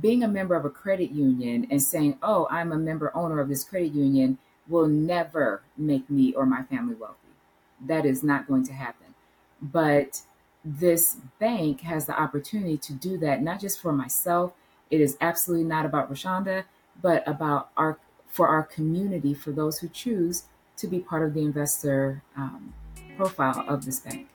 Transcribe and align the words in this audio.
being 0.00 0.24
a 0.24 0.28
member 0.28 0.54
of 0.54 0.64
a 0.64 0.70
credit 0.70 1.10
union 1.10 1.66
and 1.70 1.82
saying, 1.82 2.18
oh, 2.22 2.46
I'm 2.50 2.72
a 2.72 2.78
member 2.78 3.12
owner 3.14 3.40
of 3.40 3.48
this 3.48 3.64
credit 3.64 3.92
union 3.92 4.38
will 4.68 4.86
never 4.86 5.62
make 5.76 6.08
me 6.10 6.32
or 6.34 6.46
my 6.46 6.62
family 6.62 6.94
wealthy. 6.94 7.18
That 7.86 8.06
is 8.06 8.22
not 8.22 8.48
going 8.48 8.64
to 8.66 8.72
happen. 8.72 9.14
But 9.60 10.22
this 10.64 11.18
bank 11.38 11.82
has 11.82 12.06
the 12.06 12.18
opportunity 12.18 12.78
to 12.78 12.92
do 12.92 13.18
that, 13.18 13.42
not 13.42 13.60
just 13.60 13.80
for 13.80 13.92
myself. 13.92 14.52
It 14.90 15.00
is 15.00 15.16
absolutely 15.20 15.66
not 15.66 15.84
about 15.84 16.10
Reshonda, 16.10 16.64
but 17.00 17.26
about 17.26 17.70
our 17.76 17.98
for 18.28 18.48
our 18.48 18.64
community, 18.64 19.32
for 19.32 19.52
those 19.52 19.78
who 19.78 19.88
choose 19.88 20.44
to 20.76 20.88
be 20.88 20.98
part 20.98 21.22
of 21.22 21.34
the 21.34 21.42
investor 21.42 22.22
um, 22.36 22.74
profile 23.16 23.64
of 23.68 23.84
this 23.84 24.00
bank. 24.00 24.26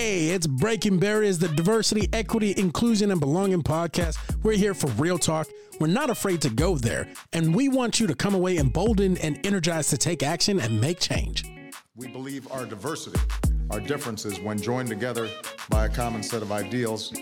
Hey, 0.00 0.30
it's 0.30 0.46
Breaking 0.46 0.98
Barriers, 0.98 1.38
the 1.38 1.48
diversity, 1.48 2.08
equity, 2.14 2.54
inclusion, 2.56 3.10
and 3.10 3.20
belonging 3.20 3.62
podcast. 3.62 4.16
We're 4.42 4.56
here 4.56 4.72
for 4.72 4.86
real 4.92 5.18
talk. 5.18 5.46
We're 5.78 5.88
not 5.88 6.08
afraid 6.08 6.40
to 6.40 6.48
go 6.48 6.78
there, 6.78 7.06
and 7.34 7.54
we 7.54 7.68
want 7.68 8.00
you 8.00 8.06
to 8.06 8.14
come 8.14 8.34
away 8.34 8.56
emboldened 8.56 9.18
and 9.18 9.38
energized 9.46 9.90
to 9.90 9.98
take 9.98 10.22
action 10.22 10.58
and 10.58 10.80
make 10.80 11.00
change. 11.00 11.44
We 11.96 12.06
believe 12.06 12.50
our 12.50 12.64
diversity, 12.64 13.20
our 13.68 13.78
differences, 13.78 14.40
when 14.40 14.56
joined 14.56 14.88
together 14.88 15.28
by 15.68 15.84
a 15.84 15.88
common 15.90 16.22
set 16.22 16.40
of 16.40 16.50
ideals, 16.50 17.12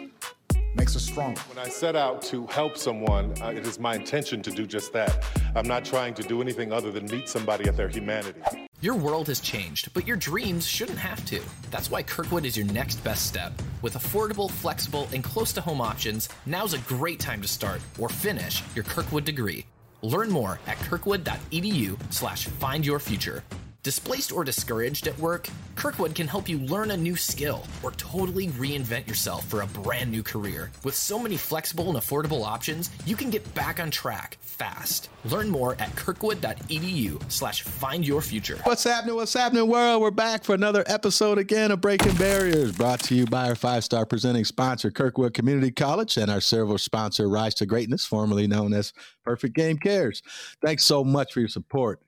makes 0.77 0.95
us 0.95 1.03
stronger. 1.03 1.41
When 1.53 1.59
I 1.59 1.69
set 1.69 1.97
out 1.97 2.23
to 2.31 2.47
help 2.47 2.77
someone, 2.77 3.35
uh, 3.43 3.49
it 3.49 3.67
is 3.67 3.81
my 3.81 3.97
intention 3.97 4.41
to 4.43 4.53
do 4.53 4.69
just 4.69 4.93
that. 4.93 5.25
I'm 5.57 5.67
not 5.67 5.85
trying 5.85 6.15
to 6.15 6.23
do 6.23 6.41
anything 6.41 6.73
other 6.73 6.93
than 6.93 7.07
meet 7.07 7.29
somebody 7.29 7.69
at 7.69 7.77
their 7.77 7.89
humanity. 7.89 8.68
Your 8.81 8.95
world 8.95 9.27
has 9.27 9.41
changed, 9.41 9.93
but 9.93 10.07
your 10.07 10.17
dreams 10.17 10.65
shouldn't 10.65 10.99
have 10.99 11.25
to. 11.25 11.41
That's 11.73 11.91
why 11.91 12.05
Kirkwood 12.05 12.47
is 12.47 12.57
your 12.57 12.67
next 12.67 13.03
best 13.03 13.27
step. 13.27 13.53
With 13.83 13.95
affordable, 13.95 14.49
flexible, 14.49 15.09
and 15.13 15.25
close 15.25 15.53
to 15.55 15.61
home 15.61 15.81
options, 15.81 16.29
now's 16.47 16.75
a 16.75 16.79
great 16.87 17.19
time 17.19 17.43
to 17.43 17.49
start 17.49 17.81
or 17.99 18.09
finish 18.09 18.63
your 18.77 18.85
Kirkwood 18.85 19.25
degree. 19.25 19.67
Learn 20.03 20.31
more 20.31 20.61
at 20.69 20.79
kirkwood.edu/slash 20.79 22.45
find 22.47 22.87
your 22.87 23.01
future. 23.01 23.43
Displaced 23.89 24.33
or 24.33 24.45
discouraged 24.45 25.07
at 25.07 25.19
work? 25.19 25.49
Kirkwood 25.75 26.15
can 26.15 26.29
help 26.29 26.47
you 26.47 26.59
learn 26.59 26.91
a 26.91 26.97
new 26.99 27.17
skill 27.17 27.65
or 27.83 27.93
totally 27.93 28.49
reinvent 28.49 29.09
yourself 29.09 29.47
for 29.47 29.63
a 29.63 29.67
brand 29.67 30.11
new 30.11 30.23
career. 30.23 30.71
With 30.85 30.95
so 30.95 31.19
many 31.19 31.39
flexible 31.39 31.89
and 31.89 31.97
affordable 31.97 32.45
options, 32.45 32.91
you 33.07 33.17
can 33.17 33.31
get 33.31 33.55
back 33.55 33.81
on 33.81 33.91
track 33.91 34.37
fast. 34.43 35.09
Learn 35.25 35.49
more 35.49 35.75
at 35.79 35.97
kirkwood.edu 35.97 37.33
slash 37.33 37.63
find 37.63 38.07
your 38.07 38.21
future. 38.21 38.61
What's 38.65 38.85
happening? 38.85 39.15
What's 39.15 39.33
happening, 39.33 39.67
world? 39.67 40.03
We're 40.03 40.11
back 40.11 40.45
for 40.45 40.55
another 40.55 40.85
episode 40.87 41.39
again 41.39 41.71
of 41.71 41.81
Breaking 41.81 42.15
Barriers, 42.17 42.73
brought 42.73 43.01
to 43.05 43.15
you 43.15 43.25
by 43.25 43.49
our 43.49 43.55
five-star 43.55 44.05
presenting 44.05 44.45
sponsor, 44.45 44.91
Kirkwood 44.91 45.33
Community 45.33 45.71
College, 45.71 46.19
and 46.19 46.31
our 46.31 46.43
server 46.43 46.77
sponsor, 46.77 47.27
Rise 47.27 47.55
to 47.55 47.65
Greatness, 47.65 48.05
formerly 48.05 48.47
known 48.47 48.75
as 48.75 48.93
Perfect 49.25 49.55
Game 49.55 49.79
Cares. 49.79 50.21
Thanks 50.61 50.85
so 50.85 51.03
much 51.03 51.33
for 51.33 51.41
your 51.41 51.49
support. 51.49 52.03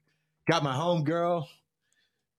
Got 0.47 0.62
my 0.62 0.75
home 0.75 1.05
girl, 1.05 1.48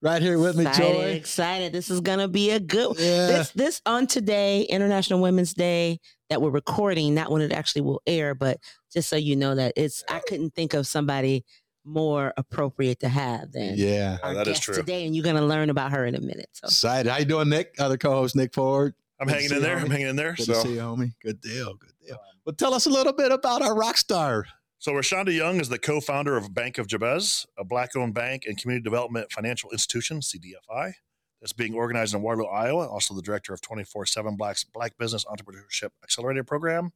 right 0.02 0.20
here 0.20 0.38
with 0.38 0.56
me, 0.56 0.66
excited, 0.66 0.92
Joy. 0.94 1.04
Excited. 1.12 1.72
This 1.72 1.90
is 1.90 2.00
gonna 2.00 2.28
be 2.28 2.50
a 2.50 2.60
good 2.60 2.96
Yeah. 2.98 3.26
this 3.28 3.50
this 3.52 3.80
on 3.86 4.06
today, 4.06 4.62
International 4.62 5.20
Women's 5.20 5.54
Day 5.54 5.98
that 6.28 6.42
we're 6.42 6.50
recording, 6.50 7.14
not 7.14 7.30
when 7.30 7.42
it 7.42 7.52
actually 7.52 7.82
will 7.82 8.02
air, 8.06 8.34
but 8.34 8.58
just 8.92 9.08
so 9.08 9.16
you 9.16 9.36
know 9.36 9.54
that 9.54 9.72
it's 9.76 10.02
I 10.08 10.20
couldn't 10.28 10.54
think 10.54 10.74
of 10.74 10.86
somebody 10.86 11.44
more 11.84 12.32
appropriate 12.36 13.00
to 13.00 13.08
have 13.08 13.50
than 13.52 13.74
Yeah. 13.76 14.18
Oh, 14.22 14.28
our 14.28 14.34
that 14.34 14.46
is 14.48 14.52
guest 14.58 14.62
true. 14.64 14.74
today, 14.74 15.04
and 15.06 15.16
you're 15.16 15.24
gonna 15.24 15.44
learn 15.44 15.70
about 15.70 15.90
her 15.92 16.04
in 16.06 16.14
a 16.14 16.20
minute. 16.20 16.48
So 16.52 16.66
Excited. 16.66 17.10
How 17.10 17.18
you 17.18 17.24
doing, 17.24 17.48
Nick? 17.48 17.74
Other 17.78 17.96
co-host 17.96 18.36
Nick 18.36 18.54
Ford. 18.54 18.94
I'm 19.20 19.26
Good 19.28 19.34
hanging 19.36 19.52
in 19.56 19.62
there. 19.62 19.76
homie. 19.78 19.82
I'm 19.84 19.90
hanging 19.90 20.06
in 20.08 20.16
there. 20.16 20.32
Good 20.34 20.46
So, 20.46 20.54
to 20.54 20.60
see 20.60 20.74
you, 20.74 20.80
homie. 20.80 21.12
Good 21.22 21.40
deal. 21.40 21.74
Good 21.74 21.92
deal. 22.06 22.18
Well, 22.44 22.54
tell 22.56 22.74
us 22.74 22.86
a 22.86 22.90
little 22.90 23.12
bit 23.12 23.30
about 23.30 23.62
our 23.62 23.74
rock 23.74 23.96
star. 23.96 24.46
So 24.82 24.90
Reshonda 24.90 25.32
Young 25.32 25.60
is 25.60 25.68
the 25.68 25.78
co-founder 25.78 26.36
of 26.36 26.54
Bank 26.54 26.76
of 26.76 26.88
Jabez, 26.88 27.46
a 27.56 27.62
black-owned 27.62 28.14
bank 28.14 28.46
and 28.48 28.58
community 28.58 28.82
development 28.82 29.30
financial 29.30 29.70
institution 29.70 30.18
(CDFI) 30.18 30.94
that's 31.40 31.52
being 31.52 31.72
organized 31.72 32.16
in 32.16 32.20
Waterloo, 32.22 32.46
Iowa. 32.48 32.88
Also, 32.88 33.14
the 33.14 33.22
director 33.22 33.54
of 33.54 33.60
24/7 33.60 34.36
Black 34.36 34.56
Black 34.74 34.98
Business 34.98 35.24
Entrepreneurship 35.24 35.90
Accelerator 36.02 36.42
Program, 36.42 36.90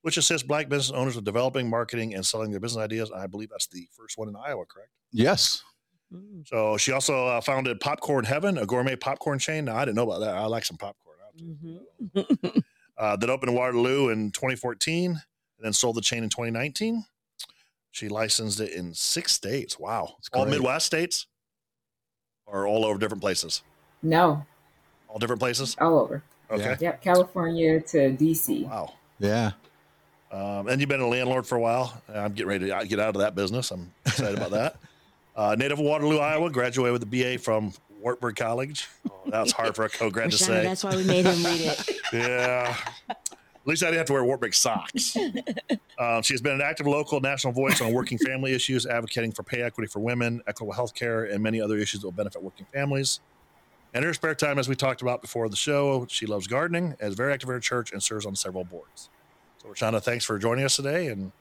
which 0.00 0.16
assists 0.16 0.46
Black 0.46 0.70
business 0.70 0.96
owners 0.98 1.14
with 1.14 1.26
developing, 1.26 1.68
marketing, 1.68 2.14
and 2.14 2.24
selling 2.24 2.52
their 2.52 2.58
business 2.60 2.82
ideas. 2.82 3.12
I 3.14 3.26
believe 3.26 3.50
that's 3.50 3.66
the 3.66 3.86
first 3.94 4.16
one 4.16 4.30
in 4.30 4.34
Iowa, 4.34 4.64
correct? 4.64 4.92
Yes. 5.12 5.62
mm, 6.10 6.48
So 6.48 6.78
she 6.78 6.92
also 6.92 7.26
uh, 7.26 7.42
founded 7.42 7.80
Popcorn 7.80 8.24
Heaven, 8.24 8.56
a 8.56 8.64
gourmet 8.64 8.96
popcorn 8.96 9.38
chain. 9.38 9.66
Now 9.66 9.76
I 9.76 9.84
didn't 9.84 9.96
know 9.96 10.04
about 10.10 10.20
that. 10.20 10.34
I 10.34 10.46
like 10.46 10.64
some 10.64 10.78
popcorn. 10.78 11.18
I'll 11.22 11.32
tell 11.38 11.46
you. 11.46 11.80
mhm. 12.16 12.62
uh, 12.96 13.16
that 13.16 13.28
opened 13.28 13.50
in 13.50 13.56
Waterloo 13.58 14.08
in 14.08 14.30
2014 14.30 15.10
and 15.10 15.20
then 15.60 15.74
sold 15.74 15.96
the 15.96 16.00
chain 16.00 16.24
in 16.24 16.30
2019. 16.30 17.04
She 17.96 18.10
licensed 18.10 18.60
it 18.60 18.72
in 18.72 18.92
six 18.92 19.32
states. 19.32 19.78
Wow. 19.78 20.16
That's 20.18 20.28
All. 20.34 20.44
Midwest 20.44 20.84
states 20.84 21.28
or 22.46 22.66
all 22.66 22.84
over 22.84 22.98
different 22.98 23.22
places? 23.22 23.62
No, 24.02 24.44
All 25.08 25.18
different 25.18 25.40
places? 25.40 25.74
all 25.80 25.98
over. 26.00 26.22
Okay. 26.50 26.62
Yeah. 26.62 26.76
Yep, 26.78 27.00
California 27.02 27.80
to 27.80 27.96
DC. 28.14 28.66
Wow. 28.68 28.92
Yeah. 29.18 29.52
Um, 30.30 30.68
and 30.68 30.78
you've 30.78 30.90
been 30.90 31.00
a 31.00 31.08
landlord 31.08 31.46
for 31.46 31.56
a 31.56 31.60
while. 31.60 32.02
I'm 32.14 32.34
getting 32.34 32.48
ready 32.48 32.66
to 32.68 32.86
get 32.86 33.00
out 33.00 33.16
of 33.16 33.20
that 33.22 33.34
business. 33.34 33.70
I'm 33.70 33.90
excited 34.04 34.36
about 34.36 34.50
that. 34.50 34.76
Uh, 35.34 35.54
native 35.54 35.78
of 35.78 35.84
Waterloo, 35.84 36.16
Iowa, 36.16 36.48
graduated 36.48 36.94
with 36.94 37.02
a 37.02 37.06
BA 37.36 37.38
from 37.38 37.70
Wartburg 38.00 38.36
College. 38.36 38.88
Oh, 39.10 39.12
that's 39.26 39.52
hard 39.52 39.76
for 39.76 39.84
a 39.84 39.88
Coe-grad 39.90 40.30
to 40.30 40.38
say. 40.38 40.62
that's 40.62 40.82
why 40.82 40.96
we 40.96 41.04
made 41.04 41.26
him 41.26 41.44
read 41.44 41.60
it. 41.60 41.90
Yeah. 42.14 42.74
At 43.66 43.70
least 43.70 43.82
I 43.82 43.86
didn't 43.86 43.98
have 43.98 44.06
to 44.06 44.12
wear 44.12 44.22
Wartburg 44.22 44.54
socks. 44.54 45.16
um, 45.98 46.22
she 46.22 46.34
has 46.34 46.40
been 46.40 46.54
an 46.54 46.60
active 46.60 46.86
local 46.86 47.20
national 47.20 47.52
voice 47.52 47.80
on 47.80 47.92
working 47.92 48.16
family 48.16 48.52
issues, 48.52 48.86
advocating 48.86 49.32
for 49.32 49.42
pay 49.42 49.62
equity 49.62 49.88
for 49.88 49.98
women, 49.98 50.40
equitable 50.46 50.72
health 50.72 50.94
care, 50.94 51.24
and 51.24 51.42
many 51.42 51.60
other 51.60 51.76
issues 51.76 52.00
that 52.00 52.06
will 52.06 52.12
benefit 52.12 52.40
working 52.40 52.66
families. 52.72 53.18
In 53.92 54.04
her 54.04 54.14
spare 54.14 54.36
time, 54.36 54.60
as 54.60 54.68
we 54.68 54.76
talked 54.76 55.02
about 55.02 55.20
before 55.20 55.48
the 55.48 55.56
show, 55.56 56.06
she 56.08 56.26
loves 56.26 56.46
gardening, 56.46 56.94
is 57.00 57.16
very 57.16 57.32
active 57.32 57.48
in 57.48 57.54
her 57.54 57.60
church, 57.60 57.90
and 57.90 58.00
serves 58.00 58.24
on 58.24 58.36
several 58.36 58.62
boards. 58.62 59.10
So, 59.60 59.68
Reshonda, 59.68 60.00
thanks 60.00 60.24
for 60.24 60.38
joining 60.38 60.64
us 60.64 60.76
today, 60.76 61.08
and 61.08 61.32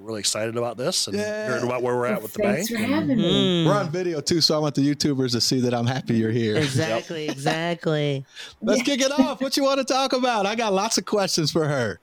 we're 0.00 0.06
really 0.08 0.20
excited 0.20 0.56
about 0.56 0.76
this 0.76 1.06
and 1.06 1.16
Yeah. 1.16 1.48
hearing 1.48 1.64
about 1.64 1.82
where 1.82 1.94
we're 1.96 2.06
at 2.06 2.22
with 2.22 2.32
the 2.32 2.42
Thanks 2.42 2.68
bank. 2.70 2.80
for 2.80 2.84
and- 2.84 2.94
having 2.94 3.18
me. 3.18 3.64
Mm. 3.64 3.66
We're 3.66 3.74
on 3.78 3.90
video 3.90 4.20
too, 4.20 4.40
so 4.40 4.54
I 4.56 4.58
want 4.58 4.74
the 4.74 4.82
YouTubers 4.94 5.32
to 5.32 5.40
see 5.40 5.60
that 5.60 5.74
I'm 5.74 5.86
happy 5.86 6.14
you're 6.14 6.30
here. 6.30 6.56
Exactly, 6.56 7.28
exactly. 7.28 8.24
Let's 8.62 8.82
kick 8.82 9.00
it 9.00 9.12
off. 9.12 9.40
What 9.40 9.56
you 9.56 9.64
want 9.64 9.78
to 9.78 9.84
talk 9.84 10.12
about? 10.12 10.46
I 10.46 10.54
got 10.54 10.72
lots 10.72 10.98
of 10.98 11.04
questions 11.04 11.50
for 11.50 11.66
her. 11.66 12.00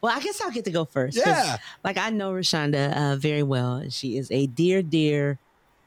Well, 0.00 0.16
I 0.16 0.20
guess 0.20 0.40
I'll 0.40 0.50
get 0.50 0.64
to 0.66 0.70
go 0.70 0.84
first. 0.84 1.16
Yeah. 1.16 1.58
Like 1.84 1.98
I 1.98 2.10
know 2.10 2.32
Reshonda 2.32 2.96
uh, 2.96 3.16
very 3.16 3.42
well. 3.42 3.84
She 3.90 4.16
is 4.16 4.30
a 4.30 4.46
dear, 4.46 4.82
dear, 4.82 5.38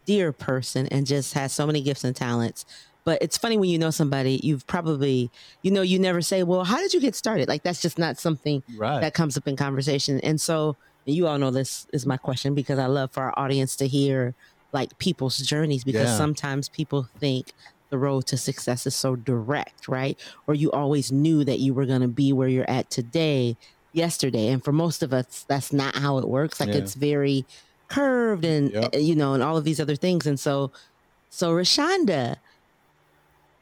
dear 0.06 0.32
person 0.32 0.88
and 0.88 1.06
just 1.08 1.34
has 1.34 1.54
so 1.54 1.66
many 1.66 1.82
gifts 1.82 2.04
and 2.04 2.16
talents. 2.16 2.66
But 3.04 3.20
it's 3.22 3.38
funny 3.38 3.58
when 3.58 3.70
you 3.70 3.80
know 3.80 3.90
somebody, 3.90 4.40
you've 4.44 4.68
probably, 4.68 5.32
you 5.64 5.72
know, 5.72 5.82
you 5.82 5.98
never 5.98 6.22
say, 6.22 6.44
well, 6.44 6.64
how 6.66 6.78
did 6.78 6.94
you 6.94 7.00
get 7.00 7.16
started? 7.16 7.48
Like 7.48 7.64
that's 7.64 7.82
just 7.82 7.98
not 7.98 8.20
something 8.20 8.62
Right. 8.78 9.00
that 9.02 9.14
comes 9.16 9.38
up 9.38 9.48
in 9.48 9.56
conversation. 9.56 10.20
And 10.22 10.40
so 10.40 10.76
you 11.06 11.28
all 11.28 11.38
know 11.38 11.52
this 11.52 11.86
is 11.94 12.06
my 12.06 12.18
question 12.18 12.54
because 12.54 12.80
I 12.80 12.86
love 12.86 13.12
for 13.14 13.24
our 13.24 13.34
audience 13.38 13.76
to 13.78 13.88
hear 13.88 14.36
like 14.74 14.98
people's 15.00 15.38
journeys 15.38 15.84
because 15.84 16.10
Yeah. 16.10 16.18
sometimes 16.18 16.70
people 16.70 17.08
think 17.20 17.54
the 17.90 17.98
road 17.98 18.26
to 18.28 18.38
success 18.38 18.88
is 18.88 18.96
so 18.96 19.16
direct, 19.18 19.88
right? 19.90 20.18
Or 20.48 20.54
you 20.54 20.72
always 20.72 21.12
knew 21.12 21.44
that 21.44 21.60
you 21.60 21.74
were 21.74 21.86
going 21.86 22.02
to 22.02 22.08
be 22.08 22.32
where 22.32 22.48
you're 22.48 22.70
at 22.70 22.90
today, 22.90 23.58
yesterday. 23.92 24.48
And 24.48 24.64
for 24.64 24.72
most 24.72 25.04
of 25.04 25.12
us, 25.12 25.44
that's 25.50 25.74
not 25.74 25.96
how 25.96 26.18
it 26.20 26.30
works. 26.30 26.60
Like 26.62 26.70
Yeah. 26.70 26.76
it's 26.76 26.94
very 26.94 27.46
curved 27.90 28.46
and, 28.46 28.72
Yep. 28.72 28.96
you 29.00 29.16
know, 29.16 29.34
and 29.34 29.44
all 29.44 29.58
of 29.58 29.66
these 29.66 29.82
other 29.82 29.98
things. 29.98 30.26
And 30.26 30.40
so, 30.40 30.72
so 31.30 31.52
Reshonda, 31.52 32.38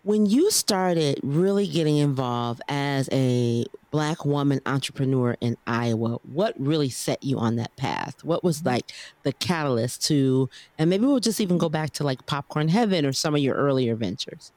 when 0.04 0.26
you 0.26 0.50
started 0.52 1.20
really 1.24 1.68
getting 1.68 1.98
involved 1.98 2.62
as 2.70 3.10
a 3.12 3.66
black 3.92 4.24
woman 4.26 4.62
entrepreneur 4.66 5.36
in 5.42 5.58
Iowa, 5.68 6.20
what 6.24 6.54
really 6.58 6.90
set 6.90 7.22
you 7.24 7.38
on 7.38 7.58
that 7.58 7.76
path? 7.76 8.24
What 8.24 8.44
was 8.44 8.64
like 8.66 8.92
the 9.24 9.34
catalyst 9.34 10.06
to, 10.08 10.50
and 10.78 10.90
maybe 10.90 11.06
we'll 11.06 11.20
just 11.20 11.42
even 11.42 11.58
go 11.58 11.70
back 11.70 11.92
to 11.94 12.04
like 12.04 12.26
Popcorn 12.26 12.70
Heaven 12.70 13.06
or 13.06 13.14
some 13.14 13.36
of 13.36 13.42
your 13.42 13.56
earlier 13.56 13.96
ventures. 13.96 14.52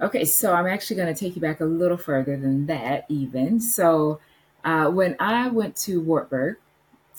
Okay, 0.00 0.24
so 0.24 0.52
I'm 0.52 0.66
actually 0.66 0.96
going 0.96 1.14
to 1.14 1.18
take 1.18 1.36
you 1.36 1.42
back 1.42 1.60
a 1.60 1.64
little 1.64 1.96
further 1.96 2.36
than 2.36 2.66
that, 2.66 3.04
even. 3.08 3.60
So, 3.60 4.20
uh, 4.64 4.88
when 4.90 5.16
I 5.20 5.48
went 5.48 5.76
to 5.78 6.00
Wartburg, 6.00 6.56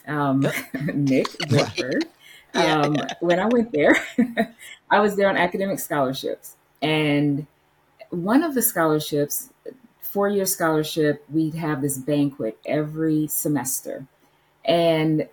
um, 0.07 0.45
Nick 0.93 1.27
Wartburg, 1.49 2.03
Yeah. 2.55 2.81
um, 2.81 2.97
when 3.19 3.39
I 3.39 3.47
went 3.47 3.71
there, 3.71 3.95
I 4.93 4.99
was 4.99 5.15
there 5.15 5.27
on 5.27 5.37
academic 5.37 5.79
scholarships. 5.79 6.55
And 6.79 7.47
one 8.11 8.43
of 8.43 8.53
the 8.53 8.61
scholarships, 8.61 9.49
four 9.99 10.29
year 10.29 10.45
scholarship, 10.45 11.25
we'd 11.31 11.55
have 11.55 11.81
this 11.81 11.97
banquet 11.97 12.59
every 12.63 13.25
semester. 13.25 14.05
And 14.63 15.27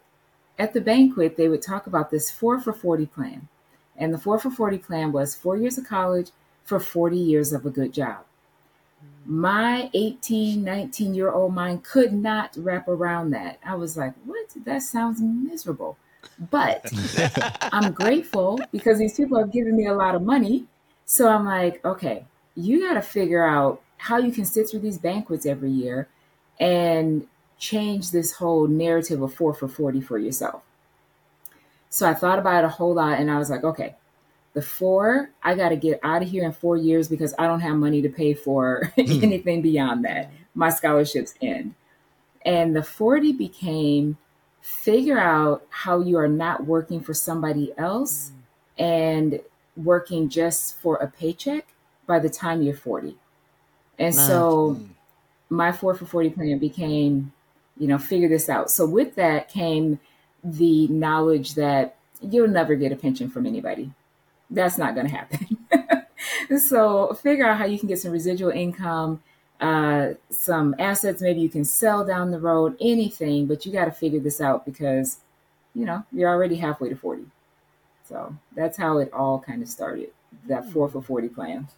at 0.59 0.73
the 0.73 0.81
banquet, 0.81 1.37
they 1.37 1.51
would 1.51 1.61
talk 1.61 1.87
about 1.87 2.11
this 2.11 2.31
four 2.31 2.59
for 2.59 2.73
40 2.73 3.05
plan. 3.05 3.49
And 3.99 4.15
the 4.15 4.19
four 4.19 4.39
for 4.39 4.51
40 4.51 4.79
plan 4.79 5.13
was 5.13 5.35
four 5.35 5.59
years 5.59 5.77
of 5.77 5.87
college 5.87 6.31
for 6.65 6.81
40 6.81 7.19
years 7.19 7.53
of 7.53 7.67
a 7.67 7.71
good 7.71 7.93
job. 7.93 8.25
My 9.27 9.91
18, 9.93 10.65
19 10.65 11.13
year 11.13 11.31
old 11.31 11.55
mind 11.55 11.85
could 11.85 12.15
not 12.15 12.57
wrap 12.57 12.89
around 12.89 13.33
that. 13.33 13.59
I 13.63 13.75
was 13.75 13.95
like, 13.95 14.15
what? 14.25 14.55
That 14.65 14.81
sounds 14.81 15.21
miserable. 15.21 15.99
But 16.51 16.91
I'm 17.73 17.93
grateful 17.93 18.61
because 18.73 18.99
these 18.99 19.15
people 19.15 19.39
have 19.39 19.53
given 19.53 19.77
me 19.77 19.87
a 19.87 19.95
lot 19.95 20.15
of 20.15 20.23
money. 20.23 20.67
So 21.05 21.29
I'm 21.29 21.45
like, 21.45 21.85
okay, 21.85 22.25
you 22.55 22.87
got 22.87 22.95
to 22.95 23.03
figure 23.03 23.45
out 23.45 23.83
how 23.99 24.19
you 24.19 24.33
can 24.33 24.45
sit 24.45 24.71
through 24.71 24.81
these 24.81 24.99
banquets 24.99 25.45
every 25.45 25.71
year 25.71 26.09
and 26.59 27.27
change 27.59 28.11
this 28.11 28.33
whole 28.33 28.67
narrative 28.67 29.21
of 29.21 29.35
four 29.35 29.53
for 29.53 29.69
40 29.69 30.01
for 30.01 30.19
yourself. 30.19 30.63
So 31.91 32.09
I 32.09 32.15
thought 32.15 32.39
about 32.39 32.65
it 32.65 32.67
a 32.67 32.71
whole 32.71 32.95
lot 32.95 33.19
and 33.19 33.31
I 33.31 33.39
was 33.39 33.51
like, 33.51 33.65
okay, 33.65 33.97
the 34.55 34.63
four, 34.63 35.31
I 35.43 35.55
got 35.55 35.71
to 35.71 35.77
get 35.77 36.01
out 36.03 36.23
of 36.23 36.29
here 36.31 36.45
in 36.45 36.53
four 36.53 36.77
years 36.77 37.09
because 37.09 37.35
I 37.39 37.47
don't 37.47 37.61
have 37.61 37.77
money 37.77 38.03
to 38.03 38.09
pay 38.09 38.35
for 38.35 38.93
Hmm. 38.97 39.23
anything 39.23 39.63
beyond 39.63 40.05
that. 40.05 40.31
My 40.55 40.71
scholarships 40.71 41.35
end. 41.41 41.75
And 42.45 42.75
the 42.75 42.83
40 42.83 43.33
became 43.33 44.17
figure 44.61 45.19
out 45.19 45.67
how 45.71 46.01
you 46.01 46.19
are 46.19 46.29
not 46.29 46.67
working 46.67 47.01
for 47.01 47.15
somebody 47.15 47.73
else 47.79 48.31
mm. 48.79 48.85
and 48.85 49.41
working 49.77 50.29
just 50.29 50.77
for 50.79 50.97
a 50.97 51.07
paycheck 51.07 51.67
by 52.07 52.19
the 52.19 52.29
time 52.29 52.63
you're 52.63 52.75
40. 52.75 53.17
And 53.99 54.15
so 54.15 54.77
mm. 54.79 54.89
my 55.49 55.73
4 55.73 55.95
for 55.95 56.07
40 56.07 56.31
plan 56.31 56.59
became, 56.59 57.33
you 57.79 57.87
know, 57.87 57.99
figure 57.99 58.29
this 58.29 58.49
out. 58.49 58.71
So 58.71 58.87
with 58.87 59.15
that 59.17 59.49
came 59.49 60.01
the 60.43 60.89
knowledge 60.89 61.55
that 61.55 61.97
you'll 62.21 62.49
never 62.49 62.75
get 62.75 62.93
a 62.93 62.97
pension 62.97 63.31
from 63.31 63.47
anybody. 63.47 63.93
That's 64.51 64.79
not 64.79 64.95
going 64.95 65.07
to 65.09 65.13
happen. 65.13 66.59
so 66.59 67.15
figure 67.15 67.47
out 67.47 67.59
how 67.59 67.67
you 67.67 67.79
can 67.79 67.89
get 67.89 68.01
some 68.01 68.11
residual 68.11 68.51
income, 68.51 69.23
uh, 69.61 70.15
some 70.31 70.75
assets 70.79 71.21
maybe 71.21 71.41
you 71.41 71.49
can 71.49 71.65
sell 71.65 72.05
down 72.05 72.31
the 72.31 72.41
road, 72.41 72.77
anything, 72.81 73.47
but 73.47 73.67
you 73.67 73.73
got 73.73 73.85
to 73.87 73.93
figure 73.93 74.21
this 74.21 74.41
out 74.41 74.65
because, 74.65 75.19
you 75.75 75.85
know, 75.85 76.05
you're 76.13 76.31
already 76.31 76.57
halfway 76.57 76.89
to 76.89 76.97
40. 76.97 77.25
So 78.09 78.35
that's 78.57 78.77
how 78.77 78.99
it 78.99 79.13
all 79.13 79.39
kind 79.39 79.63
of 79.63 79.69
started, 79.69 80.11
that 80.49 80.71
4 80.71 80.89
for 80.89 81.03
40 81.03 81.29
plan. 81.29 81.69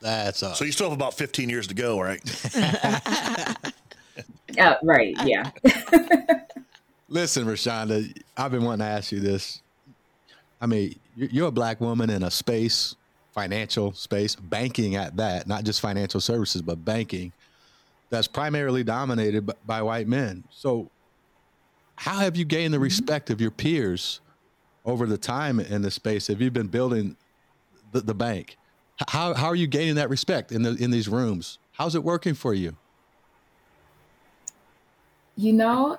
That's 0.00 0.42
uh, 0.42 0.54
So 0.54 0.64
you 0.64 0.72
still 0.72 0.88
have 0.88 0.96
about 0.96 1.14
15 1.14 1.48
years 1.48 1.66
to 1.66 1.74
go, 1.74 2.00
right? 2.00 2.20
Uh, 4.58 4.74
right, 4.82 5.14
yeah. 5.24 5.50
Listen, 7.08 7.44
Reshonda, 7.44 8.12
I've 8.36 8.50
been 8.50 8.64
wanting 8.64 8.80
to 8.80 8.92
ask 8.92 9.12
you 9.12 9.20
this. 9.20 9.62
I 10.60 10.66
mean, 10.66 10.98
you're 11.16 11.48
a 11.48 11.52
black 11.52 11.80
woman 11.80 12.10
in 12.10 12.22
a 12.22 12.30
space, 12.30 12.94
financial 13.40 13.94
space, 13.94 14.34
banking 14.36 14.96
at 14.96 15.16
that, 15.16 15.46
not 15.46 15.64
just 15.64 15.80
financial 15.80 16.20
services, 16.20 16.60
but 16.60 16.84
banking 16.84 17.32
that's 18.10 18.26
primarily 18.26 18.84
dominated 18.84 19.46
b- 19.46 19.54
by 19.64 19.80
white 19.80 20.06
men. 20.06 20.44
So, 20.50 20.90
how 21.96 22.18
have 22.18 22.36
you 22.36 22.44
gained 22.44 22.74
the 22.74 22.76
mm-hmm. 22.76 22.84
respect 22.84 23.30
of 23.30 23.40
your 23.40 23.50
peers 23.50 24.20
over 24.84 25.06
the 25.06 25.16
time 25.16 25.58
in 25.58 25.80
the 25.80 25.90
space? 25.90 26.26
Have 26.26 26.42
you 26.42 26.50
been 26.50 26.66
building 26.66 27.16
the, 27.92 28.02
the 28.02 28.14
bank? 28.14 28.58
How, 29.08 29.32
how 29.32 29.46
are 29.46 29.56
you 29.56 29.66
gaining 29.66 29.94
that 29.94 30.10
respect 30.10 30.52
in, 30.52 30.62
the, 30.62 30.74
in 30.74 30.90
these 30.90 31.08
rooms? 31.08 31.58
How's 31.72 31.94
it 31.94 32.04
working 32.04 32.34
for 32.34 32.52
you? 32.52 32.76
You 35.36 35.54
know, 35.54 35.96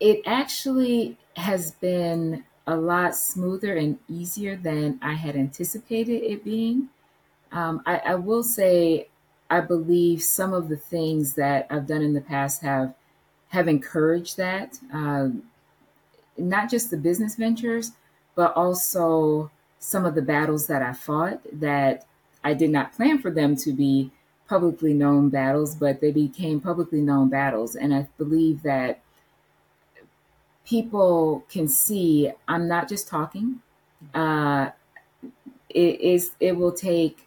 it 0.00 0.22
actually 0.24 1.18
has 1.36 1.72
been 1.72 2.44
a 2.68 2.76
lot 2.76 3.16
smoother 3.16 3.76
and 3.76 3.98
easier 4.08 4.54
than 4.54 4.98
I 5.02 5.14
had 5.14 5.34
anticipated 5.36 6.22
it 6.22 6.44
being. 6.44 6.90
Um, 7.50 7.82
I, 7.86 7.96
I 7.96 8.14
will 8.14 8.42
say, 8.42 9.08
I 9.48 9.62
believe 9.62 10.22
some 10.22 10.52
of 10.52 10.68
the 10.68 10.76
things 10.76 11.32
that 11.34 11.66
I've 11.70 11.86
done 11.86 12.02
in 12.02 12.12
the 12.12 12.20
past 12.20 12.60
have 12.62 12.94
have 13.48 13.66
encouraged 13.66 14.36
that. 14.36 14.78
Um, 14.92 15.44
not 16.36 16.70
just 16.70 16.90
the 16.90 16.98
business 16.98 17.36
ventures, 17.36 17.92
but 18.34 18.54
also 18.54 19.50
some 19.78 20.04
of 20.04 20.14
the 20.14 20.22
battles 20.22 20.66
that 20.66 20.82
I 20.82 20.92
fought 20.92 21.40
that 21.60 22.06
I 22.44 22.52
did 22.52 22.68
not 22.68 22.92
plan 22.92 23.18
for 23.18 23.30
them 23.30 23.56
to 23.56 23.72
be 23.72 24.10
publicly 24.46 24.92
known 24.92 25.30
battles, 25.30 25.74
but 25.74 26.02
they 26.02 26.12
became 26.12 26.60
publicly 26.60 27.00
known 27.00 27.30
battles. 27.30 27.74
And 27.74 27.94
I 27.94 28.08
believe 28.18 28.62
that 28.62 29.00
people 30.68 31.44
can 31.48 31.66
see 31.66 32.30
I'm 32.46 32.68
not 32.68 32.88
just 32.88 33.08
talking. 33.08 33.60
Uh, 34.14 34.70
it 35.68 36.00
is. 36.00 36.32
It 36.40 36.56
will 36.56 36.72
take 36.72 37.26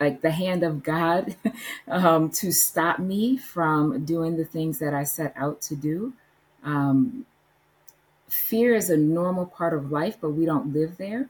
like 0.00 0.20
the 0.20 0.30
hand 0.30 0.62
of 0.64 0.82
God 0.82 1.36
um, 1.88 2.30
to 2.30 2.50
stop 2.50 2.98
me 2.98 3.36
from 3.36 4.04
doing 4.04 4.36
the 4.36 4.44
things 4.44 4.78
that 4.78 4.94
I 4.94 5.04
set 5.04 5.32
out 5.36 5.60
to 5.62 5.76
do. 5.76 6.14
Um, 6.64 7.26
fear 8.28 8.74
is 8.74 8.90
a 8.90 8.96
normal 8.96 9.46
part 9.46 9.74
of 9.74 9.92
life, 9.92 10.16
but 10.20 10.30
we 10.30 10.44
don't 10.44 10.72
live 10.72 10.96
there. 10.96 11.28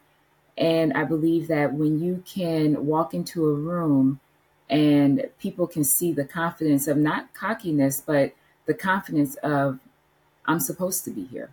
And 0.57 0.93
I 0.93 1.05
believe 1.05 1.49
that 1.49 1.75
when 1.75 2.01
you 2.01 2.23
can 2.27 2.87
walk 2.87 3.15
into 3.15 3.49
a 3.49 3.55
room 3.55 4.21
and 4.71 5.29
people 5.39 5.67
can 5.67 5.85
see 5.85 6.13
the 6.13 6.25
confidence 6.25 6.87
of 6.87 6.97
not 6.97 7.35
cockiness, 7.35 8.01
but 8.01 8.33
the 8.67 8.75
confidence 8.75 9.35
of, 9.37 9.81
I'm 10.47 10.61
supposed 10.61 11.05
to 11.05 11.11
be 11.11 11.25
here. 11.25 11.51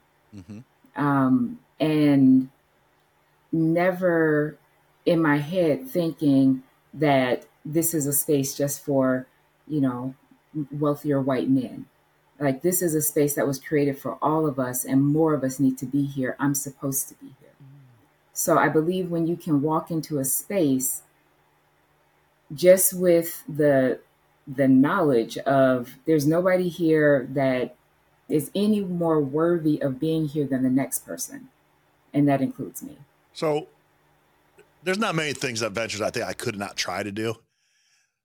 Um, 0.95 1.59
and 1.79 2.49
never 3.51 4.57
in 5.05 5.21
my 5.21 5.37
head 5.37 5.87
thinking 5.87 6.63
that 6.93 7.45
this 7.65 7.93
is 7.93 8.05
a 8.07 8.13
space 8.13 8.55
just 8.55 8.83
for, 8.83 9.27
you 9.67 9.81
know, 9.81 10.15
wealthier 10.71 11.21
white 11.21 11.49
men. 11.49 11.85
Like 12.39 12.61
this 12.61 12.81
is 12.81 12.95
a 12.95 13.01
space 13.01 13.35
that 13.35 13.47
was 13.47 13.59
created 13.59 13.99
for 13.99 14.17
all 14.21 14.47
of 14.47 14.59
us, 14.59 14.85
and 14.85 15.03
more 15.05 15.33
of 15.33 15.43
us 15.43 15.59
need 15.59 15.77
to 15.79 15.85
be 15.85 16.05
here. 16.05 16.35
I'm 16.39 16.55
supposed 16.55 17.09
to 17.09 17.15
be 17.15 17.35
here. 17.39 17.49
So 18.33 18.57
I 18.57 18.69
believe 18.69 19.11
when 19.11 19.27
you 19.27 19.35
can 19.35 19.61
walk 19.61 19.91
into 19.91 20.19
a 20.19 20.25
space 20.25 21.03
just 22.53 22.93
with 22.93 23.43
the 23.47 23.99
the 24.47 24.67
knowledge 24.67 25.37
of 25.39 25.97
there's 26.05 26.25
nobody 26.25 26.69
here 26.69 27.27
that 27.31 27.75
is 28.29 28.51
any 28.55 28.81
more 28.81 29.19
worthy 29.19 29.81
of 29.81 29.99
being 29.99 30.27
here 30.27 30.45
than 30.45 30.63
the 30.63 30.69
next 30.69 31.05
person, 31.05 31.49
and 32.13 32.27
that 32.27 32.41
includes 32.41 32.83
me. 32.83 32.97
So 33.33 33.67
there's 34.83 34.99
not 34.99 35.15
many 35.15 35.33
things 35.33 35.59
that 35.59 35.71
ventures 35.71 36.01
I 36.01 36.09
think 36.09 36.25
I 36.25 36.33
could 36.33 36.57
not 36.57 36.77
try 36.77 37.03
to 37.03 37.11
do. 37.11 37.35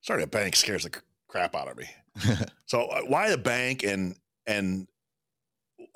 Starting 0.01 0.25
a 0.25 0.29
bank 0.29 0.55
scares 0.57 0.85
the 0.85 0.91
crap 1.29 1.55
out 1.55 1.69
of 1.69 1.77
me. 1.77 1.89
so 2.67 2.83
uh, 2.83 3.01
why 3.03 3.31
the 3.31 3.39
bank 3.39 3.83
and 3.83 4.15
and 4.47 4.87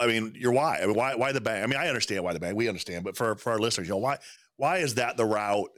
I 0.01 0.07
mean 0.07 0.35
your 0.37 0.53
why? 0.53 0.81
I 0.83 0.87
mean, 0.87 0.95
why 0.95 1.15
why 1.15 1.33
the 1.33 1.41
bank? 1.41 1.63
I 1.63 1.67
mean 1.67 1.79
I 1.79 1.89
understand 1.89 2.25
why 2.25 2.33
the 2.33 2.41
bank. 2.41 2.57
We 2.57 2.69
understand, 2.69 3.05
but 3.05 3.17
for 3.17 3.37
for 3.37 3.53
our 3.53 3.59
listeners, 3.59 3.87
you 3.87 3.95
know 3.95 3.99
why 3.99 4.19
why 4.57 4.79
is 4.79 4.95
that 4.95 5.17
the 5.17 5.25
route 5.25 5.71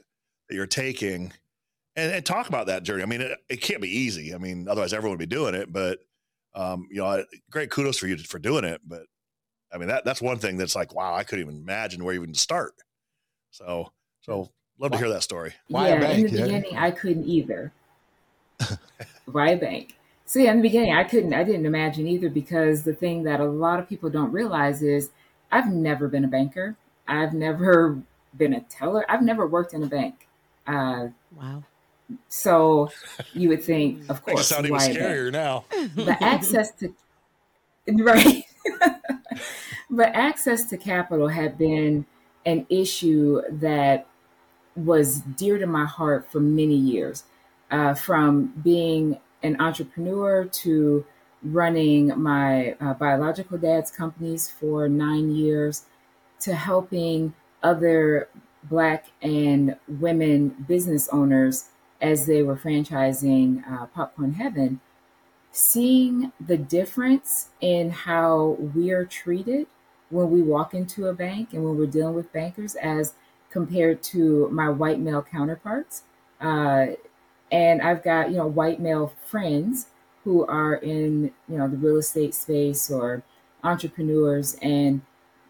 that 0.49 0.55
you're 0.55 0.65
taking? 0.65 1.33
And, 1.97 2.13
and 2.13 2.25
talk 2.25 2.47
about 2.47 2.67
that 2.67 2.83
journey. 2.83 3.03
I 3.03 3.05
mean, 3.05 3.19
it, 3.19 3.37
it 3.49 3.57
can't 3.57 3.81
be 3.81 3.89
easy. 3.89 4.33
I 4.33 4.37
mean, 4.37 4.69
otherwise 4.69 4.93
everyone 4.93 5.17
would 5.17 5.29
be 5.29 5.35
doing 5.35 5.55
it. 5.55 5.73
But 5.73 5.99
um, 6.53 6.87
you 6.91 7.01
know, 7.01 7.23
great 7.49 7.69
kudos 7.69 7.97
for 7.97 8.07
you 8.07 8.17
for 8.17 8.39
doing 8.39 8.63
it. 8.63 8.81
But 8.85 9.03
I 9.73 9.77
mean, 9.77 9.87
that 9.87 10.05
that's 10.05 10.21
one 10.21 10.37
thing 10.37 10.57
that's 10.57 10.75
like, 10.75 10.93
wow, 10.93 11.13
I 11.13 11.23
couldn't 11.23 11.45
even 11.45 11.61
imagine 11.61 12.03
where 12.03 12.13
you 12.13 12.21
even 12.21 12.33
start. 12.33 12.73
So, 13.51 13.91
so 14.21 14.49
love 14.79 14.91
to 14.91 14.97
hear 14.97 15.09
that 15.09 15.23
story. 15.23 15.53
Why 15.69 15.89
a 15.89 15.93
yeah, 15.93 16.01
bank? 16.01 16.17
in 16.17 16.23
the 16.23 16.29
Yeah. 16.29 16.45
beginning, 16.45 16.77
I 16.77 16.91
couldn't 16.91 17.25
either. 17.27 17.71
Why 19.25 19.49
a 19.51 19.57
bank? 19.57 19.95
So 20.25 20.39
yeah, 20.39 20.51
in 20.51 20.57
the 20.57 20.63
beginning, 20.63 20.93
I 20.93 21.03
couldn't. 21.03 21.33
I 21.33 21.43
didn't 21.43 21.65
imagine 21.65 22.07
either 22.07 22.29
because 22.29 22.83
the 22.83 22.93
thing 22.93 23.23
that 23.23 23.39
a 23.39 23.45
lot 23.45 23.79
of 23.79 23.87
people 23.89 24.09
don't 24.09 24.31
realize 24.31 24.81
is 24.81 25.09
I've 25.51 25.71
never 25.71 26.07
been 26.07 26.23
a 26.23 26.27
banker. 26.29 26.75
I've 27.07 27.33
never 27.33 28.01
been 28.37 28.53
a 28.53 28.61
teller. 28.61 29.05
I've 29.09 29.21
never 29.21 29.45
worked 29.45 29.73
in 29.73 29.83
a 29.83 29.87
bank. 29.87 30.27
Uh, 30.65 31.07
Wow. 31.35 31.63
So 32.27 32.91
you 33.33 33.49
would 33.49 33.63
think, 33.63 34.09
of 34.09 34.23
course, 34.23 34.47
sound 34.47 34.65
even 34.65 34.77
why 34.77 34.85
a 34.85 34.93
bank? 34.93 34.99
scarier 34.99 35.31
now. 35.31 35.65
but 35.95 36.21
access 36.21 36.71
to 36.71 36.93
right 37.87 38.43
but 39.89 40.09
access 40.13 40.65
to 40.65 40.77
capital 40.77 41.27
had 41.27 41.57
been 41.57 42.05
an 42.45 42.65
issue 42.69 43.41
that 43.49 44.07
was 44.75 45.19
dear 45.19 45.57
to 45.57 45.65
my 45.65 45.85
heart 45.85 46.31
for 46.31 46.39
many 46.39 46.75
years 46.75 47.23
uh, 47.71 47.93
from 47.93 48.53
being 48.63 49.19
an 49.43 49.59
entrepreneur 49.59 50.45
to 50.45 51.05
running 51.43 52.19
my 52.19 52.75
uh, 52.79 52.93
biological 52.93 53.57
dad's 53.57 53.91
companies 53.91 54.49
for 54.49 54.87
nine 54.87 55.35
years 55.35 55.85
to 56.39 56.53
helping 56.55 57.33
other 57.63 58.29
black 58.63 59.07
and 59.21 59.75
women 59.87 60.49
business 60.67 61.09
owners 61.09 61.65
as 62.01 62.25
they 62.25 62.43
were 62.43 62.55
franchising 62.57 63.63
uh, 63.71 63.85
popcorn 63.87 64.33
heaven 64.33 64.79
seeing 65.51 66.31
the 66.39 66.57
difference 66.57 67.49
in 67.61 67.89
how 67.91 68.57
we're 68.59 69.05
treated 69.05 69.67
when 70.09 70.29
we 70.29 70.41
walk 70.41 70.73
into 70.73 71.07
a 71.07 71.13
bank 71.13 71.53
and 71.53 71.63
when 71.63 71.77
we're 71.77 71.85
dealing 71.87 72.15
with 72.15 72.31
bankers 72.33 72.75
as 72.75 73.13
compared 73.49 74.01
to 74.03 74.47
my 74.49 74.69
white 74.69 74.99
male 74.99 75.21
counterparts 75.21 76.03
uh, 76.41 76.87
And 77.51 77.81
I've 77.81 78.03
got, 78.03 78.31
you 78.31 78.37
know, 78.37 78.47
white 78.47 78.79
male 78.79 79.13
friends 79.25 79.87
who 80.23 80.45
are 80.47 80.75
in, 80.75 81.31
you 81.49 81.57
know, 81.57 81.67
the 81.67 81.77
real 81.77 81.97
estate 81.97 82.33
space 82.35 82.89
or 82.89 83.23
entrepreneurs 83.63 84.55
and 84.61 85.01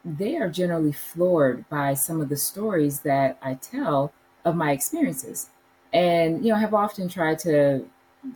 they 0.04 0.36
are 0.38 0.50
generally 0.50 0.92
floored 0.92 1.68
by 1.70 1.94
some 1.94 2.22
of 2.22 2.30
the 2.30 2.38
stories 2.38 3.02
that 3.02 3.38
I 3.42 3.56
tell 3.56 4.14
of 4.46 4.56
my 4.56 4.72
experiences. 4.72 5.50
And, 5.94 6.46
you 6.46 6.52
know, 6.52 6.60
have 6.60 6.74
often 6.74 7.10
tried 7.10 7.40
to 7.40 7.86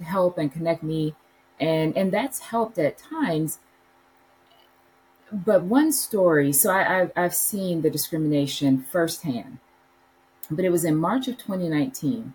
help 0.03 0.37
and 0.37 0.51
connect 0.51 0.83
me. 0.83 1.15
And 1.59 1.95
and 1.95 2.11
that's 2.11 2.39
helped 2.39 2.77
at 2.77 2.97
times. 2.97 3.59
But 5.31 5.63
one 5.63 5.91
story 5.91 6.51
so 6.53 6.71
I, 6.71 7.01
I've, 7.01 7.11
I've 7.15 7.35
seen 7.35 7.81
the 7.81 7.89
discrimination 7.89 8.83
firsthand. 8.83 9.59
But 10.51 10.65
it 10.65 10.69
was 10.69 10.85
in 10.85 10.95
march 10.95 11.27
of 11.27 11.37
2019 11.37 12.33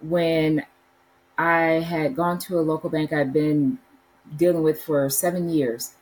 when 0.00 0.66
i 1.38 1.60
had 1.62 2.16
gone 2.16 2.38
to 2.38 2.58
a 2.58 2.60
local 2.60 2.90
bank 2.90 3.12
i'd 3.12 3.32
been 3.32 3.78
dealing 4.36 4.62
with 4.62 4.82
for 4.82 5.08
seven 5.08 5.48
years. 5.48 5.92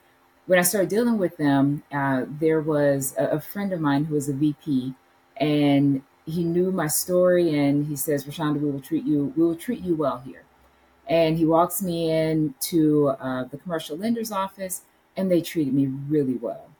When 0.46 0.58
i 0.58 0.62
started 0.62 0.90
dealing 0.90 1.18
with 1.18 1.36
them 1.36 1.82
uh, 1.92 2.24
there 2.26 2.60
was 2.60 3.14
a, 3.18 3.26
a 3.26 3.40
friend 3.40 3.72
of 3.72 3.80
mine 3.80 4.04
who 4.04 4.14
was 4.14 4.28
a 4.28 4.32
vp 4.32 4.94
and 5.36 6.02
he 6.26 6.44
knew 6.44 6.70
my 6.70 6.86
story 6.86 7.56
and 7.58 7.86
he 7.86 7.96
says 7.96 8.24
reshonda 8.24 8.60
we 8.60 8.70
will 8.70 8.80
treat 8.80 9.04
you 9.04 9.32
we 9.36 9.42
will 9.42 9.56
treat 9.56 9.80
you 9.80 9.94
well 9.94 10.22
here 10.24 10.44
and 11.10 11.36
he 11.36 11.44
walks 11.44 11.82
me 11.82 12.08
in 12.08 12.54
to 12.60 13.08
uh, 13.20 13.44
the 13.44 13.58
commercial 13.58 13.96
lender's 13.96 14.30
office, 14.30 14.82
and 15.16 15.28
they 15.28 15.40
treated 15.40 15.74
me 15.74 15.86
really 15.86 16.36
well. 16.36 16.70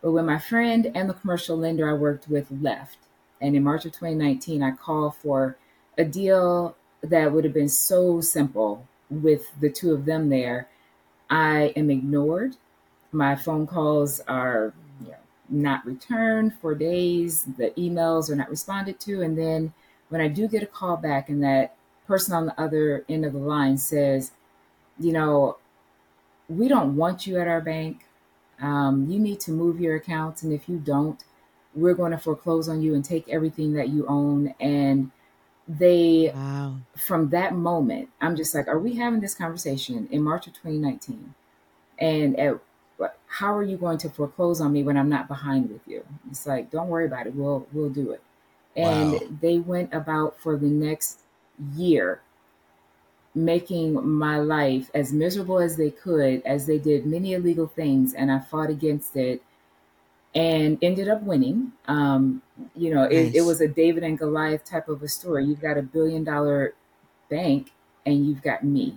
But 0.00 0.12
when 0.12 0.24
my 0.24 0.38
friend 0.38 0.92
and 0.94 1.10
the 1.10 1.14
commercial 1.14 1.58
lender 1.58 1.90
I 1.90 1.94
worked 1.94 2.28
with 2.28 2.46
left, 2.48 2.98
and 3.40 3.56
in 3.56 3.64
March 3.64 3.84
of 3.84 3.90
2019, 3.90 4.62
I 4.62 4.70
called 4.70 5.16
for 5.16 5.58
a 5.98 6.04
deal 6.04 6.76
that 7.02 7.32
would 7.32 7.42
have 7.42 7.52
been 7.52 7.68
so 7.68 8.20
simple 8.20 8.86
with 9.10 9.50
the 9.60 9.68
two 9.68 9.92
of 9.92 10.04
them 10.04 10.28
there. 10.28 10.68
I 11.28 11.72
am 11.74 11.90
ignored. 11.90 12.56
My 13.10 13.34
phone 13.34 13.66
calls 13.66 14.20
are 14.28 14.74
not 15.48 15.84
returned 15.86 16.54
for 16.60 16.74
days. 16.74 17.44
The 17.56 17.70
emails 17.78 18.30
are 18.30 18.36
not 18.36 18.50
responded 18.50 18.98
to. 19.00 19.22
And 19.22 19.38
then 19.38 19.72
when 20.08 20.20
I 20.20 20.28
do 20.28 20.48
get 20.48 20.62
a 20.62 20.66
call 20.66 20.96
back 20.96 21.28
and 21.28 21.42
that 21.42 21.74
person 22.06 22.34
on 22.34 22.46
the 22.46 22.60
other 22.60 23.04
end 23.08 23.24
of 23.24 23.32
the 23.32 23.38
line 23.38 23.78
says, 23.78 24.32
you 24.98 25.12
know, 25.12 25.56
we 26.48 26.68
don't 26.68 26.96
want 26.96 27.26
you 27.26 27.38
at 27.38 27.48
our 27.48 27.60
bank. 27.60 28.06
Um, 28.60 29.06
you 29.08 29.18
need 29.18 29.40
to 29.40 29.50
move 29.50 29.80
your 29.80 29.96
accounts. 29.96 30.42
And 30.42 30.52
if 30.52 30.68
you 30.68 30.78
don't, 30.78 31.22
we're 31.74 31.94
going 31.94 32.12
to 32.12 32.18
foreclose 32.18 32.68
on 32.68 32.80
you 32.80 32.94
and 32.94 33.04
take 33.04 33.28
everything 33.28 33.74
that 33.74 33.90
you 33.90 34.06
own. 34.06 34.54
And 34.60 35.10
they, 35.68 36.32
wow. 36.34 36.76
from 36.96 37.30
that 37.30 37.54
moment, 37.54 38.08
I'm 38.20 38.36
just 38.36 38.54
like, 38.54 38.68
are 38.68 38.78
we 38.78 38.94
having 38.94 39.20
this 39.20 39.34
conversation 39.34 40.08
in 40.10 40.22
March 40.22 40.46
of 40.46 40.54
2019? 40.54 41.34
And 41.98 42.38
at, 42.38 42.58
how 43.26 43.54
are 43.54 43.62
you 43.62 43.76
going 43.76 43.98
to 43.98 44.08
foreclose 44.08 44.60
on 44.60 44.72
me 44.72 44.82
when 44.82 44.96
I'm 44.96 45.08
not 45.08 45.28
behind 45.28 45.70
with 45.70 45.82
you? 45.86 46.04
It's 46.30 46.46
like, 46.46 46.70
don't 46.70 46.88
worry 46.88 47.06
about 47.06 47.26
it. 47.26 47.34
We'll, 47.34 47.66
we'll 47.72 47.90
do 47.90 48.12
it. 48.12 48.22
And 48.76 49.12
wow. 49.12 49.20
they 49.40 49.58
went 49.58 49.92
about 49.92 50.38
for 50.38 50.56
the 50.56 50.66
next 50.68 51.20
year 51.74 52.20
making 53.36 54.08
my 54.08 54.38
life 54.38 54.90
as 54.94 55.12
miserable 55.12 55.58
as 55.58 55.76
they 55.76 55.90
could 55.90 56.42
as 56.46 56.66
they 56.66 56.78
did 56.78 57.04
many 57.04 57.34
illegal 57.34 57.66
things 57.66 58.14
and 58.14 58.32
i 58.32 58.38
fought 58.38 58.70
against 58.70 59.14
it 59.14 59.42
and 60.34 60.78
ended 60.80 61.06
up 61.06 61.22
winning 61.22 61.70
um, 61.86 62.40
you 62.74 62.92
know 62.94 63.04
it, 63.04 63.34
it 63.34 63.42
was 63.42 63.60
a 63.60 63.68
david 63.68 64.02
and 64.02 64.18
goliath 64.18 64.64
type 64.64 64.88
of 64.88 65.02
a 65.02 65.08
story 65.08 65.44
you've 65.44 65.60
got 65.60 65.76
a 65.76 65.82
billion 65.82 66.24
dollar 66.24 66.74
bank 67.28 67.72
and 68.06 68.26
you've 68.26 68.42
got 68.42 68.64
me 68.64 68.96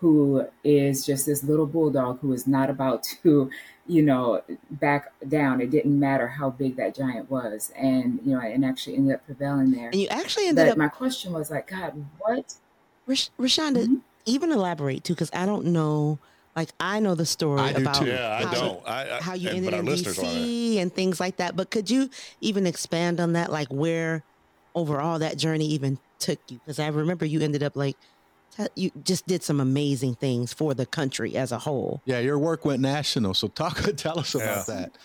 who 0.00 0.46
is 0.62 1.06
just 1.06 1.26
this 1.26 1.42
little 1.42 1.66
bulldog 1.66 2.20
who 2.20 2.32
is 2.32 2.46
not 2.46 2.70
about 2.70 3.02
to 3.22 3.50
you 3.86 4.02
know 4.02 4.42
back 4.70 5.12
down 5.28 5.60
it 5.60 5.70
didn't 5.70 5.98
matter 5.98 6.26
how 6.26 6.50
big 6.50 6.76
that 6.76 6.94
giant 6.94 7.30
was 7.30 7.72
and 7.76 8.20
you 8.24 8.32
know 8.32 8.40
and 8.40 8.64
actually 8.64 8.96
ended 8.96 9.14
up 9.14 9.24
prevailing 9.24 9.70
there 9.70 9.90
and 9.90 9.94
you 9.94 10.08
actually 10.08 10.46
ended 10.46 10.66
but 10.66 10.72
up 10.72 10.78
my 10.78 10.88
question 10.88 11.32
was 11.32 11.50
like 11.50 11.68
god 11.68 11.92
what 12.18 12.54
Rash- 13.06 13.30
reshonda 13.38 13.84
mm-hmm. 13.84 13.96
even 14.24 14.50
elaborate 14.50 15.04
too 15.04 15.14
because 15.14 15.30
i 15.32 15.46
don't 15.46 15.66
know 15.66 16.18
like 16.56 16.70
I 16.80 17.00
know 17.00 17.14
the 17.14 17.26
story 17.26 17.60
I 17.60 17.70
about 17.72 18.04
yeah, 18.06 18.40
how, 18.40 18.48
I 18.48 18.54
don't. 18.54 18.88
I, 18.88 19.16
I, 19.18 19.22
how 19.22 19.34
you 19.34 19.50
and, 19.50 19.58
ended 19.58 19.74
in 19.74 19.84
DC 19.84 20.78
and 20.78 20.92
things 20.92 21.20
like 21.20 21.36
that. 21.36 21.54
But 21.54 21.70
could 21.70 21.90
you 21.90 22.08
even 22.40 22.66
expand 22.66 23.20
on 23.20 23.34
that, 23.34 23.52
like 23.52 23.68
where 23.68 24.24
overall 24.74 25.18
that 25.18 25.36
journey 25.36 25.66
even 25.66 25.98
took 26.18 26.38
you? 26.48 26.58
Because 26.64 26.78
I 26.78 26.88
remember 26.88 27.26
you 27.26 27.42
ended 27.42 27.62
up 27.62 27.76
like 27.76 27.98
you 28.74 28.90
just 29.04 29.26
did 29.26 29.42
some 29.42 29.60
amazing 29.60 30.14
things 30.14 30.52
for 30.52 30.74
the 30.74 30.86
country 30.86 31.36
as 31.36 31.52
a 31.52 31.58
whole. 31.58 32.00
Yeah, 32.04 32.20
your 32.20 32.38
work 32.38 32.64
went 32.64 32.80
national. 32.80 33.34
So 33.34 33.48
talk, 33.48 33.82
tell 33.96 34.18
us 34.18 34.34
about 34.34 34.68
yeah. 34.68 34.74
that. 34.74 34.98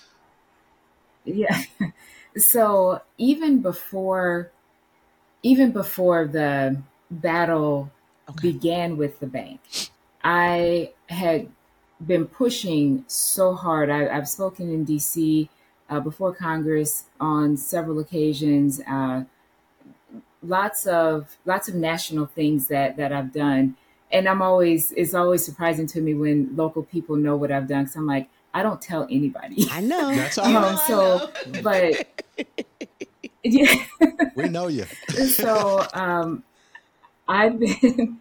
Yeah. 1.25 1.61
So 2.37 3.01
even 3.17 3.61
before, 3.61 4.51
even 5.43 5.71
before 5.71 6.27
the 6.27 6.81
battle 7.09 7.91
okay. 8.29 8.51
began 8.51 8.97
with 8.97 9.19
the 9.19 9.27
bank, 9.27 9.59
I 10.23 10.91
had 11.09 11.49
been 12.05 12.25
pushing 12.25 13.03
so 13.07 13.53
hard. 13.53 13.89
I, 13.89 14.13
have 14.13 14.29
spoken 14.29 14.71
in 14.71 14.85
DC 14.85 15.49
uh, 15.89 15.99
before 15.99 16.33
Congress 16.33 17.05
on 17.19 17.57
several 17.57 17.99
occasions. 17.99 18.79
Uh, 18.87 19.25
lots 20.41 20.87
of 20.87 21.37
lots 21.45 21.67
of 21.67 21.75
national 21.75 22.25
things 22.25 22.67
that 22.67 22.97
that 22.97 23.11
I've 23.11 23.33
done, 23.33 23.75
and 24.11 24.27
I'm 24.27 24.41
always 24.41 24.91
it's 24.93 25.13
always 25.13 25.45
surprising 25.45 25.87
to 25.87 26.01
me 26.01 26.13
when 26.13 26.55
local 26.55 26.83
people 26.83 27.15
know 27.15 27.35
what 27.35 27.51
I've 27.51 27.67
done. 27.67 27.83
Because 27.83 27.95
I'm 27.95 28.07
like, 28.07 28.29
I 28.53 28.63
don't 28.63 28.81
tell 28.81 29.07
anybody. 29.09 29.67
I 29.71 29.81
know. 29.81 30.09
That's 30.15 30.37
all. 30.37 30.55
Um, 30.55 30.77
so, 30.87 31.31
but 31.61 32.25
yeah, 33.43 33.75
we 34.35 34.49
know 34.49 34.67
you. 34.67 34.85
so 35.27 35.85
um, 35.93 36.43
I've 37.27 37.59
been 37.59 38.19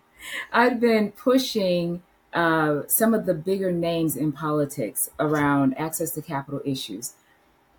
I've 0.52 0.80
been 0.80 1.12
pushing 1.12 2.02
uh, 2.32 2.82
some 2.86 3.14
of 3.14 3.26
the 3.26 3.34
bigger 3.34 3.72
names 3.72 4.16
in 4.16 4.32
politics 4.32 5.10
around 5.18 5.76
access 5.78 6.10
to 6.12 6.22
capital 6.22 6.60
issues, 6.64 7.14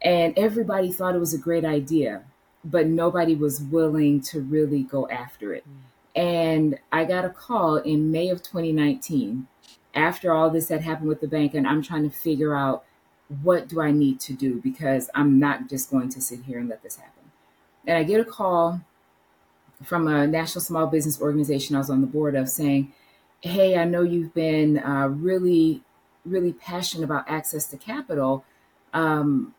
and 0.01 0.37
everybody 0.37 0.91
thought 0.91 1.15
it 1.15 1.19
was 1.19 1.33
a 1.33 1.37
great 1.37 1.63
idea 1.63 2.23
but 2.63 2.87
nobody 2.87 3.35
was 3.35 3.61
willing 3.61 4.21
to 4.21 4.41
really 4.41 4.83
go 4.83 5.07
after 5.09 5.53
it. 5.53 5.63
Mm. 5.67 5.81
And 6.13 6.79
I 6.91 7.05
got 7.05 7.25
a 7.25 7.29
call 7.29 7.77
in 7.77 8.11
May 8.11 8.29
of 8.29 8.43
2019 8.43 9.47
after 9.93 10.33
all 10.33 10.49
this 10.49 10.69
had 10.69 10.81
happened 10.81 11.09
with 11.09 11.21
the 11.21 11.27
bank, 11.27 11.53
and 11.53 11.67
I'm 11.67 11.81
trying 11.81 12.09
to 12.09 12.15
figure 12.15 12.55
out 12.55 12.83
what 13.41 13.67
do 13.67 13.81
I 13.81 13.91
need 13.91 14.19
to 14.21 14.33
do 14.33 14.59
because 14.61 15.09
I'm 15.15 15.39
not 15.39 15.69
just 15.69 15.89
going 15.89 16.09
to 16.09 16.21
sit 16.21 16.43
here 16.43 16.59
and 16.59 16.67
let 16.67 16.83
this 16.83 16.97
happen. 16.97 17.31
And 17.87 17.97
I 17.97 18.03
get 18.03 18.19
a 18.19 18.25
call 18.25 18.81
from 19.83 20.07
a 20.07 20.27
national 20.27 20.61
small 20.61 20.87
business 20.87 21.21
organization 21.21 21.75
I 21.75 21.79
was 21.79 21.89
on 21.89 22.01
the 22.01 22.07
board 22.07 22.35
of 22.35 22.49
saying, 22.49 22.93
Hey, 23.41 23.77
I 23.77 23.85
know 23.85 24.03
you've 24.03 24.33
been 24.33 24.77
uh, 24.79 25.07
really, 25.07 25.81
really 26.25 26.53
passionate 26.53 27.05
about 27.05 27.27
access 27.27 27.65
to 27.67 27.77
capital. 27.77 28.45
Um, 28.93 29.55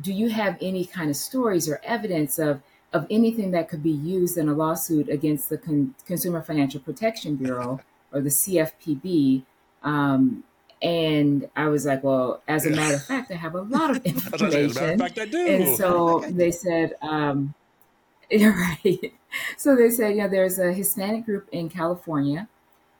do 0.00 0.12
you 0.12 0.28
have 0.30 0.56
any 0.60 0.84
kind 0.84 1.10
of 1.10 1.16
stories 1.16 1.68
or 1.68 1.80
evidence 1.84 2.38
of 2.38 2.62
of 2.92 3.06
anything 3.10 3.52
that 3.52 3.68
could 3.68 3.82
be 3.82 3.90
used 3.90 4.36
in 4.36 4.48
a 4.48 4.52
lawsuit 4.52 5.08
against 5.08 5.48
the 5.48 5.56
Con- 5.56 5.94
Consumer 6.06 6.42
Financial 6.42 6.78
Protection 6.78 7.36
Bureau 7.36 7.80
or 8.12 8.20
the 8.20 8.28
CFPB? 8.28 9.44
Um, 9.82 10.44
and 10.82 11.48
I 11.56 11.68
was 11.68 11.86
like, 11.86 12.02
well, 12.02 12.42
as 12.48 12.66
a 12.66 12.70
matter 12.70 12.96
of 12.96 13.04
fact, 13.04 13.30
I 13.30 13.36
have 13.36 13.54
a 13.54 13.62
lot 13.62 13.90
of 13.90 13.96
information. 14.04 14.98
fact, 14.98 15.18
I 15.18 15.24
do. 15.26 15.46
And 15.46 15.76
so 15.76 16.24
they 16.30 16.50
said, 16.50 16.94
um, 17.00 17.54
right. 18.32 19.12
So 19.56 19.76
they 19.76 19.90
said, 19.90 20.16
yeah, 20.16 20.28
there's 20.28 20.58
a 20.58 20.72
Hispanic 20.72 21.24
group 21.24 21.48
in 21.52 21.68
California, 21.68 22.48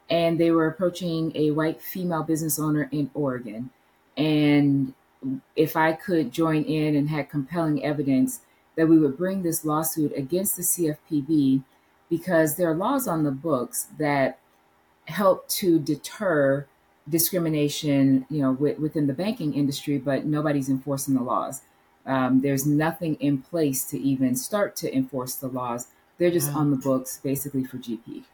and 0.09 0.39
they 0.39 0.53
were 0.53 0.69
approaching 0.69 1.33
a 1.35 1.51
white 1.51 1.83
female 1.83 2.23
business 2.23 2.59
owner 2.59 2.89
in 2.93 3.11
Oregon. 3.15 3.71
And 4.17 4.95
if 5.57 5.77
I 5.77 5.93
could 5.93 6.33
join 6.33 6.63
in 6.65 6.97
and 6.97 7.09
had 7.09 7.31
compelling 7.31 7.85
evidence 7.85 8.41
that 8.77 8.89
we 8.89 8.99
would 8.99 9.17
bring 9.17 9.43
this 9.43 9.65
lawsuit 9.65 10.13
against 10.17 10.57
the 10.57 10.63
CFPB 10.63 11.63
because 12.09 12.57
there 12.57 12.71
are 12.71 12.75
laws 12.75 13.07
on 13.07 13.25
the 13.25 13.31
books 13.31 13.89
that 13.99 14.39
help 15.07 15.49
to 15.49 15.79
deter 15.79 16.67
discrimination, 17.09 18.27
you 18.31 18.43
know, 18.43 18.55
w- 18.55 18.77
within 18.81 19.07
the 19.07 19.13
banking 19.13 19.55
industry, 19.55 19.99
but 19.99 20.25
nobody's 20.25 20.69
enforcing 20.69 21.15
the 21.15 21.23
laws. 21.23 21.63
Um, 22.07 22.41
there's 22.41 22.67
nothing 22.67 23.15
in 23.17 23.39
place 23.39 23.85
to 23.87 24.01
even 24.01 24.37
start 24.37 24.77
to 24.77 24.95
enforce 24.95 25.35
the 25.37 25.49
laws. 25.49 25.89
They're 26.19 26.31
just 26.31 26.53
wow. 26.53 26.61
on 26.61 26.71
the 26.71 26.77
books, 26.77 27.19
basically 27.23 27.65
for 27.65 27.79
GP. 27.79 28.25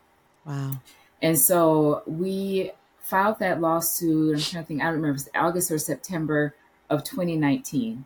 Wow. 0.45 0.81
And 1.21 1.39
so 1.39 2.03
we 2.07 2.73
filed 3.01 3.39
that 3.41 3.61
lawsuit. 3.61 4.37
I'm 4.37 4.43
trying 4.43 4.65
to 4.65 4.69
think. 4.69 4.81
I 4.83 4.85
don't 4.85 4.95
remember. 4.95 5.11
It 5.11 5.13
was 5.13 5.29
August 5.35 5.71
or 5.71 5.79
September 5.79 6.55
of 6.91 7.05
2019. 7.05 8.05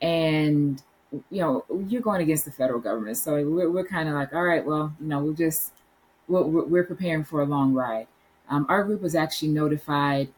And, 0.00 0.82
you 1.30 1.40
know, 1.40 1.64
you're 1.88 2.02
going 2.02 2.20
against 2.20 2.44
the 2.44 2.50
federal 2.50 2.80
government. 2.80 3.16
So 3.16 3.34
we're, 3.48 3.70
we're 3.70 3.86
kind 3.86 4.08
of 4.08 4.14
like, 4.14 4.32
all 4.32 4.44
right, 4.44 4.64
well, 4.64 4.94
you 5.00 5.06
know, 5.06 5.20
we'll 5.20 5.34
just 5.34 5.72
we're, 6.28 6.42
we're 6.42 6.84
preparing 6.84 7.24
for 7.24 7.40
a 7.42 7.46
long 7.46 7.74
ride. 7.74 8.06
Um, 8.48 8.66
our 8.68 8.84
group 8.84 9.02
was 9.02 9.14
actually 9.14 9.48
notified 9.48 10.28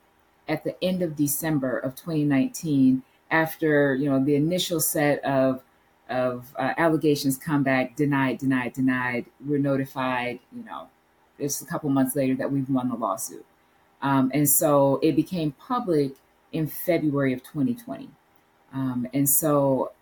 at 0.49 0.65
the 0.65 0.83
end 0.83 1.03
of 1.03 1.17
December 1.17 1.79
of 1.79 1.95
2019 1.97 3.03
after 3.31 3.95
you 3.97 4.09
know 4.09 4.23
the 4.25 4.37
initial 4.37 4.79
set 4.79 5.23
of 5.25 5.63
of 6.09 6.55
uh, 6.57 6.73
allegations 6.77 7.37
come 7.37 7.65
back 7.65 7.97
denied 7.97 8.39
denied 8.39 8.73
denied 8.73 9.27
we're 9.45 9.59
notified 9.59 10.39
you 10.55 10.63
know 10.63 10.87
it's 11.39 11.61
a 11.61 11.67
couple 11.67 11.91
months 11.91 12.15
later 12.15 12.37
that 12.37 12.53
we've 12.53 12.71
won 12.71 12.89
the 12.89 12.95
lawsuit 12.95 13.45
um, 14.03 14.31
and 14.33 14.49
so 14.49 15.01
it 15.03 15.17
became 15.17 15.51
public 15.53 16.15
in 16.57 16.67
february 16.67 17.33
of 17.33 17.43
2020 17.43 18.09
um, 18.73 19.07
and 19.15 19.29
so 19.29 19.93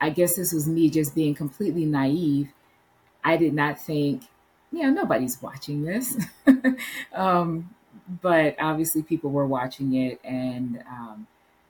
i 0.00 0.10
guess 0.10 0.36
this 0.36 0.52
was 0.52 0.68
me 0.68 0.90
just 0.90 1.14
being 1.14 1.34
completely 1.34 1.84
naive. 1.84 2.48
I 3.24 3.36
did 3.36 3.54
not 3.54 3.80
think 3.80 4.22
you 4.72 4.82
know 4.82 4.90
nobody's 4.90 5.40
watching 5.42 5.82
this. 5.82 6.16
Um, 7.12 7.70
but 8.22 8.56
obviously 8.60 9.02
people 9.02 9.30
were 9.30 9.46
watching 9.46 9.94
it. 9.94 10.20
And 10.22 10.82
um, 10.88 11.26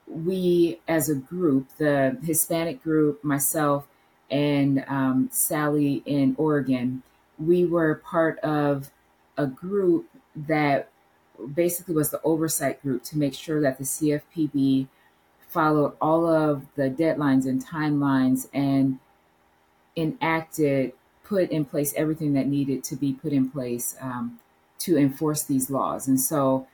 we 0.07 0.79
as 0.87 1.09
a 1.09 1.15
group, 1.15 1.67
the 1.77 2.17
Hispanic 2.23 2.83
group, 2.83 3.23
myself, 3.23 3.87
and 4.29 4.83
um, 4.87 5.29
Sally 5.31 6.03
in 6.05 6.35
Oregon, 6.37 7.01
we 7.39 7.65
were 7.65 7.95
part 7.95 8.39
of 8.39 8.91
a 9.37 9.47
group 9.47 10.07
that 10.35 10.89
basically 11.53 11.95
was 11.95 12.09
the 12.09 12.21
oversight 12.23 12.81
group 12.81 13.03
to 13.03 13.17
make 13.17 13.33
sure 13.33 13.61
that 13.61 13.77
the 13.77 13.83
CFPB 13.83 14.87
followed 15.47 15.93
all 16.01 16.27
of 16.27 16.65
the 16.75 16.89
deadlines 16.89 17.45
and 17.45 17.65
timelines 17.65 18.47
and 18.53 18.99
enacted, 19.95 20.93
put 21.23 21.49
in 21.49 21.65
place 21.65 21.93
everything 21.95 22.33
that 22.33 22.47
needed 22.47 22.83
to 22.83 22.95
be 22.95 23.13
put 23.13 23.33
in 23.33 23.49
place 23.49 23.95
um, 24.01 24.39
to 24.79 24.97
enforce 24.97 25.43
these 25.43 25.69
laws. 25.69 26.07
And 26.07 26.19
so 26.19 26.67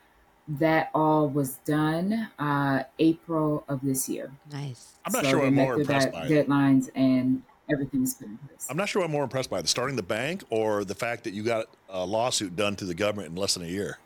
that 0.48 0.90
all 0.94 1.30
was 1.30 1.56
done 1.66 2.30
uh, 2.38 2.84
April 3.00 3.64
of 3.68 3.82
this 3.82 4.10
year. 4.10 4.32
Nice. 4.52 4.94
I'm 5.06 5.14
not 5.14 5.24
so 5.24 5.30
sure 5.30 5.46
I'm 5.46 5.56
more 5.56 5.80
impressed 5.80 6.12
by 6.12 6.28
deadlines 6.28 6.90
and 6.96 7.44
everything 7.72 8.02
was 8.02 8.14
put 8.16 8.28
in 8.28 8.38
place. 8.38 8.68
I'm 8.70 8.78
not 8.78 8.90
sure 8.90 9.04
I'm 9.04 9.12
more 9.12 9.24
impressed 9.24 9.50
by 9.50 9.62
the 9.62 9.68
starting 9.68 9.96
the 9.96 10.04
bank 10.04 10.44
or 10.50 10.84
the 10.84 10.96
fact 10.96 11.24
that 11.24 11.34
you 11.34 11.44
got 11.44 11.68
a 11.90 12.06
lawsuit 12.06 12.56
done 12.56 12.76
to 12.78 12.86
the 12.86 12.94
government 12.94 13.30
in 13.30 13.36
less 13.36 13.54
than 13.54 13.64
a 13.64 13.68
year. 13.68 14.00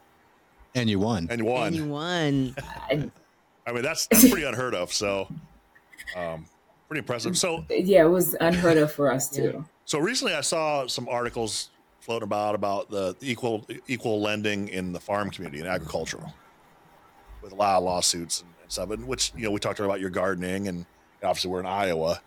And 0.78 0.90
you 0.90 1.00
won. 1.00 1.28
And 1.30 1.40
you 1.40 1.46
won. 1.46 1.68
And 1.68 1.76
you 1.76 1.86
won. 1.86 2.56
I 3.66 3.72
mean, 3.74 3.82
that's 3.84 4.08
that's 4.12 4.30
pretty 4.30 4.46
unheard 4.46 4.76
of. 4.76 4.94
So, 4.94 5.28
um, 6.16 6.46
pretty 6.88 7.00
impressive. 7.00 7.38
So, 7.38 7.66
yeah, 7.70 8.04
it 8.04 8.10
was 8.10 8.36
unheard 8.40 8.78
of 8.78 8.92
for 8.92 9.12
us 9.12 9.30
too. 9.30 9.66
So 9.86 10.00
recently, 10.00 10.34
I 10.34 10.42
saw 10.42 10.86
some 10.88 11.08
articles 11.10 11.70
floating 12.02 12.26
about 12.26 12.56
about 12.56 12.90
the 12.90 13.16
equal 13.22 13.66
equal 13.88 14.22
lending 14.22 14.70
in 14.70 14.94
the 14.94 15.00
farm 15.00 15.30
community 15.30 15.60
and 15.60 15.68
agricultural, 15.68 16.34
with 17.42 17.52
a 17.52 17.56
lot 17.56 17.78
of 17.78 17.84
lawsuits 17.84 18.42
and, 18.42 18.50
and 18.62 18.72
stuff. 18.72 18.92
And 18.92 19.08
which 19.08 19.34
you 19.36 19.44
know 19.44 19.52
we 19.52 19.60
talked 19.60 19.80
about 19.80 20.00
your 20.00 20.10
gardening, 20.10 20.68
and 20.68 20.86
obviously 21.24 21.52
we're 21.52 21.60
in 21.60 21.66
Iowa. 21.66 22.22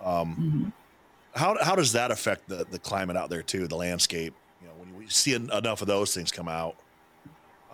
Um, 0.00 0.36
mm-hmm. 0.36 0.68
How 1.38 1.56
how 1.62 1.76
does 1.76 1.92
that 1.92 2.10
affect 2.10 2.48
the 2.48 2.66
the 2.70 2.78
climate 2.78 3.16
out 3.16 3.30
there 3.30 3.42
too, 3.42 3.68
the 3.68 3.76
landscape? 3.76 4.34
You 4.62 4.68
know, 4.68 4.74
when 4.78 5.02
you 5.02 5.08
see 5.08 5.34
enough 5.34 5.82
of 5.82 5.86
those 5.86 6.14
things 6.14 6.32
come 6.32 6.48
out. 6.48 6.76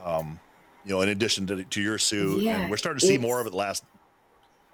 Um, 0.04 0.38
you 0.84 0.90
know, 0.90 1.00
in 1.00 1.08
addition 1.08 1.46
to, 1.48 1.64
to 1.64 1.80
your 1.80 1.98
suit, 1.98 2.42
yeah, 2.42 2.60
and 2.60 2.70
we're 2.70 2.76
starting 2.76 3.00
to 3.00 3.06
see 3.06 3.18
more 3.18 3.40
of 3.40 3.46
it 3.46 3.54
last, 3.54 3.84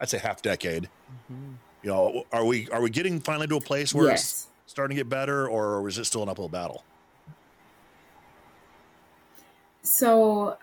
I'd 0.01 0.11
say 0.11 0.19
half 0.19 0.43
decade. 0.43 0.91
Mm-hmm. 1.33 1.53
You 1.83 1.91
know, 1.91 2.27
are 2.33 2.45
we 2.45 2.69
are 2.71 2.83
we 2.83 2.91
getting 2.91 3.21
finally 3.21 3.47
to 3.47 3.57
a 3.57 3.61
place 3.61 3.95
where 3.95 4.09
yes 4.09 4.49
starting 4.71 4.97
to 4.97 5.01
get 5.01 5.09
better, 5.09 5.49
or 5.49 5.89
is 5.89 5.99
it 5.99 6.05
still 6.05 6.23
an 6.23 6.29
uphill 6.29 6.49
battle? 6.49 6.85
So, 9.83 10.57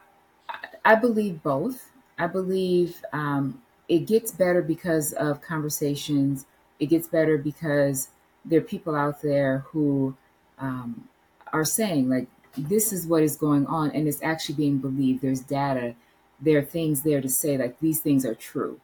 I 0.86 0.96
believe 0.96 1.44
both. 1.44 1.90
I 2.18 2.28
believe 2.28 3.04
um, 3.12 3.62
it 3.90 4.08
gets 4.08 4.32
better 4.32 4.62
because 4.62 5.12
of 5.14 5.42
conversations. 5.42 6.46
It 6.80 6.86
gets 6.86 7.08
better 7.08 7.38
because 7.38 8.10
there 8.46 8.60
are 8.60 8.64
people 8.64 8.96
out 8.96 9.22
there 9.22 9.66
who 9.68 10.16
um, 10.58 11.10
are 11.51 11.66
saying, 11.66 12.10
like, 12.10 12.27
this 12.57 12.91
is 12.91 13.07
what 13.07 13.24
is 13.24 13.35
going 13.35 13.65
on, 13.67 13.91
and 13.91 14.07
it's 14.07 14.22
actually 14.24 14.55
being 14.55 14.77
believed. 14.77 15.22
There's 15.22 15.41
data, 15.41 15.96
there 16.39 16.59
are 16.59 16.63
things 16.63 17.03
there 17.03 17.22
to 17.22 17.29
say, 17.29 17.57
like, 17.57 17.79
these 17.79 18.00
things 18.00 18.25
are 18.25 18.35
true. 18.35 18.79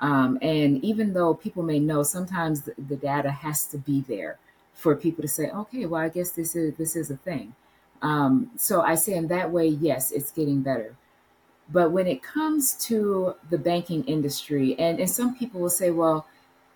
Um, 0.00 0.38
and 0.42 0.82
even 0.84 1.12
though 1.12 1.34
people 1.34 1.62
may 1.62 1.78
know, 1.78 2.02
sometimes 2.02 2.62
the, 2.62 2.74
the 2.78 2.96
data 2.96 3.30
has 3.30 3.66
to 3.66 3.78
be 3.78 4.02
there 4.02 4.38
for 4.74 4.94
people 4.94 5.22
to 5.22 5.28
say, 5.28 5.50
okay, 5.50 5.86
well, 5.86 6.00
I 6.00 6.08
guess 6.08 6.30
this 6.30 6.54
is 6.54 6.76
this 6.76 6.94
is 6.94 7.10
a 7.10 7.16
thing. 7.16 7.54
Um, 8.00 8.52
so 8.56 8.80
I 8.82 8.94
say 8.94 9.14
in 9.14 9.26
that 9.28 9.50
way, 9.50 9.66
yes, 9.66 10.12
it's 10.12 10.30
getting 10.30 10.62
better. 10.62 10.94
But 11.70 11.90
when 11.90 12.06
it 12.06 12.22
comes 12.22 12.74
to 12.86 13.34
the 13.50 13.58
banking 13.58 14.04
industry, 14.04 14.78
and, 14.78 15.00
and 15.00 15.10
some 15.10 15.36
people 15.36 15.60
will 15.60 15.68
say, 15.68 15.90
well, 15.90 16.26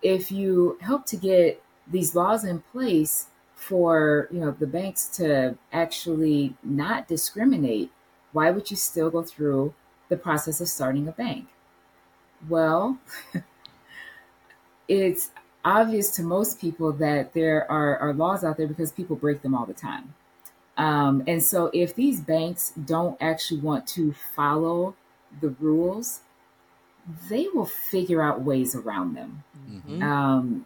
if 0.01 0.31
you 0.31 0.77
help 0.81 1.05
to 1.07 1.15
get 1.15 1.63
these 1.87 2.13
laws 2.13 2.43
in 2.43 2.59
place 2.73 3.27
for 3.67 4.27
you 4.31 4.39
know 4.39 4.51
the 4.51 4.67
banks 4.67 5.05
to 5.07 5.57
actually 5.71 6.55
not 6.63 7.07
discriminate, 7.07 7.91
why 8.33 8.51
would 8.51 8.69
you 8.69 8.77
still 8.77 9.09
go 9.09 9.23
through 9.23 9.73
the 10.09 10.17
process 10.17 10.59
of 10.59 10.67
starting 10.67 11.07
a 11.07 11.11
bank? 11.11 11.47
Well, 12.49 12.99
it's 14.87 15.31
obvious 15.63 16.13
to 16.17 16.23
most 16.23 16.59
people 16.59 16.91
that 16.93 17.33
there 17.33 17.69
are, 17.71 17.97
are 17.97 18.13
laws 18.13 18.43
out 18.43 18.57
there 18.57 18.67
because 18.67 18.91
people 18.91 19.15
break 19.15 19.41
them 19.41 19.55
all 19.55 19.65
the 19.65 19.73
time. 19.73 20.13
Um, 20.75 21.23
and 21.25 21.41
so 21.41 21.69
if 21.73 21.95
these 21.95 22.19
banks 22.19 22.73
don't 22.85 23.17
actually 23.21 23.61
want 23.61 23.87
to 23.89 24.13
follow 24.35 24.95
the 25.39 25.49
rules, 25.49 26.21
they 27.29 27.47
will 27.53 27.65
figure 27.65 28.21
out 28.21 28.41
ways 28.41 28.75
around 28.75 29.15
them. 29.15 29.43
Mm-hmm. 29.69 30.03
Um, 30.03 30.65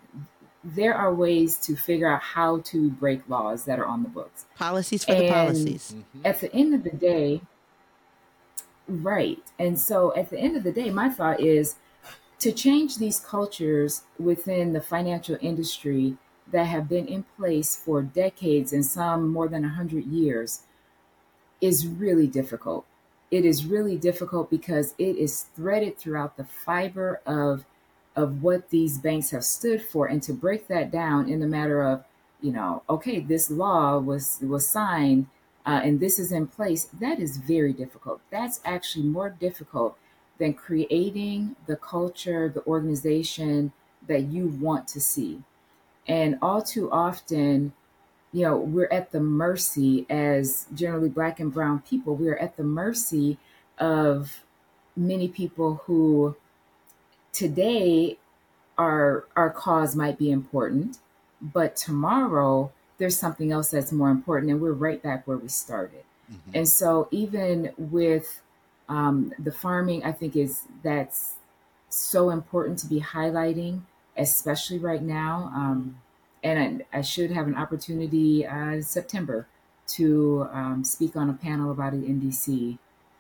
there 0.76 0.94
are 0.94 1.14
ways 1.14 1.56
to 1.56 1.78
figure 1.78 2.12
out 2.12 2.22
how 2.22 2.60
to 2.60 2.90
break 2.90 3.28
laws 3.30 3.64
that 3.66 3.80
are 3.80 3.86
on 3.86 4.04
the 4.04 4.10
books. 4.10 4.46
Policies 4.58 5.06
for 5.06 5.14
and 5.14 5.22
the 5.22 5.30
policies. 5.30 5.96
Mm-hmm. 5.96 6.26
At 6.26 6.42
the 6.42 6.54
end 6.54 6.74
of 6.74 6.84
the 6.84 6.92
day, 6.92 7.42
right. 8.88 9.42
And 9.58 9.80
so 9.80 10.14
at 10.16 10.30
the 10.30 10.38
end 10.38 10.58
of 10.58 10.64
the 10.64 10.74
day, 10.74 10.90
my 10.90 11.10
thought 11.10 11.40
is 11.40 11.76
to 12.40 12.52
change 12.52 12.98
these 12.98 13.20
cultures 13.20 14.04
within 14.20 14.74
the 14.74 14.82
financial 14.82 15.38
industry 15.42 16.18
that 16.52 16.66
have 16.66 16.90
been 16.90 17.08
in 17.08 17.24
place 17.38 17.78
for 17.78 18.02
decades 18.02 18.74
and 18.74 18.86
some 18.86 19.30
more 19.30 19.48
than 19.48 19.64
100 19.64 20.06
years 20.06 20.64
is 21.62 21.88
really 21.88 22.28
difficult. 22.28 22.86
It 23.32 23.46
is 23.46 23.66
really 23.66 23.98
difficult 23.98 24.50
because 24.50 24.96
it 24.98 25.16
is 25.16 25.44
threaded 25.56 25.98
throughout 25.98 26.38
the 26.38 26.46
fiber 26.46 27.22
of 27.26 27.66
of 28.18 28.44
what 28.44 28.70
these 28.70 28.98
banks 28.98 29.30
have 29.30 29.46
stood 29.46 29.82
for 29.82 30.08
and 30.08 30.22
to 30.24 30.34
break 30.34 30.68
that 30.68 30.92
down 30.92 31.30
in 31.30 31.40
the 31.40 31.48
matter 31.48 31.82
of 31.82 32.04
you 32.42 32.52
know 32.52 32.84
okay 32.90 33.20
this 33.20 33.50
law 33.50 33.98
was 33.98 34.40
was 34.42 34.70
signed 34.70 35.28
uh, 35.66 35.80
and 35.84 36.02
this 36.02 36.20
is 36.20 36.34
in 36.34 36.46
place 36.46 36.90
that 37.00 37.20
is 37.20 37.38
very 37.38 37.72
difficult 37.72 38.20
that's 38.30 38.60
actually 38.66 39.06
more 39.06 39.30
difficult 39.30 39.98
than 40.38 40.54
creating 40.54 41.56
the 41.66 41.76
culture, 41.76 42.50
the 42.50 42.66
organization 42.66 43.72
that 44.08 44.24
you 44.24 44.48
want 44.48 44.88
to 44.90 45.02
see. 45.02 45.42
And 46.08 46.38
all 46.42 46.62
too 46.62 46.92
often, 46.92 47.74
you 48.32 48.44
know, 48.44 48.58
we're 48.58 48.90
at 48.92 49.12
the 49.12 49.20
mercy 49.20 50.06
as 50.10 50.68
generally 50.74 51.10
black 51.10 51.40
and 51.40 51.54
brown 51.54 51.82
people, 51.82 52.16
we're 52.16 52.38
at 52.38 52.58
the 52.58 52.64
mercy 52.64 53.38
of 53.78 54.44
many 54.96 55.28
people 55.28 55.82
who 55.86 56.36
today 57.38 58.18
our 58.80 59.26
our 59.36 59.52
cause 59.52 59.96
might 59.96 60.18
be 60.18 60.32
important, 60.32 60.98
but 61.40 61.76
tomorrow 61.76 62.72
there's 62.98 63.18
something 63.18 63.52
else 63.52 63.70
that's 63.70 63.92
more 63.92 64.10
important 64.10 64.52
and 64.52 64.60
we're 64.60 64.74
right 64.74 65.04
back 65.04 65.28
where 65.28 65.38
we 65.38 65.48
started. 65.48 66.04
Mm-hmm. 66.32 66.52
And 66.56 66.68
so 66.68 67.08
even 67.12 67.74
with 67.78 68.42
um, 68.90 69.34
the 69.38 69.52
farming, 69.52 70.04
I 70.04 70.14
think, 70.14 70.36
is 70.36 70.64
that's 70.82 71.36
so 71.90 72.32
important 72.32 72.80
to 72.80 72.88
be 72.88 73.02
highlighting, 73.02 73.82
especially 74.18 74.80
right 74.80 75.04
now. 75.04 75.52
Um, 75.54 76.02
and 76.44 76.84
I, 76.92 77.00
I, 77.00 77.02
should 77.02 77.32
have 77.32 77.48
an 77.48 77.56
opportunity 77.56 78.46
uh, 78.48 78.72
in 78.72 78.84
September 78.84 79.48
to 79.88 80.48
um, 80.52 80.84
speak 80.84 81.16
on 81.16 81.30
a 81.30 81.34
panel 81.34 81.72
about 81.72 81.94
it 81.94 82.04
in 82.04 82.20
DC 82.20 82.78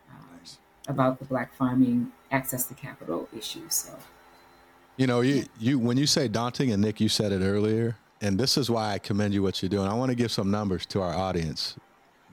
uh, 0.09 0.37
nice. 0.39 0.57
about 0.87 1.19
the 1.19 1.25
Black 1.25 1.53
farming 1.53 2.11
access 2.31 2.65
to 2.67 2.73
capital 2.75 3.29
issue. 3.37 3.69
So, 3.69 3.91
you 4.97 5.07
know, 5.07 5.21
you 5.21 5.45
you 5.59 5.79
when 5.79 5.97
you 5.97 6.07
say 6.07 6.27
daunting, 6.27 6.71
and 6.71 6.81
Nick, 6.83 7.01
you 7.01 7.09
said 7.09 7.31
it 7.31 7.41
earlier, 7.43 7.97
and 8.21 8.39
this 8.39 8.57
is 8.57 8.69
why 8.69 8.93
I 8.93 8.99
commend 8.99 9.33
you 9.33 9.43
what 9.43 9.61
you're 9.61 9.69
doing. 9.69 9.87
I 9.87 9.95
want 9.95 10.09
to 10.11 10.15
give 10.15 10.31
some 10.31 10.51
numbers 10.51 10.85
to 10.87 11.01
our 11.01 11.13
audience 11.13 11.77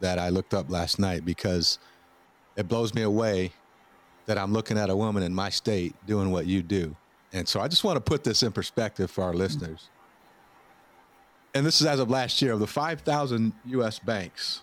that 0.00 0.18
I 0.18 0.30
looked 0.30 0.54
up 0.54 0.70
last 0.70 0.98
night 0.98 1.24
because 1.24 1.78
it 2.56 2.68
blows 2.68 2.94
me 2.94 3.02
away 3.02 3.52
that 4.26 4.38
I'm 4.38 4.52
looking 4.52 4.78
at 4.78 4.90
a 4.90 4.96
woman 4.96 5.22
in 5.22 5.34
my 5.34 5.50
state 5.50 5.94
doing 6.06 6.30
what 6.32 6.46
you 6.46 6.62
do. 6.62 6.96
And 7.32 7.48
so 7.48 7.60
I 7.60 7.68
just 7.68 7.84
want 7.84 7.96
to 7.96 8.00
put 8.02 8.24
this 8.24 8.42
in 8.42 8.52
perspective 8.52 9.10
for 9.10 9.24
our 9.24 9.34
listeners. 9.34 9.90
and 11.54 11.66
this 11.66 11.80
is 11.80 11.86
as 11.86 12.00
of 12.00 12.10
last 12.10 12.42
year, 12.42 12.52
of 12.52 12.60
the 12.60 12.66
5,000 12.66 13.52
U.S. 13.66 13.98
banks, 14.00 14.62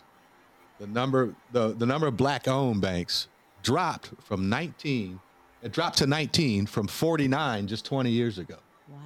the 0.80 0.88
number 0.88 1.36
the 1.52 1.70
the 1.76 1.86
number 1.86 2.08
of 2.08 2.18
black 2.18 2.48
owned 2.48 2.82
banks 2.82 3.30
dropped 3.64 4.12
from 4.22 4.50
19. 4.50 5.20
It 5.64 5.72
dropped 5.72 5.98
to 6.00 6.08
19 6.08 6.66
from 6.66 6.88
49 6.88 7.68
just 7.68 7.86
20 7.86 8.10
years 8.10 8.38
ago. 8.38 8.58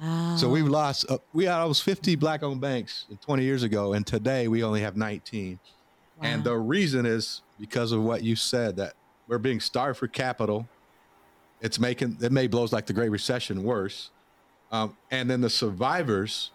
Wow. 0.02 0.36
So 0.36 0.48
we've 0.48 0.66
lost. 0.66 1.10
Uh, 1.10 1.18
we 1.32 1.44
had 1.44 1.58
almost 1.58 1.82
50 1.82 2.16
black 2.16 2.42
owned 2.42 2.60
banks 2.60 3.06
20 3.20 3.44
years 3.44 3.62
ago, 3.62 3.92
and 3.92 4.06
today 4.06 4.48
we 4.48 4.62
only 4.62 4.80
have 4.80 4.96
19. 4.96 5.58
And 6.22 6.42
the 6.42 6.56
reason 6.56 7.04
is 7.04 7.42
because 7.60 7.92
of 7.92 8.02
what 8.02 8.22
you 8.22 8.36
said 8.36 8.76
that 8.76 8.94
we're 9.28 9.38
being 9.38 9.60
starved 9.60 9.98
for 9.98 10.08
capital. 10.08 10.66
It's 11.60 11.78
making 11.78 12.18
it 12.20 12.32
made 12.32 12.50
blows 12.50 12.72
like 12.72 12.86
the 12.86 12.92
Great 12.92 13.10
Recession 13.10 13.62
worse. 13.62 14.10
Um, 14.72 14.96
and 15.10 15.30
then 15.30 15.40
the 15.40 15.50
survivors 15.50 16.50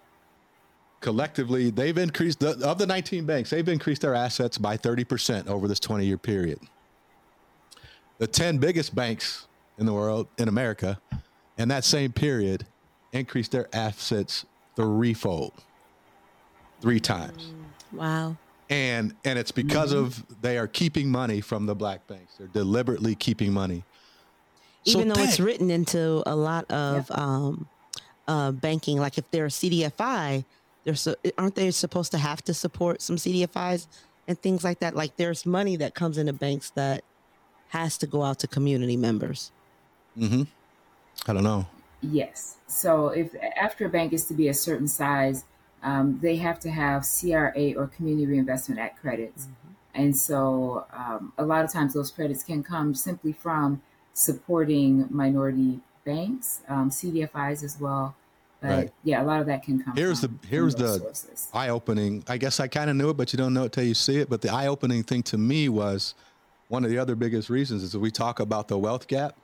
collectively 1.00 1.72
they've 1.72 1.98
increased 1.98 2.40
the, 2.40 2.52
of 2.64 2.78
the 2.78 2.86
19 2.86 3.26
banks 3.26 3.50
they've 3.50 3.68
increased 3.68 4.04
their 4.04 4.14
assets 4.14 4.60
by 4.60 4.78
30% 4.78 5.48
over 5.48 5.68
this 5.68 5.80
20 5.80 6.06
year 6.06 6.18
period 6.18 6.60
the 8.22 8.28
10 8.28 8.60
biggest 8.60 8.94
banks 8.94 9.48
in 9.80 9.86
the 9.86 9.94
world 9.94 10.28
in 10.38 10.48
america 10.48 11.02
in 11.58 11.68
that 11.70 11.84
same 11.84 12.12
period 12.12 12.66
increased 13.14 13.52
their 13.52 13.68
assets 13.74 14.46
threefold 14.76 15.54
three 16.82 17.00
times. 17.00 17.52
Wow. 17.92 18.38
and 18.70 19.14
and 19.26 19.38
it's 19.38 19.52
because 19.52 19.92
of 19.92 20.24
they 20.42 20.58
are 20.58 20.68
keeping 20.68 21.10
money 21.10 21.42
from 21.42 21.66
the 21.66 21.76
black 21.76 22.08
banks. 22.08 22.36
They're 22.38 22.48
deliberately 22.48 23.16
keeping 23.16 23.52
money. 23.52 23.84
So 24.86 25.00
Even 25.00 25.10
though 25.10 25.22
it's 25.22 25.40
written 25.40 25.70
into 25.70 26.24
a 26.26 26.36
lot 26.36 26.70
of 26.72 27.12
um, 27.12 27.68
uh, 28.28 28.52
banking, 28.52 28.98
like 28.98 29.18
if 29.18 29.30
they're 29.30 29.46
a 29.46 29.50
CDFI, 29.50 30.44
they're 30.84 30.96
so, 30.96 31.16
aren't 31.38 31.54
they 31.54 31.70
supposed 31.70 32.12
to 32.14 32.18
have 32.18 32.42
to 32.44 32.54
support 32.54 33.02
some 33.02 33.18
CDFIs 33.18 33.86
and 34.28 34.42
things 34.42 34.64
like 34.64 34.80
that? 34.80 34.96
Like 34.96 35.18
there's 35.18 35.46
money 35.46 35.76
that 35.76 35.94
comes 35.94 36.18
into 36.18 36.34
banks 36.34 36.72
that 36.72 37.04
has 37.72 37.98
to 37.98 38.08
go 38.08 38.24
out 38.24 38.38
to 38.40 38.48
community 38.48 38.98
members. 38.98 39.52
mm-hmm. 40.18 40.44
i 41.28 41.34
don't 41.34 41.44
know 41.44 41.66
Yes. 42.04 42.58
So 42.66 43.10
if 43.10 43.28
after 43.56 43.86
a 43.86 43.90
bank 43.90 44.12
is 44.12 44.26
to 44.26 44.34
be 44.34 44.48
a 44.48 44.56
certain 44.56 44.88
size, 44.88 45.46
um, 45.84 46.18
they 46.20 46.36
have 46.38 46.60
to 46.62 46.72
have 46.72 47.06
CRA 47.06 47.74
or 47.78 47.86
Community 47.96 48.26
Reinvestment 48.26 48.82
Act 48.82 49.00
credits. 49.00 49.48
And 49.94 50.18
so 50.18 50.88
um, 50.92 51.32
a 51.38 51.46
lot 51.46 51.64
of 51.64 51.72
times 51.72 51.94
those 51.94 52.10
credits 52.10 52.44
can 52.44 52.64
come 52.64 52.96
simply 52.96 53.34
from 53.34 53.84
supporting 54.14 55.06
minority 55.12 55.80
banks, 56.04 56.62
um, 56.68 56.90
CDFIs 56.90 57.64
as 57.64 57.80
well. 57.80 58.16
But 58.62 58.68
Right. 58.70 58.92
yeah, 59.04 59.22
a 59.22 59.26
lot 59.26 59.40
of 59.42 59.46
that 59.46 59.62
can 59.62 59.84
come. 59.84 59.96
Here's 59.96 60.22
from, 60.22 60.40
the- 60.42 60.48
here's 60.48 60.74
from 60.74 60.82
those 60.84 60.94
the- 61.00 61.04
sources. 61.06 61.50
eye 61.54 61.70
opening. 61.70 62.24
I 62.28 62.38
guess 62.38 62.60
I 62.60 62.68
kind 62.68 62.90
of 62.90 62.96
knew 62.96 63.12
it, 63.12 63.18
but 63.18 63.32
you 63.32 63.38
don't 63.38 63.54
know 63.54 63.66
it 63.66 63.74
till 63.74 63.84
you 63.84 63.94
see 63.94 64.18
it. 64.18 64.28
But 64.28 64.42
the 64.42 64.50
eye 64.52 64.66
opening 64.66 65.04
thing 65.04 65.22
to 65.24 65.38
me 65.38 65.70
was 65.70 66.16
one 66.72 66.86
of 66.86 66.90
the 66.90 66.98
other 66.98 67.16
biggest 67.18 67.50
reasons 67.50 67.84
is 67.84 67.92
that 67.92 68.00
we 68.00 68.10
talk 68.10 68.40
about 68.40 68.70
the 68.70 68.78
wealth 68.78 69.06
gap 69.10 69.36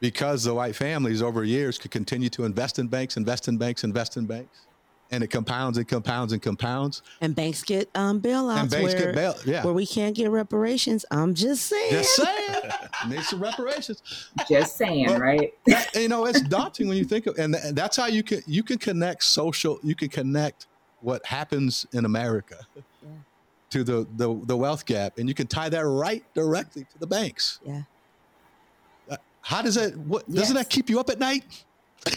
because 0.00 0.44
the 0.44 0.52
white 0.54 0.76
families 0.76 1.22
over 1.22 1.44
years 1.44 1.78
could 1.78 1.90
continue 1.90 2.28
to 2.28 2.44
invest 2.44 2.78
in 2.78 2.88
banks, 2.88 3.16
invest 3.16 3.48
in 3.48 3.56
banks, 3.56 3.84
invest 3.84 4.18
in 4.18 4.26
banks, 4.26 4.66
and 5.10 5.24
it 5.24 5.28
compounds 5.28 5.78
and 5.78 5.88
compounds 5.88 6.34
and 6.34 6.42
compounds. 6.42 7.00
And 7.22 7.34
banks 7.34 7.62
get 7.62 7.88
um, 7.94 8.20
bailouts 8.20 8.60
And 8.60 8.70
banks 8.70 8.92
where, 8.94 9.06
get 9.06 9.14
bail. 9.14 9.34
Yeah. 9.46 9.64
where 9.64 9.72
we 9.72 9.86
can't 9.86 10.14
get 10.14 10.30
reparations. 10.30 11.06
I'm 11.10 11.32
just 11.34 11.64
saying. 11.64 11.90
Just 11.90 12.14
saying, 12.16 12.60
need 13.08 13.22
some 13.22 13.42
reparations. 13.42 14.02
Just 14.46 14.76
saying, 14.76 15.06
But- 15.06 15.20
right? 15.22 15.54
That- 15.68 15.94
you 15.94 16.08
know, 16.08 16.26
it's 16.26 16.42
daunting 16.42 16.86
when 16.88 16.98
you 16.98 17.04
think 17.06 17.26
of, 17.28 17.38
and 17.38 17.54
th- 17.54 17.74
that's 17.74 17.96
how 17.96 18.06
you 18.06 18.22
can 18.22 18.42
you 18.46 18.62
can 18.62 18.76
connect 18.76 19.24
social. 19.24 19.80
You 19.82 19.94
can 19.94 20.10
connect 20.10 20.66
what 21.00 21.24
happens 21.24 21.86
in 21.92 22.04
America 22.04 22.58
Yeah. 22.76 22.82
To 23.70 23.84
the, 23.84 24.06
the 24.16 24.40
the 24.44 24.56
wealth 24.56 24.84
gap, 24.84 25.18
and 25.18 25.28
you 25.28 25.34
can 25.34 25.46
tie 25.46 25.68
that 25.68 25.86
right 25.86 26.24
directly 26.34 26.84
to 26.84 26.98
the 26.98 27.06
banks. 27.06 27.60
Yeah. 27.64 27.82
Uh, 29.10 29.16
How 29.42 29.62
does 29.62 29.76
that? 29.76 29.96
What 29.96 30.30
doesn't 30.30 30.56
that 30.56 30.68
keep 30.68 30.90
you 30.90 31.00
up 31.00 31.10
at 31.10 31.18
night? 31.18 31.44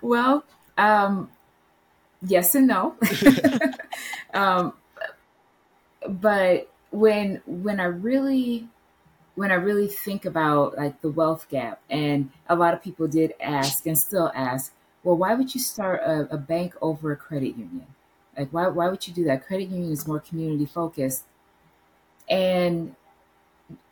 Well, 0.00 0.44
um, 0.76 1.30
yes 2.22 2.54
and 2.54 2.66
no. 2.66 2.94
um, 4.34 4.72
but 6.06 6.70
when 6.90 7.42
when 7.46 7.80
I 7.80 7.84
really 7.84 8.68
when 9.34 9.50
I 9.50 9.54
really 9.54 9.88
think 9.88 10.24
about 10.24 10.76
like 10.76 11.00
the 11.00 11.10
wealth 11.10 11.46
gap, 11.48 11.80
and 11.90 12.30
a 12.48 12.56
lot 12.56 12.74
of 12.74 12.82
people 12.82 13.06
did 13.08 13.34
ask 13.40 13.86
and 13.86 13.98
still 13.98 14.30
ask, 14.34 14.72
well, 15.08 15.16
why 15.16 15.32
would 15.32 15.54
you 15.54 15.60
start 15.60 16.02
a, 16.02 16.28
a 16.30 16.36
bank 16.36 16.74
over 16.82 17.12
a 17.12 17.16
credit 17.16 17.56
union? 17.56 17.86
Like, 18.36 18.52
why 18.52 18.68
why 18.68 18.90
would 18.90 19.08
you 19.08 19.14
do 19.14 19.24
that? 19.24 19.46
Credit 19.46 19.70
union 19.70 19.90
is 19.90 20.06
more 20.06 20.20
community 20.20 20.66
focused, 20.66 21.24
and 22.28 22.94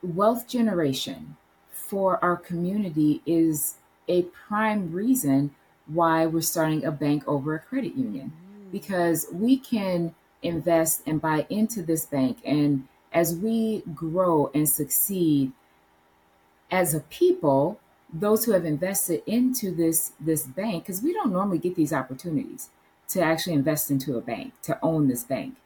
wealth 0.03 0.47
generation 0.47 1.39
for 1.71 2.23
our 2.23 2.37
community 2.37 3.23
is 3.25 3.77
a 4.09 4.25
prime 4.25 4.93
reason 4.93 5.55
why 5.87 6.27
we're 6.27 6.43
starting 6.43 6.85
a 6.85 6.93
bank 6.93 7.27
over 7.27 7.55
a 7.55 7.61
credit 7.61 7.97
union 7.97 8.31
mm. 8.31 8.71
because 8.71 9.27
we 9.33 9.57
can 9.57 10.15
invest 10.43 11.01
and 11.07 11.23
buy 11.23 11.47
into 11.49 11.83
this 11.83 12.05
bank 12.05 12.37
and 12.45 12.87
as 13.15 13.35
we 13.37 13.83
grow 13.95 14.51
and 14.55 14.69
succeed 14.69 15.51
as 16.71 16.93
a 16.93 17.01
people 17.01 17.81
those 18.13 18.45
who 18.45 18.53
have 18.53 18.65
invested 18.65 19.23
into 19.27 19.75
this 19.75 20.13
this 20.21 20.45
bank 20.45 20.85
because 20.85 21.03
we 21.03 21.13
don't 21.13 21.33
normally 21.33 21.59
get 21.59 21.75
these 21.75 21.93
opportunities 21.93 22.71
to 23.09 23.21
actually 23.21 23.55
invest 23.55 23.91
into 23.91 24.17
a 24.17 24.21
bank 24.21 24.53
to 24.63 24.79
own 24.83 25.09
this 25.09 25.25
bank. 25.25 25.57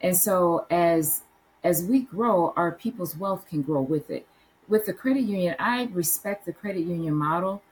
And 0.00 0.16
so 0.16 0.66
as 0.70 1.22
as 1.62 1.84
we 1.84 2.00
grow 2.00 2.52
our 2.56 2.72
people's 2.72 3.16
wealth 3.16 3.46
can 3.48 3.62
grow 3.62 3.80
with 3.80 4.10
it. 4.10 4.26
With 4.68 4.86
the 4.86 4.92
credit 4.92 5.22
union 5.22 5.54
i 5.58 5.84
respect 5.92 6.46
the 6.46 6.52
credit 6.52 6.80
union 6.82 7.14
model. 7.14 7.62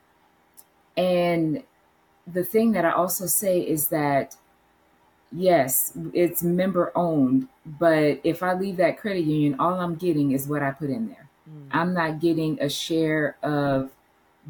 And 0.96 1.62
the 2.32 2.44
thing 2.44 2.72
that 2.72 2.84
I 2.84 2.92
also 2.92 3.26
say 3.26 3.60
is 3.60 3.88
that 3.88 4.36
yes, 5.32 5.96
it's 6.12 6.42
member 6.42 6.92
owned, 6.94 7.48
but 7.64 8.20
if 8.22 8.42
I 8.42 8.52
leave 8.54 8.76
that 8.76 8.98
credit 8.98 9.24
union, 9.24 9.56
all 9.58 9.80
I'm 9.80 9.94
getting 9.94 10.32
is 10.32 10.46
what 10.46 10.62
I 10.62 10.70
put 10.70 10.90
in 10.90 11.08
there. 11.08 11.28
Hmm. 11.44 11.68
I'm 11.72 11.94
not 11.94 12.20
getting 12.20 12.60
a 12.60 12.68
share 12.68 13.36
of 13.42 13.90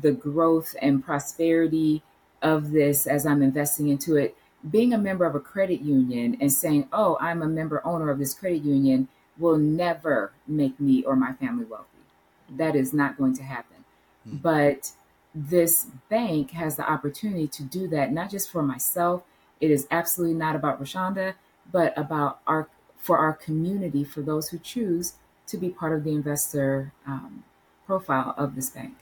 the 0.01 0.13
growth 0.13 0.75
and 0.81 1.05
prosperity 1.05 2.03
of 2.41 2.71
this 2.71 3.07
as 3.07 3.27
I'm 3.27 3.43
investing 3.43 3.89
into 3.89 4.17
it. 4.17 4.37
Being 4.69 4.93
a 4.93 4.99
member 4.99 5.25
of 5.25 5.35
a 5.35 5.41
credit 5.41 5.81
union 5.81 6.37
and 6.41 6.53
saying, 6.53 6.89
oh, 6.93 7.17
I'm 7.21 7.43
a 7.43 7.49
member 7.49 7.85
owner 7.85 8.11
of 8.11 8.19
this 8.19 8.35
credit 8.35 8.63
union 8.63 9.09
will 9.39 9.59
never 9.59 10.33
make 10.47 10.79
me 10.79 11.03
or 11.03 11.17
my 11.17 11.33
family 11.33 11.65
wealthy. 11.65 11.89
That 12.49 12.77
is 12.77 12.93
not 12.93 13.17
going 13.17 13.35
to 13.37 13.43
happen. 13.43 13.85
But 14.25 14.93
this 15.35 15.87
bank 16.09 16.53
has 16.53 16.77
the 16.77 16.89
opportunity 16.89 17.49
to 17.49 17.63
do 17.63 17.89
that, 17.89 18.13
not 18.13 18.31
just 18.31 18.51
for 18.51 18.63
myself. 18.63 19.23
It 19.61 19.71
is 19.71 19.87
absolutely 19.91 20.37
not 20.37 20.55
about 20.55 20.83
Reshonda, 20.83 21.35
but 21.71 21.97
about 21.97 22.41
our 22.47 22.69
for 22.99 23.19
our 23.19 23.33
community, 23.33 24.05
for 24.05 24.23
those 24.23 24.51
who 24.51 24.59
choose 24.59 25.15
to 25.49 25.57
be 25.57 25.69
part 25.69 25.93
of 25.93 26.05
the 26.05 26.13
investor 26.13 26.93
um, 27.05 27.43
profile 27.85 28.33
of 28.37 28.55
this 28.55 28.71
bank. 28.71 28.95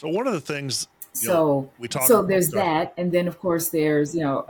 So 0.00 0.08
one 0.08 0.26
of 0.26 0.32
the 0.32 0.40
things 0.40 0.88
you 1.20 1.28
know, 1.28 1.34
So 1.34 1.70
we 1.78 1.88
talk 1.88 2.06
so 2.08 2.20
about- 2.20 2.28
there's 2.28 2.50
sorry. 2.50 2.64
that, 2.64 2.94
and 2.96 3.12
then 3.12 3.28
of 3.28 3.38
course 3.38 3.68
there's 3.68 4.14
you 4.14 4.22
know, 4.22 4.46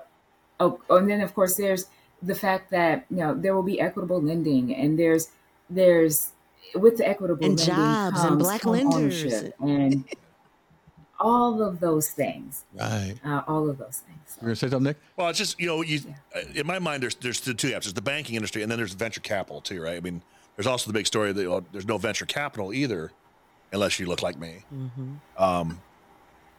oh, 0.60 0.78
and 0.90 1.10
then 1.10 1.20
of 1.22 1.34
course 1.34 1.56
there's 1.56 1.86
the 2.22 2.36
fact 2.36 2.70
that 2.70 3.04
you 3.10 3.16
know 3.16 3.34
there 3.34 3.52
will 3.56 3.64
be 3.64 3.80
equitable 3.80 4.22
lending, 4.22 4.72
and 4.74 4.96
there's 4.96 5.30
there's 5.68 6.30
with 6.76 6.98
the 6.98 7.08
equitable 7.08 7.44
And 7.44 7.58
lending 7.58 7.74
jobs 7.74 8.20
and 8.20 8.28
comes 8.28 8.42
black 8.44 8.64
lenders. 8.64 8.94
ownership 9.24 9.54
and 9.60 10.04
all 11.18 11.60
of 11.62 11.80
those 11.80 12.10
things, 12.10 12.64
Right. 12.78 13.16
uh, 13.24 13.42
all 13.48 13.68
of 13.68 13.76
those 13.78 13.98
things. 14.06 14.36
You're 14.40 14.48
gonna 14.50 14.56
say 14.56 14.68
something, 14.70 14.84
Nick? 14.84 14.98
Well, 15.16 15.28
it's 15.30 15.38
just 15.38 15.58
you 15.60 15.66
know, 15.66 15.82
you 15.82 16.00
uh, 16.36 16.40
in 16.54 16.64
my 16.66 16.78
mind, 16.78 17.02
there's 17.02 17.16
there's 17.16 17.40
the 17.40 17.54
two 17.54 17.68
apps. 17.70 17.82
There's 17.84 17.94
the 17.94 18.02
banking 18.02 18.36
industry, 18.36 18.62
and 18.62 18.70
then 18.70 18.78
there's 18.78 18.92
venture 18.94 19.20
capital 19.20 19.60
too, 19.60 19.82
right? 19.82 19.96
I 19.96 20.00
mean, 20.00 20.22
there's 20.56 20.68
also 20.68 20.86
the 20.88 20.94
big 20.94 21.06
story 21.08 21.32
that 21.32 21.50
uh, 21.52 21.60
there's 21.72 21.86
no 21.86 21.98
venture 21.98 22.26
capital 22.26 22.72
either, 22.72 23.10
unless 23.72 23.98
you 23.98 24.06
look 24.06 24.22
like 24.22 24.38
me. 24.38 24.64
Um, 25.36 25.80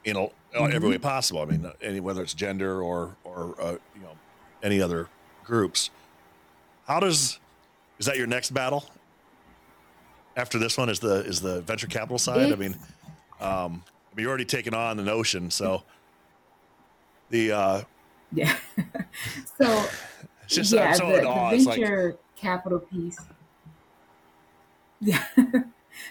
you 0.03 0.13
know, 0.13 0.31
in 0.53 0.73
every 0.73 0.89
way 0.89 0.97
possible. 0.97 1.41
I 1.41 1.45
mean, 1.45 1.65
uh, 1.65 1.73
any 1.81 1.99
whether 1.99 2.21
it's 2.21 2.33
gender 2.33 2.81
or 2.81 3.15
or 3.23 3.55
uh, 3.59 3.71
you 3.95 4.01
know 4.01 4.15
any 4.63 4.81
other 4.81 5.07
groups. 5.43 5.89
How 6.87 6.99
does 6.99 7.39
is 7.99 8.05
that 8.05 8.17
your 8.17 8.27
next 8.27 8.51
battle? 8.51 8.85
After 10.35 10.57
this 10.57 10.77
one 10.77 10.89
is 10.89 10.99
the 10.99 11.25
is 11.25 11.41
the 11.41 11.61
venture 11.61 11.87
capital 11.87 12.17
side. 12.17 12.51
I 12.51 12.55
mean, 12.55 12.75
um, 13.39 13.83
I 14.11 14.15
mean, 14.15 14.23
you're 14.23 14.29
already 14.29 14.45
taking 14.45 14.73
on 14.73 14.97
the 14.97 15.03
notion, 15.03 15.51
so 15.51 15.83
the 17.29 17.51
uh, 17.51 17.81
Yeah. 18.31 18.55
so 19.61 19.85
It's 20.43 20.55
just 20.55 20.73
yeah, 20.73 20.89
I'm 20.89 20.95
so 20.95 21.07
the, 21.07 21.21
the 21.21 21.49
It's 21.53 21.65
like 21.65 21.79
venture 21.79 22.17
capital 22.35 22.79
piece. 22.79 23.17
Yeah. 25.03 25.23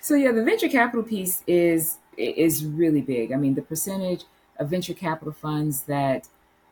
So 0.01 0.15
yeah, 0.15 0.33
the 0.33 0.45
venture 0.45 0.69
capital 0.69 1.03
piece 1.03 1.43
is 1.47 1.99
is 2.17 2.65
really 2.65 3.01
big. 3.01 3.33
I 3.33 3.37
mean, 3.37 3.55
the 3.55 3.63
percentage 3.63 4.25
of 4.59 4.69
venture 4.69 4.95
capital 4.95 5.33
funds 5.33 5.83
that 5.83 6.29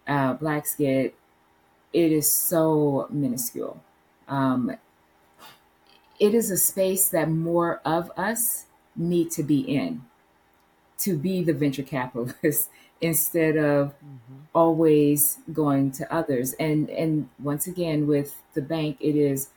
uh, 0.06 0.34
blacks 0.34 0.74
get, 0.74 1.14
it 1.92 2.12
is 2.12 2.30
so 2.30 3.06
minuscule. 3.10 3.82
Um, 4.28 4.76
it 6.18 6.34
is 6.34 6.50
a 6.50 6.56
space 6.56 7.08
that 7.10 7.30
more 7.30 7.80
of 7.84 8.10
us 8.16 8.66
need 8.96 9.30
to 9.30 9.42
be 9.42 9.60
in 9.60 10.02
to 10.98 11.16
be 11.16 11.42
the 11.44 11.52
venture 11.52 11.82
capitalist 11.82 12.70
instead 13.00 13.56
of 13.56 13.88
mm-hmm. 13.90 14.34
always 14.54 15.38
going 15.52 15.92
to 15.92 16.12
others. 16.12 16.54
And 16.54 16.90
and 16.90 17.28
once 17.38 17.66
again, 17.66 18.06
with 18.06 18.42
the 18.54 18.62
bank, 18.62 18.98
it 19.00 19.16
is 19.16 19.48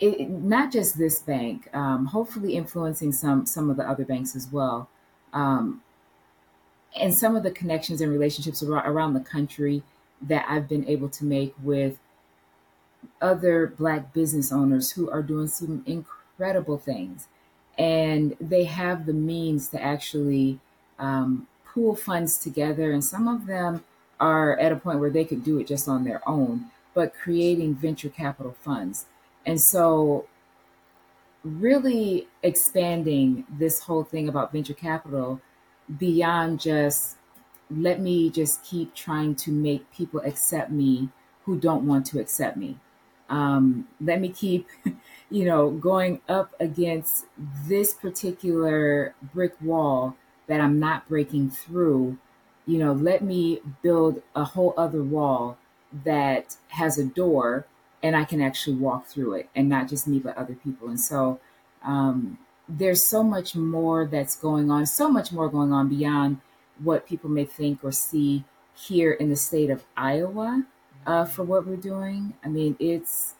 it, 0.00 0.30
not 0.30 0.72
just 0.72 0.98
this 0.98 1.20
bank. 1.20 1.68
Um, 1.74 2.06
hopefully, 2.06 2.56
influencing 2.56 3.12
some 3.12 3.46
some 3.46 3.70
of 3.70 3.76
the 3.76 3.88
other 3.88 4.04
banks 4.04 4.34
as 4.34 4.48
well. 4.50 4.88
Um, 5.32 5.82
and 6.98 7.14
some 7.14 7.36
of 7.36 7.42
the 7.44 7.50
connections 7.52 8.00
and 8.00 8.10
relationships 8.10 8.62
around, 8.62 8.86
around 8.86 9.14
the 9.14 9.20
country 9.20 9.82
that 10.20 10.44
I've 10.48 10.68
been 10.68 10.88
able 10.88 11.08
to 11.10 11.24
make 11.24 11.54
with 11.62 11.98
other 13.20 13.66
Black 13.66 14.12
business 14.12 14.52
owners 14.52 14.92
who 14.92 15.08
are 15.10 15.22
doing 15.22 15.46
some 15.46 15.84
incredible 15.86 16.78
things. 16.78 17.28
And 17.78 18.36
they 18.40 18.64
have 18.64 19.06
the 19.06 19.12
means 19.12 19.68
to 19.68 19.82
actually 19.82 20.58
um, 20.98 21.46
pool 21.64 21.94
funds 21.94 22.36
together. 22.36 22.90
And 22.92 23.04
some 23.04 23.28
of 23.28 23.46
them 23.46 23.84
are 24.18 24.58
at 24.58 24.72
a 24.72 24.76
point 24.76 24.98
where 24.98 25.10
they 25.10 25.24
could 25.24 25.44
do 25.44 25.58
it 25.58 25.66
just 25.66 25.88
on 25.88 26.04
their 26.04 26.20
own, 26.28 26.66
but 26.92 27.14
creating 27.14 27.74
venture 27.74 28.10
capital 28.10 28.54
funds. 28.60 29.06
And 29.46 29.60
so, 29.60 30.26
really 31.42 32.28
expanding 32.42 33.46
this 33.50 33.80
whole 33.80 34.04
thing 34.04 34.28
about 34.28 34.52
venture 34.52 34.74
capital 34.74 35.40
beyond 35.98 36.60
just 36.60 37.16
let 37.70 38.00
me 38.00 38.30
just 38.30 38.62
keep 38.64 38.94
trying 38.94 39.34
to 39.34 39.50
make 39.50 39.90
people 39.92 40.20
accept 40.20 40.70
me 40.70 41.08
who 41.44 41.58
don't 41.58 41.86
want 41.86 42.04
to 42.06 42.20
accept 42.20 42.56
me. 42.56 42.78
Um, 43.28 43.86
let 44.00 44.20
me 44.20 44.28
keep, 44.28 44.66
you 45.30 45.44
know, 45.44 45.70
going 45.70 46.20
up 46.28 46.54
against 46.58 47.26
this 47.66 47.94
particular 47.94 49.14
brick 49.32 49.54
wall 49.62 50.16
that 50.48 50.60
I'm 50.60 50.80
not 50.80 51.08
breaking 51.08 51.50
through. 51.50 52.18
You 52.66 52.78
know, 52.78 52.92
let 52.92 53.22
me 53.22 53.60
build 53.82 54.20
a 54.34 54.44
whole 54.44 54.74
other 54.76 55.02
wall 55.02 55.56
that 56.04 56.56
has 56.68 56.98
a 56.98 57.04
door 57.04 57.66
and 58.02 58.16
I 58.16 58.24
can 58.24 58.40
actually 58.40 58.76
walk 58.76 59.06
through 59.06 59.34
it 59.34 59.48
and 59.54 59.68
not 59.68 59.88
just 59.88 60.08
me, 60.08 60.18
but 60.18 60.36
other 60.36 60.54
people. 60.54 60.88
And 60.88 61.00
so, 61.00 61.40
um, 61.82 62.38
there's 62.68 63.02
so 63.02 63.22
much 63.22 63.54
more 63.54 64.06
that's 64.06 64.36
going 64.36 64.70
on, 64.70 64.86
so 64.86 65.08
much 65.08 65.32
more 65.32 65.48
going 65.48 65.72
on 65.72 65.88
beyond 65.88 66.38
what 66.82 67.06
people 67.06 67.28
may 67.28 67.44
think 67.44 67.80
or 67.82 67.92
see 67.92 68.44
here 68.74 69.12
in 69.12 69.28
the 69.28 69.36
state 69.36 69.70
of 69.70 69.84
Iowa 69.96 70.64
uh, 71.06 71.24
for 71.24 71.42
what 71.42 71.66
we're 71.66 71.76
doing. 71.76 72.34
I 72.44 72.48
mean, 72.48 72.76
it's, 72.78 73.34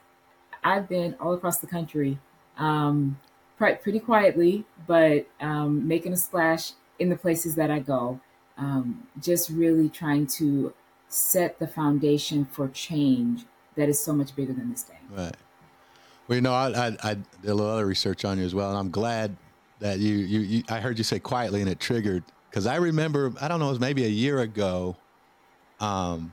I've 0.64 0.88
been 0.88 1.16
all 1.20 1.32
across 1.32 1.58
the 1.58 1.66
country, 1.66 2.18
um, 2.58 3.18
pretty 3.56 4.00
quietly, 4.00 4.64
but 4.86 5.26
um, 5.40 5.86
making 5.86 6.12
a 6.12 6.16
splash 6.16 6.72
in 6.98 7.08
the 7.08 7.16
places 7.16 7.54
that 7.54 7.70
I 7.70 7.78
go, 7.78 8.20
um, 8.58 9.06
just 9.20 9.48
really 9.50 9.88
trying 9.88 10.26
to 10.26 10.72
set 11.08 11.58
the 11.58 11.66
foundation 11.66 12.44
for 12.44 12.68
change 12.68 13.44
that 13.76 13.88
is 13.88 13.98
so 13.98 14.12
much 14.12 14.34
bigger 14.34 14.52
than 14.52 14.70
this 14.70 14.82
thing. 14.82 14.98
Right. 15.10 15.36
Well, 16.28 16.36
you 16.36 16.42
know, 16.42 16.52
I, 16.52 16.68
I, 16.68 16.96
I, 17.02 17.14
did 17.14 17.50
a 17.50 17.54
little 17.54 17.72
other 17.72 17.86
research 17.86 18.24
on 18.24 18.38
you 18.38 18.44
as 18.44 18.54
well, 18.54 18.70
and 18.70 18.78
I'm 18.78 18.90
glad 18.90 19.36
that 19.80 19.98
you, 19.98 20.14
you, 20.14 20.40
you 20.40 20.62
I 20.68 20.80
heard 20.80 20.98
you 20.98 21.04
say 21.04 21.18
quietly, 21.18 21.60
and 21.60 21.68
it 21.68 21.80
triggered 21.80 22.22
because 22.50 22.66
I 22.66 22.76
remember, 22.76 23.32
I 23.40 23.48
don't 23.48 23.58
know, 23.60 23.66
it 23.66 23.70
was 23.70 23.80
maybe 23.80 24.04
a 24.04 24.08
year 24.08 24.40
ago. 24.40 24.96
Um, 25.80 26.32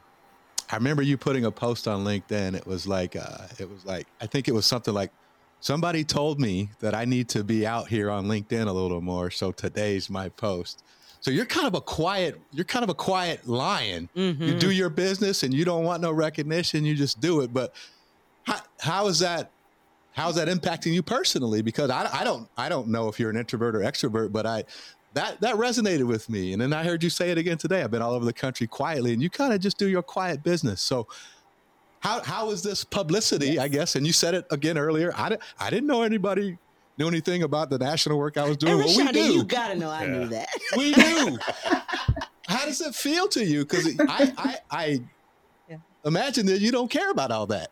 I 0.69 0.75
remember 0.75 1.01
you 1.01 1.17
putting 1.17 1.45
a 1.45 1.51
post 1.51 1.87
on 1.87 2.03
LinkedIn. 2.03 2.55
It 2.55 2.67
was 2.67 2.87
like, 2.87 3.15
uh, 3.15 3.47
it 3.57 3.69
was 3.69 3.85
like, 3.85 4.07
I 4.19 4.27
think 4.27 4.47
it 4.47 4.51
was 4.51 4.65
something 4.65 4.93
like, 4.93 5.11
somebody 5.59 6.03
told 6.03 6.39
me 6.39 6.69
that 6.79 6.93
I 6.93 7.05
need 7.05 7.29
to 7.29 7.43
be 7.43 7.65
out 7.65 7.87
here 7.87 8.11
on 8.11 8.25
LinkedIn 8.25 8.67
a 8.67 8.71
little 8.71 9.01
more. 9.01 9.31
So 9.31 9.51
today's 9.51 10.09
my 10.09 10.29
post. 10.29 10.83
So 11.19 11.31
you're 11.31 11.45
kind 11.45 11.67
of 11.67 11.73
a 11.73 11.81
quiet, 11.81 12.39
you're 12.51 12.65
kind 12.65 12.83
of 12.83 12.89
a 12.89 12.93
quiet 12.93 13.47
lion. 13.47 14.09
Mm-hmm. 14.15 14.43
You 14.43 14.53
do 14.55 14.71
your 14.71 14.89
business 14.89 15.43
and 15.43 15.53
you 15.53 15.65
don't 15.65 15.83
want 15.83 16.01
no 16.01 16.11
recognition. 16.11 16.85
You 16.85 16.95
just 16.95 17.19
do 17.19 17.41
it. 17.41 17.53
But 17.53 17.73
how, 18.43 18.61
how 18.79 19.07
is 19.07 19.19
that 19.19 19.51
how's 20.13 20.35
that 20.35 20.47
impacting 20.47 20.93
you 20.93 21.03
personally? 21.03 21.61
Because 21.61 21.89
I, 21.89 22.09
I 22.11 22.23
don't 22.23 22.49
I 22.57 22.69
don't 22.69 22.87
know 22.87 23.07
if 23.07 23.19
you're 23.19 23.29
an 23.29 23.37
introvert 23.37 23.75
or 23.75 23.79
extrovert, 23.79 24.31
but 24.31 24.45
I 24.45 24.63
that 25.13 25.41
that 25.41 25.55
resonated 25.55 26.05
with 26.05 26.29
me. 26.29 26.53
And 26.53 26.61
then 26.61 26.73
I 26.73 26.83
heard 26.83 27.03
you 27.03 27.09
say 27.09 27.31
it 27.31 27.37
again 27.37 27.57
today. 27.57 27.83
I've 27.83 27.91
been 27.91 28.01
all 28.01 28.13
over 28.13 28.25
the 28.25 28.33
country 28.33 28.67
quietly, 28.67 29.13
and 29.13 29.21
you 29.21 29.29
kind 29.29 29.53
of 29.53 29.59
just 29.59 29.77
do 29.77 29.87
your 29.87 30.03
quiet 30.03 30.43
business. 30.43 30.81
So 30.81 31.07
how 31.99 32.21
how 32.23 32.51
is 32.51 32.61
this 32.63 32.83
publicity? 32.83 33.53
Yes. 33.53 33.63
I 33.63 33.67
guess, 33.67 33.95
and 33.95 34.05
you 34.05 34.13
said 34.13 34.33
it 34.33 34.45
again 34.51 34.77
earlier. 34.77 35.11
I 35.15 35.29
didn't 35.29 35.41
I 35.59 35.69
didn't 35.69 35.87
know 35.87 36.03
anybody 36.03 36.57
knew 36.97 37.07
anything 37.07 37.43
about 37.43 37.69
the 37.69 37.77
national 37.77 38.17
work 38.17 38.37
I 38.37 38.47
was 38.47 38.57
doing. 38.57 38.77
well, 38.77 38.87
we 38.87 39.11
do. 39.11 39.33
You 39.33 39.43
gotta 39.43 39.75
know 39.75 39.89
I 39.89 40.05
yeah. 40.05 40.11
knew 40.11 40.27
that. 40.27 40.49
We 40.77 40.93
do. 40.93 41.37
how 42.47 42.65
does 42.65 42.81
it 42.81 42.95
feel 42.95 43.27
to 43.29 43.43
you? 43.43 43.65
Because 43.65 43.87
I 43.99 44.33
I, 44.37 44.57
I 44.71 44.85
yeah. 45.69 45.77
imagine 46.05 46.45
that 46.47 46.59
you 46.59 46.71
don't 46.71 46.89
care 46.89 47.11
about 47.11 47.31
all 47.31 47.45
that. 47.47 47.69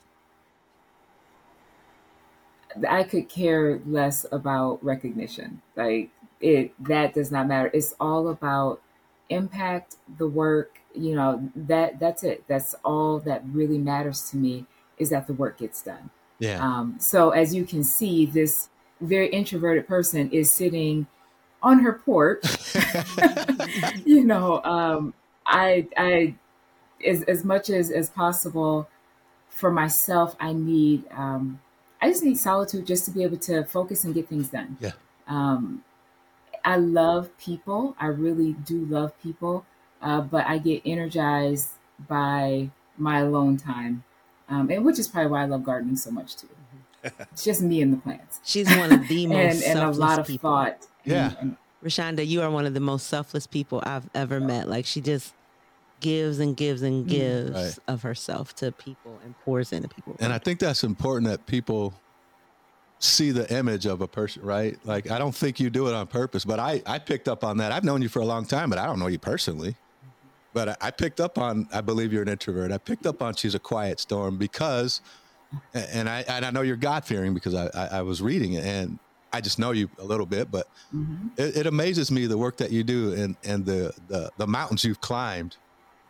I 2.87 3.03
could 3.03 3.29
care 3.29 3.79
less 3.85 4.25
about 4.31 4.83
recognition. 4.83 5.61
Like 5.75 6.09
it, 6.41 6.73
that 6.83 7.13
does 7.13 7.31
not 7.31 7.47
matter. 7.47 7.71
It's 7.73 7.95
all 7.99 8.27
about 8.27 8.81
impact, 9.29 9.95
the 10.17 10.27
work. 10.27 10.79
You 10.93 11.15
know 11.15 11.49
that 11.55 11.99
that's 11.99 12.23
it. 12.23 12.43
That's 12.47 12.75
all 12.85 13.19
that 13.19 13.43
really 13.51 13.77
matters 13.77 14.29
to 14.31 14.37
me 14.37 14.65
is 14.97 15.09
that 15.09 15.27
the 15.27 15.33
work 15.33 15.57
gets 15.57 15.81
done. 15.81 16.09
Yeah. 16.39 16.61
Um, 16.61 16.95
so 16.99 17.31
as 17.31 17.53
you 17.53 17.65
can 17.65 17.83
see, 17.83 18.25
this 18.25 18.69
very 19.01 19.27
introverted 19.27 19.87
person 19.87 20.29
is 20.31 20.51
sitting 20.51 21.07
on 21.61 21.79
her 21.79 21.93
porch. 21.93 22.45
you 24.05 24.23
know, 24.23 24.63
um, 24.63 25.13
I 25.45 25.87
I 25.97 26.35
as 27.05 27.23
as 27.23 27.43
much 27.43 27.69
as 27.69 27.91
as 27.91 28.09
possible 28.09 28.87
for 29.49 29.71
myself, 29.71 30.35
I 30.39 30.53
need 30.53 31.05
um, 31.11 31.59
I 32.01 32.09
just 32.09 32.23
need 32.23 32.37
solitude 32.37 32.85
just 32.85 33.05
to 33.05 33.11
be 33.11 33.23
able 33.23 33.37
to 33.37 33.63
focus 33.65 34.03
and 34.03 34.13
get 34.13 34.29
things 34.29 34.49
done. 34.49 34.77
Yeah. 34.79 34.91
Um, 35.27 35.83
I 36.63 36.77
love 36.77 37.35
people. 37.37 37.95
I 37.99 38.07
really 38.07 38.53
do 38.53 38.85
love 38.85 39.19
people, 39.21 39.65
uh, 40.01 40.21
but 40.21 40.45
I 40.45 40.57
get 40.57 40.81
energized 40.85 41.69
by 42.07 42.69
my 42.97 43.19
alone 43.19 43.57
time, 43.57 44.03
um, 44.49 44.69
and 44.69 44.83
which 44.83 44.99
is 44.99 45.07
probably 45.07 45.31
why 45.31 45.43
I 45.43 45.45
love 45.45 45.63
gardening 45.63 45.95
so 45.95 46.11
much 46.11 46.35
too. 46.35 46.49
It's 47.31 47.43
just 47.43 47.61
me 47.61 47.81
and 47.81 47.93
the 47.93 47.97
plants. 47.97 48.39
She's 48.43 48.67
one 48.77 48.91
of 48.91 49.07
the 49.07 49.27
most 49.27 49.63
and, 49.63 49.77
and 49.77 49.79
a 49.79 49.91
lot 49.91 50.19
of 50.19 50.27
people. 50.27 50.49
thought. 50.49 50.87
Yeah. 51.03 51.27
And, 51.27 51.37
and, 51.39 51.57
Reshonda, 51.83 52.25
you 52.25 52.41
are 52.41 52.49
one 52.49 52.65
of 52.65 52.73
the 52.73 52.79
most 52.79 53.07
selfless 53.07 53.45
people 53.45 53.81
I've 53.85 54.09
ever 54.15 54.39
met. 54.39 54.67
Like 54.67 54.85
she 54.85 55.01
just 55.01 55.33
gives 55.99 56.39
and 56.39 56.57
gives 56.57 56.81
and 56.81 57.05
mm. 57.05 57.09
gives 57.09 57.51
right. 57.51 57.77
of 57.87 58.01
herself 58.01 58.55
to 58.55 58.71
people 58.71 59.19
and 59.23 59.37
pours 59.41 59.71
into 59.71 59.87
people. 59.87 60.15
And 60.19 60.33
I 60.33 60.39
think 60.39 60.59
that's 60.59 60.83
important 60.83 61.29
that 61.29 61.45
people 61.45 61.93
see 62.99 63.31
the 63.31 63.51
image 63.53 63.85
of 63.85 64.01
a 64.01 64.07
person, 64.07 64.41
right? 64.43 64.77
Like 64.83 65.11
I 65.11 65.19
don't 65.19 65.35
think 65.35 65.59
you 65.59 65.69
do 65.69 65.87
it 65.87 65.93
on 65.93 66.07
purpose, 66.07 66.45
but 66.45 66.59
I 66.59 66.81
I 66.85 66.99
picked 66.99 67.27
up 67.27 67.43
on 67.43 67.57
that. 67.57 67.71
I've 67.71 67.83
known 67.83 68.01
you 68.01 68.09
for 68.09 68.19
a 68.19 68.25
long 68.25 68.45
time, 68.45 68.69
but 68.69 68.79
I 68.79 68.85
don't 68.85 68.99
know 68.99 69.07
you 69.07 69.19
personally. 69.19 69.75
But 70.53 70.69
I, 70.69 70.75
I 70.81 70.91
picked 70.91 71.19
up 71.19 71.37
on 71.37 71.67
I 71.73 71.81
believe 71.81 72.13
you're 72.13 72.23
an 72.23 72.29
introvert. 72.29 72.71
I 72.71 72.77
picked 72.77 73.05
up 73.05 73.21
on 73.21 73.35
she's 73.35 73.55
a 73.55 73.59
quiet 73.59 73.99
storm 73.99 74.37
because 74.37 75.01
and 75.73 76.09
I 76.09 76.23
and 76.27 76.45
I 76.45 76.51
know 76.51 76.61
you're 76.61 76.75
God 76.75 77.05
fearing 77.05 77.33
because 77.33 77.53
I, 77.53 77.67
I, 77.73 77.87
I 77.97 78.01
was 78.01 78.21
reading 78.21 78.53
it 78.53 78.63
and 78.63 78.99
I 79.33 79.41
just 79.41 79.59
know 79.59 79.71
you 79.71 79.89
a 79.99 80.03
little 80.03 80.25
bit, 80.25 80.49
but 80.49 80.67
mm-hmm. 80.93 81.27
it, 81.37 81.57
it 81.57 81.67
amazes 81.67 82.09
me 82.09 82.25
the 82.25 82.37
work 82.37 82.57
that 82.57 82.71
you 82.71 82.83
do 82.83 83.13
and 83.13 83.35
and 83.43 83.65
the 83.65 83.93
the 84.07 84.31
the 84.37 84.47
mountains 84.47 84.83
you've 84.83 85.01
climbed 85.01 85.57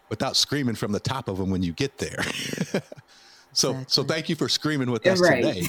without 0.10 0.36
screaming 0.36 0.76
from 0.76 0.92
the 0.92 1.00
top 1.00 1.28
of 1.28 1.38
them 1.38 1.50
when 1.50 1.64
you 1.64 1.74
get 1.74 1.98
there. 1.98 2.22
so 3.52 3.72
exactly. 3.72 3.86
so 3.88 4.04
thank 4.04 4.30
you 4.30 4.36
for 4.36 4.48
screaming 4.48 4.92
with 4.92 5.06
us 5.08 5.20
right. 5.20 5.44
today. 5.44 5.68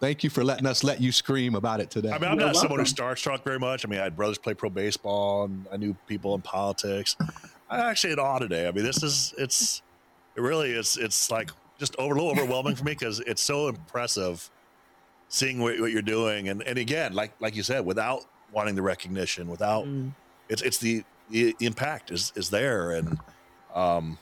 thank 0.00 0.24
you 0.24 0.30
for 0.30 0.42
letting 0.42 0.66
us 0.66 0.82
let 0.82 1.00
you 1.00 1.12
scream 1.12 1.54
about 1.54 1.80
it 1.80 1.90
today. 1.90 2.10
I 2.10 2.18
mean, 2.18 2.24
I'm 2.24 2.38
You're 2.38 2.46
not 2.46 2.54
welcome. 2.54 2.60
someone 2.60 2.80
who 2.80 2.86
starstruck 2.86 3.44
very 3.44 3.58
much. 3.58 3.86
I 3.86 3.88
mean, 3.88 4.00
I 4.00 4.04
had 4.04 4.16
brothers 4.16 4.38
play 4.38 4.54
pro 4.54 4.68
baseball, 4.68 5.44
and 5.44 5.66
I 5.72 5.76
knew 5.76 5.94
people 6.08 6.34
in 6.34 6.42
politics. 6.42 7.16
I'm 7.70 7.80
actually 7.80 8.10
had 8.10 8.18
awe 8.18 8.38
today. 8.38 8.66
I 8.66 8.72
mean, 8.72 8.84
this 8.84 9.02
is 9.02 9.32
it's 9.38 9.82
it 10.36 10.40
really 10.40 10.72
is. 10.72 10.96
It's 10.96 11.30
like 11.30 11.50
just 11.78 11.96
over, 11.98 12.14
a 12.14 12.16
little 12.16 12.30
overwhelming 12.30 12.74
for 12.74 12.84
me 12.84 12.92
because 12.92 13.20
it's 13.20 13.42
so 13.42 13.68
impressive 13.68 14.50
seeing 15.28 15.58
what, 15.58 15.80
what, 15.80 15.90
you're 15.90 16.02
doing, 16.02 16.48
and 16.48 16.62
and 16.62 16.78
again, 16.78 17.14
like 17.14 17.32
like 17.40 17.56
you 17.56 17.62
said, 17.62 17.84
without 17.84 18.24
wanting 18.52 18.74
the 18.74 18.82
recognition, 18.82 19.48
without 19.48 19.84
mm. 19.84 20.12
it's 20.48 20.62
it's 20.62 20.78
the, 20.78 21.04
the 21.30 21.54
impact 21.60 22.10
is 22.10 22.32
is 22.36 22.50
there, 22.50 22.92
and 22.92 23.18
um, 23.74 24.18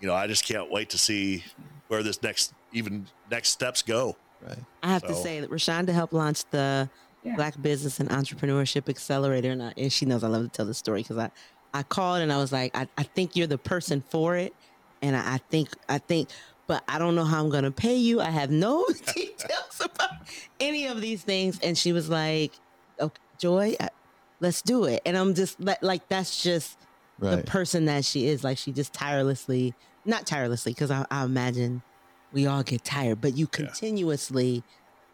you 0.00 0.08
know, 0.08 0.14
I 0.14 0.26
just 0.26 0.44
can't 0.44 0.70
wait 0.70 0.90
to 0.90 0.98
see 0.98 1.44
where 1.88 2.02
this 2.02 2.22
next 2.22 2.54
even 2.72 3.06
next 3.30 3.50
steps 3.50 3.82
go. 3.82 4.16
Right. 4.46 4.58
I 4.82 4.88
have 4.88 5.02
so. 5.02 5.08
to 5.08 5.14
say 5.14 5.40
that 5.40 5.50
Reshonda 5.50 5.90
helped 5.90 6.14
launch 6.14 6.44
the 6.50 6.88
yeah. 7.22 7.36
Black 7.36 7.60
Business 7.60 8.00
and 8.00 8.08
Entrepreneurship 8.08 8.88
Accelerator, 8.88 9.50
and, 9.50 9.62
I, 9.62 9.74
and 9.76 9.92
she 9.92 10.06
knows 10.06 10.24
I 10.24 10.28
love 10.28 10.44
to 10.44 10.48
tell 10.48 10.64
the 10.64 10.72
story 10.72 11.02
because 11.02 11.18
I 11.18 11.30
I 11.72 11.82
called 11.82 12.22
and 12.22 12.32
I 12.32 12.38
was 12.38 12.52
like, 12.52 12.76
I, 12.76 12.88
I 12.98 13.02
think 13.02 13.36
you're 13.36 13.46
the 13.46 13.58
person 13.58 14.02
for 14.08 14.36
it. 14.36 14.54
And 15.02 15.16
I, 15.16 15.34
I 15.34 15.38
think, 15.50 15.70
I 15.88 15.98
think, 15.98 16.28
but 16.70 16.84
I 16.86 17.00
don't 17.00 17.16
know 17.16 17.24
how 17.24 17.42
I'm 17.42 17.50
going 17.50 17.64
to 17.64 17.72
pay 17.72 17.96
you. 17.96 18.20
I 18.20 18.30
have 18.30 18.48
no 18.48 18.86
details 19.12 19.80
about 19.80 20.10
any 20.60 20.86
of 20.86 21.00
these 21.00 21.20
things. 21.20 21.58
And 21.64 21.76
she 21.76 21.92
was 21.92 22.08
like, 22.08 22.52
okay, 23.00 23.20
Joy, 23.38 23.74
I, 23.80 23.88
let's 24.38 24.62
do 24.62 24.84
it. 24.84 25.02
And 25.04 25.16
I'm 25.16 25.34
just 25.34 25.60
like, 25.60 25.82
like 25.82 26.08
that's 26.08 26.40
just 26.44 26.78
the 27.18 27.42
person 27.44 27.86
that 27.86 28.04
she 28.04 28.28
is. 28.28 28.44
Like 28.44 28.56
she 28.56 28.70
just 28.70 28.92
tirelessly, 28.92 29.74
not 30.04 30.28
tirelessly, 30.28 30.70
because 30.70 30.92
I, 30.92 31.04
I 31.10 31.24
imagine 31.24 31.82
we 32.30 32.46
all 32.46 32.62
get 32.62 32.84
tired, 32.84 33.20
but 33.20 33.36
you 33.36 33.48
continuously 33.48 34.62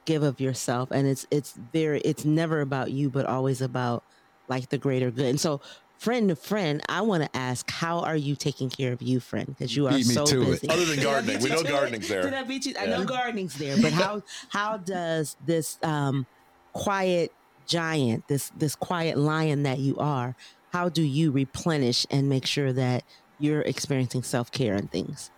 give 0.04 0.22
of 0.22 0.38
yourself. 0.38 0.90
And 0.90 1.06
it's, 1.08 1.26
it's 1.30 1.54
very, 1.72 2.00
it's 2.02 2.26
never 2.26 2.60
about 2.60 2.90
you, 2.90 3.08
but 3.08 3.24
always 3.24 3.62
about 3.62 4.04
like 4.46 4.68
the 4.68 4.76
greater 4.76 5.10
good. 5.10 5.24
And 5.24 5.40
so, 5.40 5.62
friend 5.98 6.28
to 6.28 6.36
friend, 6.36 6.82
I 6.88 7.00
want 7.02 7.22
to 7.24 7.36
ask, 7.36 7.70
how 7.70 8.00
are 8.00 8.16
you 8.16 8.36
taking 8.36 8.70
care 8.70 8.92
of 8.92 9.02
you, 9.02 9.20
friend? 9.20 9.46
Because 9.46 9.76
you 9.76 9.86
are 9.86 9.92
Beat 9.92 10.06
me 10.06 10.14
so 10.14 10.26
to 10.26 10.42
it. 10.42 10.46
busy. 10.62 10.68
Other 10.68 10.84
than 10.84 11.02
gardening. 11.02 11.42
We 11.42 11.48
know 11.50 11.62
gardening's 11.62 12.08
there. 12.08 12.22
Did 12.22 12.34
I 12.34 12.42
beat 12.42 12.66
you? 12.66 12.74
I 12.78 12.86
know 12.86 13.04
gardening's 13.04 13.56
there, 13.56 13.76
but 13.80 13.92
how 13.92 14.22
how 14.50 14.76
does 14.76 15.36
this 15.44 15.78
um, 15.82 16.26
quiet 16.72 17.32
giant, 17.66 18.28
this 18.28 18.50
this 18.56 18.76
quiet 18.76 19.18
lion 19.18 19.62
that 19.64 19.78
you 19.78 19.96
are, 19.98 20.36
how 20.72 20.88
do 20.88 21.02
you 21.02 21.30
replenish 21.30 22.06
and 22.10 22.28
make 22.28 22.46
sure 22.46 22.72
that 22.72 23.04
you're 23.38 23.62
experiencing 23.62 24.22
self 24.22 24.50
care 24.52 24.74
and 24.74 24.90
things? 24.90 25.30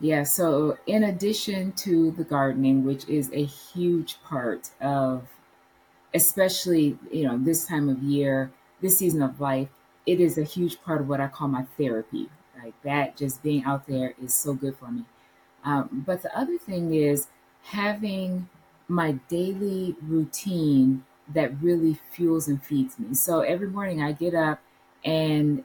Yeah, 0.00 0.24
so 0.24 0.78
in 0.86 1.04
addition 1.04 1.72
to 1.72 2.10
the 2.10 2.24
gardening, 2.24 2.84
which 2.84 3.08
is 3.08 3.30
a 3.32 3.44
huge 3.44 4.20
part 4.24 4.70
of, 4.80 5.28
especially, 6.14 6.98
you 7.10 7.24
know, 7.24 7.38
this 7.38 7.66
time 7.66 7.88
of 7.88 8.02
year, 8.02 8.50
this 8.80 8.98
season 8.98 9.22
of 9.22 9.40
life, 9.40 9.68
it 10.06 10.20
is 10.20 10.36
a 10.36 10.44
huge 10.44 10.82
part 10.82 11.00
of 11.00 11.08
what 11.08 11.20
I 11.20 11.28
call 11.28 11.48
my 11.48 11.64
therapy. 11.78 12.28
Like 12.62 12.74
that, 12.82 13.16
just 13.16 13.42
being 13.42 13.64
out 13.64 13.86
there 13.86 14.14
is 14.22 14.34
so 14.34 14.54
good 14.54 14.76
for 14.76 14.90
me. 14.90 15.04
Um, 15.64 16.04
but 16.06 16.22
the 16.22 16.36
other 16.36 16.58
thing 16.58 16.94
is 16.94 17.28
having 17.64 18.48
my 18.88 19.12
daily 19.28 19.96
routine 20.02 21.04
that 21.32 21.60
really 21.62 21.98
fuels 22.10 22.48
and 22.48 22.62
feeds 22.62 22.98
me. 22.98 23.14
So 23.14 23.40
every 23.40 23.68
morning 23.68 24.02
I 24.02 24.12
get 24.12 24.34
up 24.34 24.60
and 25.04 25.64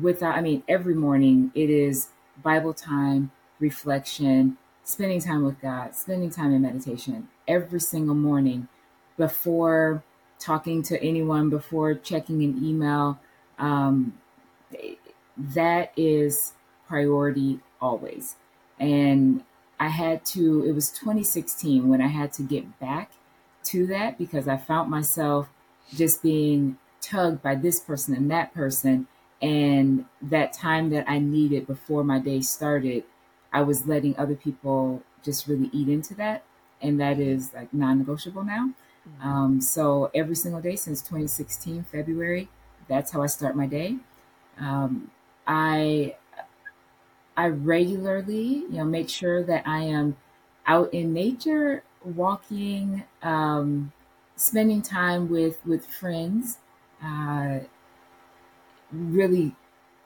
without, 0.00 0.36
I 0.36 0.40
mean, 0.40 0.62
every 0.68 0.94
morning 0.94 1.52
it 1.54 1.68
is 1.68 2.08
Bible 2.42 2.74
time, 2.74 3.30
reflection, 3.60 4.56
spending 4.82 5.20
time 5.20 5.44
with 5.44 5.60
God, 5.60 5.94
spending 5.94 6.30
time 6.30 6.52
in 6.52 6.62
meditation 6.62 7.28
every 7.46 7.80
single 7.80 8.14
morning 8.14 8.68
before 9.16 10.02
talking 10.38 10.82
to 10.82 11.02
anyone, 11.02 11.50
before 11.50 11.94
checking 11.94 12.42
an 12.42 12.64
email. 12.64 13.18
Um, 13.58 14.18
that 15.36 15.92
is 15.96 16.52
priority 16.88 17.60
always. 17.80 18.36
And 18.78 19.42
I 19.78 19.88
had 19.88 20.24
to, 20.26 20.64
it 20.66 20.72
was 20.72 20.90
2016 20.90 21.88
when 21.88 22.00
I 22.00 22.08
had 22.08 22.32
to 22.34 22.42
get 22.42 22.78
back 22.78 23.12
to 23.64 23.86
that 23.86 24.18
because 24.18 24.46
I 24.46 24.56
found 24.56 24.90
myself 24.90 25.48
just 25.94 26.22
being 26.22 26.78
tugged 27.00 27.42
by 27.42 27.54
this 27.54 27.80
person 27.80 28.14
and 28.14 28.30
that 28.30 28.54
person. 28.54 29.06
And 29.42 30.06
that 30.22 30.52
time 30.52 30.90
that 30.90 31.08
I 31.08 31.18
needed 31.18 31.66
before 31.66 32.04
my 32.04 32.18
day 32.18 32.40
started, 32.40 33.04
I 33.52 33.62
was 33.62 33.86
letting 33.86 34.16
other 34.16 34.34
people 34.34 35.02
just 35.22 35.46
really 35.46 35.70
eat 35.72 35.88
into 35.88 36.14
that. 36.14 36.44
And 36.80 37.00
that 37.00 37.18
is 37.18 37.52
like 37.54 37.72
non 37.72 37.98
negotiable 37.98 38.44
now. 38.44 38.70
Um, 39.22 39.60
so 39.60 40.10
every 40.14 40.36
single 40.36 40.60
day 40.60 40.76
since 40.76 41.02
2016, 41.02 41.84
February, 41.84 42.48
that's 42.88 43.10
how 43.12 43.22
I 43.22 43.26
start 43.26 43.56
my 43.56 43.66
day. 43.66 43.96
Um, 44.58 45.10
I 45.46 46.16
I 47.36 47.48
regularly, 47.48 48.42
you 48.68 48.68
know, 48.70 48.84
make 48.84 49.08
sure 49.08 49.42
that 49.42 49.66
I 49.66 49.82
am 49.82 50.16
out 50.66 50.92
in 50.94 51.12
nature, 51.12 51.82
walking, 52.04 53.04
um, 53.22 53.92
spending 54.36 54.82
time 54.82 55.28
with 55.28 55.64
with 55.66 55.84
friends, 55.86 56.58
uh, 57.02 57.60
really 58.92 59.54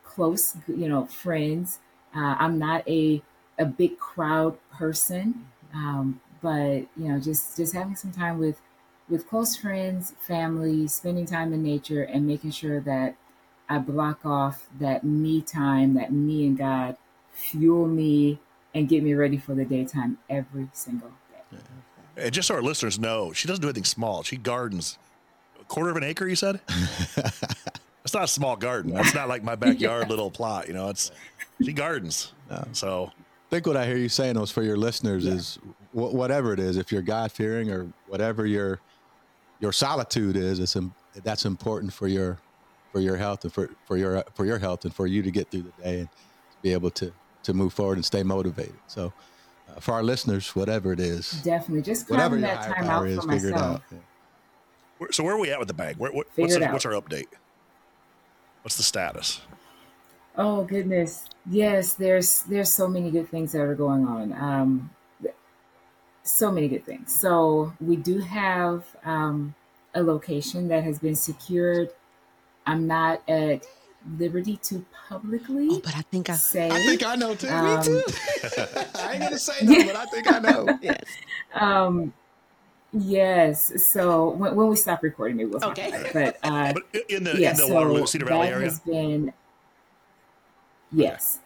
close, 0.05 0.57
you 0.69 0.89
know, 0.89 1.07
friends. 1.07 1.81
Uh, 2.15 2.37
I'm 2.39 2.59
not 2.59 2.89
a 2.89 3.23
a 3.59 3.65
big 3.67 3.99
crowd 3.99 4.59
person, 4.73 5.47
um, 5.75 6.21
but 6.43 6.75
you 6.97 7.09
know, 7.09 7.21
just 7.21 7.57
just 7.57 7.75
having 7.75 7.97
some 7.97 8.13
time 8.13 8.39
with 8.39 8.61
with 9.09 9.29
close 9.29 9.57
friends, 9.57 10.15
family, 10.21 10.87
spending 10.87 11.27
time 11.27 11.53
in 11.53 11.63
nature, 11.63 12.03
and 12.03 12.27
making 12.27 12.51
sure 12.51 12.81
that 12.81 13.17
I 13.69 13.79
block 13.79 14.25
off 14.25 14.69
that 14.79 15.05
me 15.05 15.43
time, 15.43 15.95
that 15.95 16.13
me 16.13 16.47
and 16.47 16.57
God 16.57 16.97
fuel 17.33 17.87
me 17.87 18.39
and 18.75 18.89
get 18.89 19.03
me 19.03 19.15
ready 19.15 19.37
for 19.37 19.55
the 19.55 19.65
daytime 19.65 20.19
every 20.29 20.69
single 20.73 21.13
day. 21.31 21.59
And 22.17 22.33
just 22.33 22.49
so 22.49 22.55
our 22.55 22.63
listeners 22.63 22.99
know, 22.99 23.33
she 23.33 23.47
doesn't 23.49 23.63
do 23.63 23.69
anything 23.69 23.85
small. 23.85 24.23
She 24.23 24.37
gardens 24.37 24.99
a 25.61 25.65
quarter 25.65 25.91
of 25.91 25.97
an 25.97 26.03
acre. 26.03 26.27
You 26.27 26.37
said 26.37 26.61
it's 28.05 28.15
not 28.15 28.25
a 28.25 28.29
small 28.29 28.57
garden. 28.57 28.93
That's 28.93 29.15
not 29.15 29.29
like 29.29 29.43
my 29.43 29.55
backyard 29.55 30.09
little 30.11 30.31
plot. 30.31 30.69
You 30.69 30.75
know, 30.75 30.89
it's 30.89 31.11
she 31.63 31.73
gardens. 31.73 32.33
So 32.73 33.13
I 33.15 33.51
think 33.51 33.67
what 33.67 33.77
I 33.77 33.87
hear 33.87 33.97
you 33.97 34.09
saying 34.09 34.37
is 34.39 34.51
for 34.51 34.63
your 34.63 34.77
listeners 34.77 35.27
is 35.27 35.59
wh- 35.93 36.15
whatever 36.15 36.53
it 36.53 36.61
is, 36.61 36.77
if 36.77 36.91
you're 36.91 37.03
God 37.03 37.33
fearing 37.33 37.71
or 37.71 37.87
whatever 38.07 38.47
your 38.47 38.81
your 39.61 39.73
solitude 39.73 40.37
is, 40.37 40.59
it's 40.61 40.77
im- 40.77 40.95
that's 41.25 41.45
important 41.45 41.93
for 41.93 42.07
your 42.09 42.39
for 42.93 43.01
your 43.01 43.17
health 43.17 43.45
and 43.45 43.53
for 43.53 43.69
for 43.87 43.97
your 43.97 44.25
for 44.35 44.45
your 44.47 44.59
health 44.59 44.85
and 44.85 44.95
for 44.95 45.07
you 45.07 45.23
to 45.23 45.31
get 45.31 45.51
through 45.51 45.63
the 45.63 45.83
day 45.83 46.01
and 46.01 46.09
to 46.11 46.57
be 46.63 46.73
able 46.73 46.91
to 46.91 47.13
to 47.43 47.55
move 47.55 47.73
forward 47.73 47.97
and 47.99 48.05
stay 48.05 48.23
motivated. 48.23 48.75
So 48.87 49.13
uh, 49.69 49.81
for 49.81 49.93
our 49.95 50.03
listeners, 50.03 50.55
whatever 50.57 50.93
it 50.93 51.01
is, 51.01 51.31
Definitely, 51.43 51.83
just 51.83 52.11
whatever 52.11 52.37
that 52.41 52.75
time 52.75 52.85
out 52.85 53.07
is, 53.07 53.23
for 53.25 53.31
figure 53.31 53.49
it 53.49 53.53
myself. 53.53 53.77
out. 53.93 53.99
Yeah. 55.01 55.07
so 55.11 55.23
where 55.25 55.35
are 55.35 55.39
we 55.41 55.51
at 55.51 55.59
with 55.59 55.69
the 55.69 55.75
bag? 55.75 55.97
Where, 55.97 56.11
what, 56.13 56.27
what's 56.37 56.57
the, 56.57 56.67
what's 56.69 56.87
our 56.87 56.93
update? 56.93 57.27
What's 58.63 58.77
the 58.77 58.83
status? 58.83 59.41
Oh 60.37 60.65
goodness, 60.65 61.25
yes. 61.51 61.95
There's 61.95 62.43
there's 62.43 62.73
so 62.73 62.87
many 62.89 63.11
good 63.11 63.29
things 63.29 63.53
that 63.53 63.61
are 63.61 63.75
going 63.75 64.07
on. 64.07 64.33
Um, 64.33 64.91
so 66.29 66.51
many 66.51 66.69
good 66.69 66.85
things. 66.85 67.13
So 67.15 67.73
we 67.81 67.97
do 67.97 68.19
have 68.19 68.85
um, 69.05 69.55
a 69.95 70.03
location 70.03 70.69
that 70.69 70.85
has 70.85 70.99
been 70.99 71.17
secured. 71.17 71.91
I'm 72.67 72.87
not 72.87 73.23
at 73.29 73.67
liberty 74.19 74.57
to 74.65 74.85
publicly 75.09 75.69
Oh, 75.71 75.81
but 75.83 75.97
I 75.97 76.03
think 76.03 76.31
I 76.31 76.35
say. 76.35 76.71
I 76.71 76.79
think 76.85 77.05
I 77.05 77.15
know 77.17 77.35
too. 77.35 77.49
Um, 77.49 77.79
Me 77.79 77.83
too. 77.83 78.03
I 78.95 79.13
ain't 79.13 79.23
gonna 79.23 79.39
say 79.39 79.65
no, 79.65 79.85
but 79.87 79.97
I 79.97 80.05
think 80.07 80.31
I 80.31 80.39
know. 80.39 80.79
yes. 80.83 81.05
Um, 81.55 82.13
yes. 82.93 83.85
So 83.87 84.31
when, 84.31 84.55
when 84.55 84.69
we 84.69 84.77
stop 84.77 85.03
recording, 85.03 85.37
maybe 85.39 85.51
we'll 85.51 85.61
talk 85.61 85.71
Okay. 85.73 85.89
about 85.89 86.07
it. 86.07 86.13
But 86.13 86.39
uh, 86.43 86.73
But 86.93 87.05
in 87.11 87.25
the 87.25 87.39
yeah, 87.41 87.51
in 87.51 87.57
the 87.57 87.67
so 87.67 87.75
Waterloo 87.75 88.07
Cedar 88.07 88.27
Valley 88.27 88.49
that 88.49 88.53
area. 88.55 88.65
has 88.69 88.81
been 88.81 89.33
yes, 90.93 91.41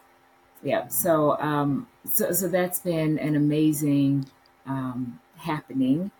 yeah. 0.61 0.87
So 0.87 1.39
um, 1.39 1.87
so 2.09 2.31
so 2.31 2.47
that's 2.47 2.79
been 2.79 3.17
an 3.19 3.35
amazing 3.35 4.25
um, 4.65 5.19
happening. 5.37 6.11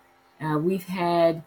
Uh, 0.41 0.57
we've 0.57 0.85
had 0.85 1.43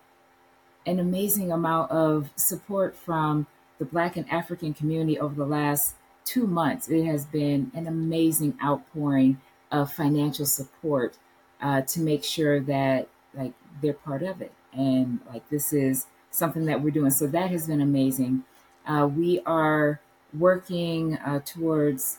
an 0.86 0.98
amazing 0.98 1.50
amount 1.52 1.90
of 1.90 2.30
support 2.36 2.96
from 2.96 3.46
the 3.78 3.84
Black 3.84 4.16
and 4.16 4.28
African 4.30 4.72
community 4.72 5.18
over 5.18 5.34
the 5.34 5.46
last 5.46 5.96
two 6.24 6.46
months. 6.46 6.88
It 6.88 7.04
has 7.04 7.24
been 7.26 7.70
an 7.74 7.86
amazing 7.86 8.56
outpouring 8.62 9.40
of 9.70 9.92
financial 9.92 10.46
support 10.46 11.18
uh, 11.60 11.82
to 11.82 12.00
make 12.00 12.24
sure 12.24 12.60
that 12.60 13.08
like 13.34 13.52
they're 13.82 13.92
part 13.92 14.22
of 14.22 14.40
it, 14.40 14.52
and 14.72 15.20
like 15.32 15.48
this 15.50 15.72
is 15.72 16.06
something 16.30 16.66
that 16.66 16.82
we're 16.82 16.90
doing. 16.90 17.10
So 17.10 17.26
that 17.26 17.50
has 17.50 17.66
been 17.66 17.80
amazing. 17.80 18.44
Uh, 18.86 19.08
we 19.14 19.40
are 19.46 20.00
working 20.32 21.16
uh, 21.18 21.40
towards 21.44 22.18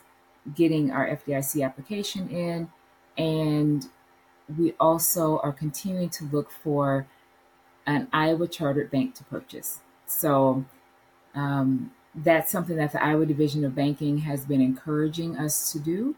getting 0.55 0.91
our 0.91 1.07
FDIC 1.07 1.63
application 1.63 2.30
in, 2.30 2.69
and 3.17 3.88
we 4.56 4.74
also 4.80 5.39
are 5.39 5.52
continuing 5.52 6.10
to 6.10 6.26
look 6.26 6.52
for 6.52 7.08
an 7.86 8.08
Iowa 8.14 8.48
chartered 8.48 8.91
bank 8.91 9.16
to 9.16 9.24
purchase. 9.24 9.80
So 10.06 10.66
um, 11.36 11.91
that's 12.16 12.52
something 12.52 12.78
that 12.78 12.91
the 12.91 13.04
Iowa 13.04 13.26
Division 13.26 13.64
of 13.66 13.76
Banking 13.76 14.20
has 14.20 14.45
been 14.45 14.62
encouraging 14.62 15.38
us 15.38 15.72
to 15.72 15.80
do 15.80 16.16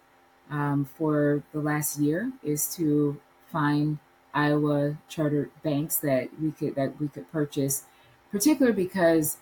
um, 0.50 0.86
for 0.86 1.44
the 1.52 1.60
last 1.60 2.00
year 2.00 2.32
is 2.44 2.74
to 2.76 3.20
find 3.52 4.00
Iowa 4.34 4.98
chartered 5.08 5.52
banks 5.64 5.98
that 6.00 6.30
we 6.42 6.52
could 6.52 6.76
that 6.76 7.00
we 7.00 7.08
could 7.08 7.32
purchase, 7.32 7.86
particularly 8.32 8.76
because 8.76 9.38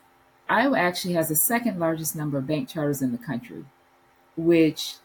Iowa 0.49 0.79
actually 0.79 1.13
has 1.13 1.29
the 1.29 1.35
second 1.35 1.79
largest 1.79 2.15
number 2.15 2.37
of 2.37 2.47
bank 2.47 2.69
charters 2.69 3.01
in 3.01 3.11
the 3.11 3.17
country, 3.17 3.65
which 4.35 4.95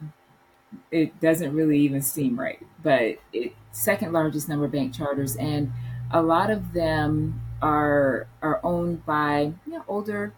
it 0.90 1.18
doesn't 1.20 1.54
really 1.54 1.78
even 1.80 2.02
seem 2.02 2.38
right, 2.38 2.60
but 2.82 3.18
it 3.32 3.54
second 3.72 4.12
largest 4.12 4.48
number 4.48 4.66
of 4.66 4.72
bank 4.72 4.94
charters, 4.94 5.36
and 5.36 5.72
a 6.10 6.22
lot 6.22 6.50
of 6.50 6.72
them 6.72 7.40
are 7.60 8.26
are 8.42 8.60
owned 8.62 9.04
by 9.06 9.52
you 9.66 9.72
know, 9.72 9.84
older 9.88 10.32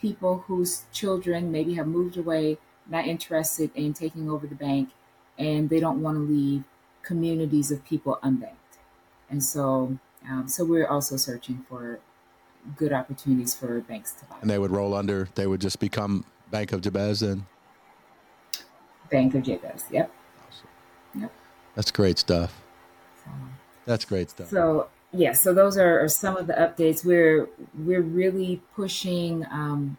people 0.00 0.44
whose 0.46 0.84
children 0.92 1.50
maybe 1.50 1.74
have 1.74 1.86
moved 1.86 2.16
away, 2.16 2.58
not 2.88 3.06
interested 3.06 3.70
in 3.74 3.92
taking 3.92 4.30
over 4.30 4.46
the 4.46 4.54
bank, 4.54 4.90
and 5.38 5.70
they 5.70 5.80
don't 5.80 6.02
want 6.02 6.16
to 6.16 6.20
leave 6.20 6.64
communities 7.02 7.70
of 7.70 7.84
people 7.84 8.18
unbanked. 8.22 8.52
And 9.30 9.42
so, 9.42 9.98
um, 10.28 10.48
so 10.48 10.64
we're 10.64 10.86
also 10.86 11.16
searching 11.16 11.64
for 11.68 12.00
good 12.76 12.92
opportunities 12.92 13.54
for 13.54 13.80
banks 13.80 14.12
to 14.12 14.24
buy. 14.26 14.36
And 14.40 14.50
they 14.50 14.58
would 14.58 14.70
roll 14.70 14.94
under. 14.94 15.28
They 15.34 15.46
would 15.46 15.60
just 15.60 15.78
become 15.78 16.24
Bank 16.50 16.72
of 16.72 16.80
Jabez 16.80 17.20
then. 17.20 17.46
Bank 19.10 19.34
of 19.34 19.42
Jabez. 19.42 19.84
Yep. 19.90 20.10
Yep. 21.18 21.32
That's 21.74 21.90
great 21.90 22.18
stuff. 22.18 22.62
So, 23.24 23.30
That's 23.84 24.04
great 24.04 24.30
stuff. 24.30 24.48
so 24.50 24.88
yeah, 25.12 25.32
so 25.32 25.54
those 25.54 25.78
are, 25.78 26.00
are 26.04 26.08
some 26.08 26.36
of 26.36 26.46
the 26.46 26.52
updates. 26.54 27.04
We're 27.04 27.48
we're 27.78 28.02
really 28.02 28.60
pushing 28.74 29.44
um, 29.50 29.96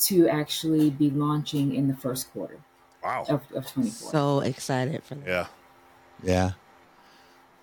to 0.00 0.28
actually 0.28 0.90
be 0.90 1.10
launching 1.10 1.74
in 1.74 1.88
the 1.88 1.94
first 1.94 2.32
quarter 2.32 2.58
Wow. 3.02 3.24
of, 3.28 3.42
of 3.54 3.66
24. 3.70 4.10
So 4.10 4.40
excited 4.40 5.02
for 5.04 5.16
that. 5.16 5.26
Yeah. 5.26 5.46
Yeah. 6.22 6.50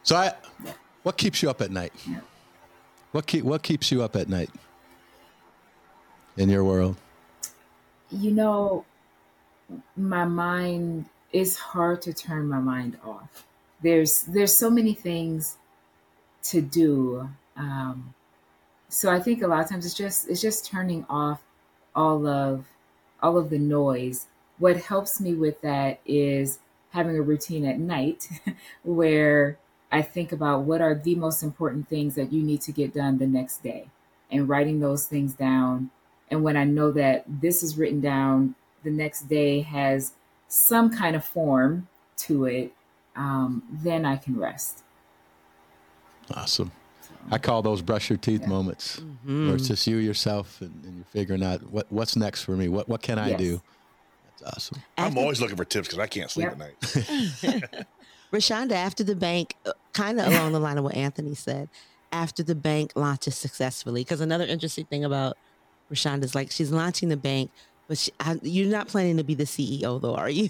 So 0.04 0.16
I, 0.18 0.34
Yeah. 0.64 0.74
what 1.04 1.18
keeps 1.18 1.42
you 1.42 1.50
up 1.50 1.62
at 1.62 1.72
night? 1.72 1.94
Yeah. 2.08 2.20
What 3.12 3.26
keep 3.26 3.44
what 3.46 3.64
keeps 3.64 3.92
you 3.92 4.04
up 4.04 4.16
at 4.16 4.28
night 4.30 4.50
in 6.38 6.50
your 6.50 6.64
world? 6.64 6.96
you 8.12 8.32
know, 8.32 8.86
my 9.96 10.26
mind 10.26 11.06
it's 11.32 11.58
hard 11.58 12.02
to 12.04 12.14
turn 12.14 12.48
my 12.48 12.60
mind 12.60 12.98
off. 13.06 13.46
There's 13.82 14.24
there's 14.24 14.56
so 14.56 14.70
many 14.70 14.94
things 14.94 15.58
to 16.44 16.62
do. 16.62 17.30
Um, 17.56 18.14
so 18.88 19.12
I 19.12 19.20
think 19.20 19.42
a 19.42 19.48
lot 19.48 19.64
of 19.64 19.70
times 19.70 19.86
it's 19.86 19.96
just 19.96 20.30
it's 20.30 20.42
just 20.42 20.66
turning 20.66 21.06
off 21.10 21.42
all 21.96 22.26
of 22.28 22.66
all 23.22 23.38
of 23.38 23.50
the 23.50 23.60
noise. 23.60 24.28
What 24.58 24.78
helps 24.78 25.22
me 25.22 25.34
with 25.34 25.62
that 25.62 26.00
is 26.06 26.60
having 26.92 27.16
a 27.18 27.22
routine 27.22 27.66
at 27.66 27.80
night 27.80 28.28
where 28.84 29.58
I 29.92 30.02
think 30.02 30.32
about 30.32 30.62
what 30.62 30.82
are 30.82 30.96
the 30.96 31.16
most 31.16 31.44
important 31.44 31.88
things 31.88 32.16
that 32.16 32.34
you 32.34 32.42
need 32.44 32.62
to 32.62 32.72
get 32.72 32.94
done 32.94 33.18
the 33.18 33.28
next 33.28 33.64
day 33.64 33.88
and 34.32 34.50
writing 34.50 34.80
those 34.80 35.06
things 35.06 35.34
down. 35.34 35.92
And 36.30 36.44
when 36.44 36.58
I 36.58 36.64
know 36.64 36.92
that 36.92 37.24
this 37.28 37.64
is 37.64 37.78
written 37.78 38.02
down, 38.02 38.56
the 38.84 38.92
next 38.92 39.24
day 39.30 39.62
has 39.62 40.14
some 40.48 40.90
kind 40.96 41.16
of 41.16 41.24
form 41.26 41.88
to 42.18 42.46
it, 42.46 42.74
um, 43.16 43.64
then 43.84 44.06
I 44.06 44.16
can 44.18 44.38
rest. 44.38 44.84
Awesome. 46.34 46.72
I 47.32 47.38
call 47.38 47.62
those 47.62 47.82
brush 47.82 48.10
your 48.10 48.18
teeth 48.18 48.42
Yeah. 48.42 48.48
moments 48.48 49.00
Mm-hmm. 49.00 49.48
where 49.48 49.56
it's 49.56 49.68
just 49.68 49.86
you 49.88 49.98
yourself 49.98 50.62
and, 50.62 50.84
and 50.86 50.96
you're 50.98 51.06
figuring 51.06 51.44
out 51.44 51.62
what, 51.72 51.88
what's 51.92 52.16
next 52.16 52.44
for 52.44 52.52
me. 52.56 52.68
What 52.70 52.88
what 52.88 53.02
can 53.02 53.20
I 53.20 53.30
Yes. 53.30 53.40
do? 53.40 53.62
That's 54.40 54.54
awesome. 54.56 54.82
I'm 54.98 55.08
After- 55.08 55.20
always 55.20 55.42
looking 55.42 55.58
for 55.58 55.66
tips 55.66 55.88
because 55.88 56.00
I 56.00 56.08
can't 56.08 56.32
sleep 56.32 56.46
Yep. 56.46 56.54
at 56.54 56.58
night. 56.60 57.86
Reshonda, 58.32 58.74
after 58.74 59.04
the 59.04 59.16
bank, 59.16 59.56
kind 59.94 60.20
of 60.20 60.28
along 60.28 60.52
the 60.54 60.60
line 60.60 60.78
of 60.78 60.84
what 60.84 60.96
Anthony 60.96 61.34
said, 61.36 61.68
after 62.12 62.44
the 62.44 62.56
bank 62.56 62.92
launches 62.96 63.36
successfully, 63.36 64.02
because 64.02 64.22
another 64.22 64.46
interesting 64.46 64.86
thing 64.86 65.04
about 65.04 65.36
Reshonda 65.92 66.24
is 66.24 66.36
like 66.36 66.52
she's 66.52 66.72
launching 66.72 67.10
the 67.10 67.18
bank, 67.18 67.50
but 67.90 67.98
she, 67.98 68.12
I, 68.22 68.40
you're 68.44 68.70
not 68.72 68.88
planning 68.88 69.18
to 69.18 69.24
be 69.26 69.34
the 69.34 69.44
CEO, 69.44 70.00
though, 70.02 70.16
are 70.16 70.30
you? 70.30 70.50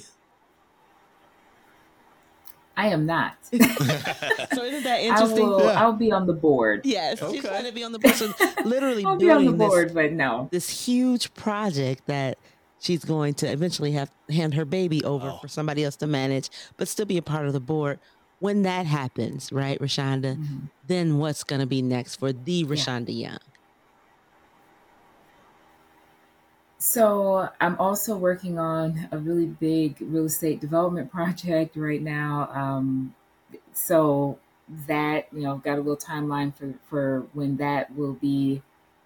I 2.78 2.88
am 2.88 3.06
not. 3.06 3.34
so 3.44 3.58
isn't 3.60 4.84
that 4.84 5.00
I 5.00 5.00
interesting? 5.02 5.48
will. 5.48 5.64
Yeah. 5.64 5.82
I'll 5.82 5.94
be 5.94 6.12
on 6.12 6.28
the 6.28 6.34
board. 6.34 6.82
Yes, 6.86 7.18
she's 7.20 7.28
Okay. 7.28 7.40
trying 7.42 7.66
to 7.66 7.72
be 7.74 7.84
on 7.84 7.92
the 7.92 8.00
person, 8.00 8.34
literally 8.64 9.04
I'll 9.08 9.18
be 9.18 9.30
on 9.32 9.44
the 9.46 9.52
building 9.52 9.58
this, 9.58 9.68
board, 9.68 9.94
but 9.94 10.12
no. 10.14 10.48
this 10.52 10.70
huge 10.86 11.34
project 11.34 12.04
that 12.08 12.38
she's 12.80 13.04
going 13.04 13.34
to 13.36 13.48
eventually 13.52 13.92
have 13.94 14.12
hand 14.30 14.54
her 14.54 14.64
baby 14.66 15.04
over 15.04 15.28
Wow. 15.28 15.40
for 15.42 15.48
somebody 15.50 15.84
else 15.84 15.98
to 15.98 16.08
manage, 16.08 16.50
but 16.78 16.88
still 16.88 17.06
be 17.06 17.18
a 17.18 17.22
part 17.22 17.48
of 17.48 17.54
the 17.54 17.60
board. 17.60 18.00
When 18.40 18.62
that 18.62 18.86
happens, 18.86 19.52
right, 19.52 19.78
Reshonda, 19.80 20.38
Mhm. 20.38 20.70
then 20.86 21.18
what's 21.18 21.44
going 21.44 21.60
to 21.60 21.68
be 21.68 21.82
next 21.82 22.16
for 22.16 22.32
the 22.32 22.64
Reshonda 22.64 23.14
Young? 23.18 23.40
So 26.80 27.50
I'm 27.60 27.78
also 27.78 28.18
working 28.18 28.58
on 28.58 29.10
a 29.12 29.18
really 29.18 29.46
big 29.46 29.98
real 30.00 30.26
estate 30.26 30.60
development 30.60 31.12
project 31.18 31.76
right 31.76 32.02
now. 32.02 32.50
Um, 32.54 33.16
so 33.74 34.40
that 34.88 35.28
you 35.34 35.42
know 35.42 35.54
I've 35.54 35.64
got 35.64 35.76
a 35.76 35.82
little 35.82 35.98
timeline 35.98 36.54
for 36.54 36.76
for 36.90 37.28
when 37.34 37.58
that 37.58 37.96
will 37.96 38.14
be 38.14 38.62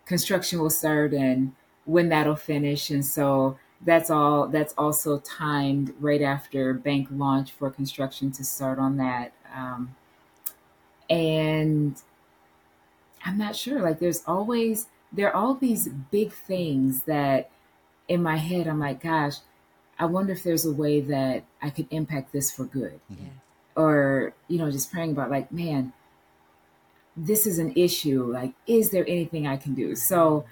construction 0.06 0.60
will 0.60 0.70
start 0.70 1.14
and 1.14 1.54
when 1.86 2.10
that'll 2.10 2.36
finish 2.36 2.90
and 2.90 3.06
so 3.06 3.58
that's 3.82 4.10
all 4.10 4.48
that's 4.48 4.74
also 4.78 5.20
timed 5.20 5.94
right 6.00 6.22
after 6.22 6.74
bank 6.74 7.08
launch 7.12 7.52
for 7.52 7.70
construction 7.70 8.32
to 8.32 8.44
start 8.44 8.78
on 8.80 8.98
that 8.98 9.32
um, 9.56 9.96
and 11.10 12.02
i'm 13.26 13.38
not 13.38 13.56
sure 13.56 13.82
like 13.82 14.00
there's 14.00 14.24
always 14.28 14.88
there 15.14 15.30
are 15.30 15.36
all 15.36 15.54
these 15.54 15.88
big 15.88 16.34
things 16.34 17.04
that 17.04 17.50
in 18.08 18.22
my 18.22 18.38
head 18.38 18.68
i'm 18.68 18.80
like 18.80 19.02
gosh 19.02 19.36
i 20.00 20.06
wonder 20.06 20.34
if 20.34 20.44
there's 20.44 20.66
a 20.66 20.72
way 20.72 21.00
that 21.02 21.44
i 21.62 21.70
could 21.70 21.88
impact 21.92 22.32
this 22.34 22.52
for 22.52 22.66
good. 22.66 23.00
Or 23.76 24.34
you 24.48 24.58
know 24.60 24.70
just 24.70 24.92
praying 24.92 25.12
about 25.12 25.32
like 25.32 25.52
man 25.52 25.94
this 27.16 27.46
is 27.46 27.60
an 27.60 27.74
issue. 27.76 28.24
Like 28.32 28.54
is 28.68 28.90
there 28.92 29.06
anything 29.08 29.46
i 29.48 29.56
can 29.58 29.74
do? 29.76 29.96
So 29.96 30.46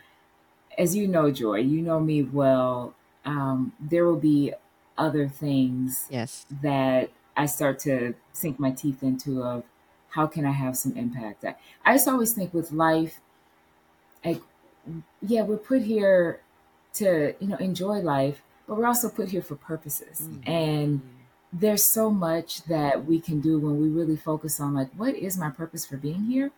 as 0.78 0.96
you 0.96 1.08
know 1.08 1.32
joy 1.32 1.58
you 1.58 1.82
know 1.82 2.00
me 2.00 2.24
well 2.24 2.96
um, 3.26 3.74
there 3.80 4.06
will 4.06 4.16
be 4.20 4.54
other 4.98 5.28
things 5.28 6.06
Yes. 6.10 6.46
that 6.62 7.10
i 7.36 7.46
start 7.46 7.78
to 7.80 8.14
sink 8.34 8.60
my 8.60 8.72
teeth 8.72 9.04
into 9.04 9.44
of 9.44 9.64
how 10.10 10.28
can 10.28 10.46
i 10.46 10.52
have 10.52 10.78
some 10.78 10.96
impact? 10.98 11.44
I, 11.46 11.56
I 11.86 11.94
just 11.96 12.08
always 12.08 12.34
think 12.34 12.54
with 12.54 12.72
life 12.72 13.20
like 14.24 14.42
yeah 15.22 15.42
we're 15.44 15.58
put 15.58 15.82
here 15.84 16.40
to 16.94 17.34
you 17.40 17.48
know 17.48 17.58
enjoy 17.58 18.00
life 18.00 18.42
but 18.68 18.78
we're 18.78 18.86
also 18.88 19.10
put 19.10 19.30
here 19.30 19.42
for 19.42 19.56
purposes. 19.56 20.30
And 20.46 21.02
there's 21.52 21.84
so 21.84 22.10
much 22.10 22.64
that 22.64 23.04
we 23.06 23.20
can 23.20 23.42
do 23.42 23.60
when 23.60 23.82
we 23.82 23.90
really 23.90 24.16
focus 24.16 24.60
on 24.62 24.74
like 24.74 24.90
what 24.96 25.14
is 25.16 25.38
my 25.38 25.50
purpose 25.50 25.86
for 25.86 25.98
being 25.98 26.24
here? 26.26 26.52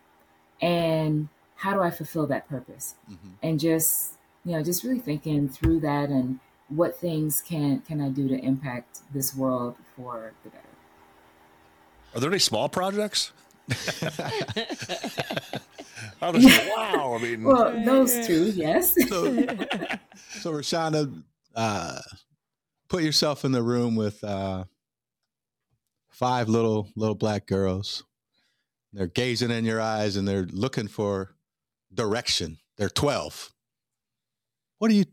And 0.62 1.28
how 1.56 1.72
do 1.72 1.80
i 1.80 1.90
fulfill 1.90 2.26
that 2.28 2.48
purpose? 2.48 2.94
Mhm. 3.10 3.32
and 3.42 3.58
just 3.60 4.12
you 4.44 4.52
know 4.52 4.62
just 4.62 4.84
really 4.84 4.98
thinking 5.00 5.48
through 5.48 5.80
that 5.80 6.08
and 6.10 6.38
what 6.68 6.96
things 6.96 7.40
can 7.42 7.80
can 7.80 8.00
i 8.00 8.08
do 8.08 8.28
to 8.28 8.38
impact 8.38 9.00
this 9.12 9.34
world 9.34 9.74
for 9.96 10.32
the 10.44 10.50
better. 10.50 10.64
Are 12.14 12.20
there 12.20 12.30
any 12.30 12.38
small 12.38 12.68
projects? 12.68 13.32
I'm 16.20 16.40
just 16.40 16.58
like, 16.58 16.76
wow. 16.76 17.16
I 17.18 17.22
mean, 17.22 17.42
well 17.44 17.84
those 17.84 18.26
two 18.26 18.50
yes 18.50 18.94
So, 19.08 19.24
so 20.40 20.52
Reshonda, 20.52 21.22
uh, 21.54 22.00
put 22.88 23.02
yourself 23.02 23.44
in 23.44 23.52
the 23.52 23.62
room 23.62 23.96
with 23.96 24.22
uh, 24.24 24.64
five 26.10 26.48
little 26.48 26.88
little 26.96 27.14
black 27.14 27.46
girls. 27.46 28.04
They're 28.92 29.06
gazing 29.06 29.50
in 29.50 29.64
your 29.64 29.80
eyes 29.80 30.16
and 30.16 30.26
they're 30.26 30.46
looking 30.50 30.88
for 30.88 31.34
direction. 31.92 32.58
They're 32.76 32.88
twelve. 32.88 33.50
What 34.78 34.88
do 34.88 34.94
you? 34.94 35.04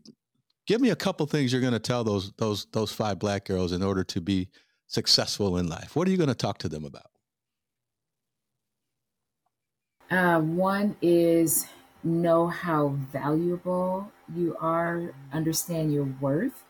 Give 0.66 0.80
me 0.80 0.90
a 0.90 0.96
couple 0.96 1.26
things 1.26 1.52
you're 1.52 1.60
going 1.60 1.72
to 1.72 1.78
tell 1.80 2.04
those 2.04 2.32
those 2.38 2.66
those 2.72 2.92
five 2.92 3.18
black 3.18 3.44
girls 3.46 3.72
in 3.72 3.82
order 3.82 4.04
to 4.04 4.20
be 4.20 4.48
successful 4.86 5.56
in 5.56 5.68
life. 5.68 5.96
What 5.96 6.06
are 6.06 6.10
you 6.10 6.16
going 6.16 6.28
to 6.28 6.34
talk 6.34 6.58
to 6.58 6.68
them 6.68 6.84
about? 6.84 7.11
Uh, 10.12 10.38
one 10.40 10.94
is 11.00 11.68
know 12.04 12.46
how 12.46 12.88
valuable 13.10 14.12
you 14.36 14.54
are, 14.60 15.14
understand 15.32 15.90
your 15.90 16.04
worth, 16.20 16.64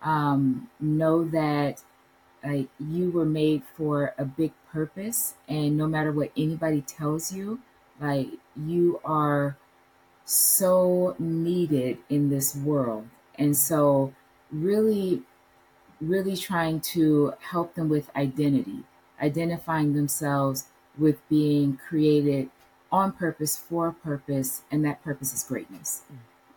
um, 0.00 0.70
know 0.80 1.22
that 1.22 1.82
like 2.42 2.68
you 2.80 3.10
were 3.10 3.26
made 3.26 3.62
for 3.76 4.14
a 4.16 4.24
big 4.24 4.50
purpose, 4.72 5.34
and 5.46 5.76
no 5.76 5.86
matter 5.86 6.10
what 6.10 6.32
anybody 6.38 6.80
tells 6.80 7.30
you, 7.30 7.60
like 8.00 8.28
you 8.56 8.98
are 9.04 9.58
so 10.24 11.14
needed 11.18 11.98
in 12.08 12.30
this 12.30 12.56
world, 12.56 13.06
and 13.38 13.54
so 13.54 14.14
really, 14.50 15.22
really 16.00 16.34
trying 16.34 16.80
to 16.80 17.34
help 17.40 17.74
them 17.74 17.90
with 17.90 18.08
identity, 18.16 18.84
identifying 19.20 19.92
themselves 19.92 20.64
with 20.96 21.16
being 21.28 21.76
created 21.76 22.48
on 22.92 23.12
purpose 23.12 23.56
for 23.56 23.88
a 23.88 23.92
purpose, 23.92 24.62
and 24.70 24.84
that 24.84 25.02
purpose 25.04 25.34
is 25.34 25.42
greatness. 25.42 26.02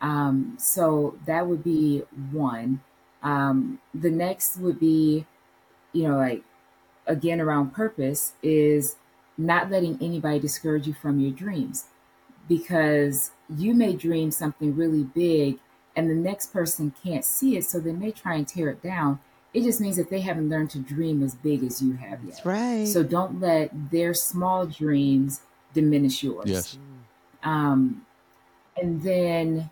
Um, 0.01 0.55
so 0.59 1.17
that 1.25 1.47
would 1.47 1.63
be 1.63 2.03
one. 2.32 2.82
Um, 3.23 3.80
the 3.93 4.11
next 4.11 4.57
would 4.57 4.80
be, 4.80 5.25
you 5.93 6.07
know, 6.07 6.17
like 6.17 6.43
again 7.07 7.41
around 7.41 7.73
purpose 7.73 8.34
is 8.43 8.95
not 9.38 9.69
letting 9.71 9.97
anybody 10.01 10.39
discourage 10.39 10.88
you 10.88 10.93
from 10.93 11.19
your 11.19 11.32
dreams. 11.32 11.86
because 12.47 13.32
you 13.49 13.73
may 13.73 13.93
dream 13.95 14.32
something 14.32 14.75
really 14.75 15.03
big 15.03 15.59
and 15.95 16.09
the 16.09 16.15
next 16.15 16.53
person 16.53 16.93
can't 17.03 17.25
see 17.25 17.57
it, 17.57 17.65
so 17.65 17.80
they 17.80 17.91
may 17.91 18.11
try 18.11 18.36
and 18.36 18.47
tear 18.47 18.69
it 18.69 18.82
down. 18.82 19.19
It 19.53 19.63
just 19.63 19.82
means 19.82 19.97
that 19.97 20.09
they 20.09 20.21
haven't 20.21 20.49
learned 20.49 20.69
to 20.71 20.80
dream 20.80 21.21
as 21.23 21.36
big 21.36 21.63
as 21.63 21.82
you 21.82 21.93
have 21.93 22.23
yet. 22.23 22.36
That's 22.36 22.45
right. 22.45 22.88
So 22.88 23.03
don't 23.03 23.39
let 23.39 23.91
their 23.91 24.13
small 24.13 24.65
dreams 24.67 25.41
diminish 25.74 26.24
yours. 26.24 26.49
Yes. 26.49 26.78
Um, 27.43 28.05
and 28.78 29.01
then 29.01 29.70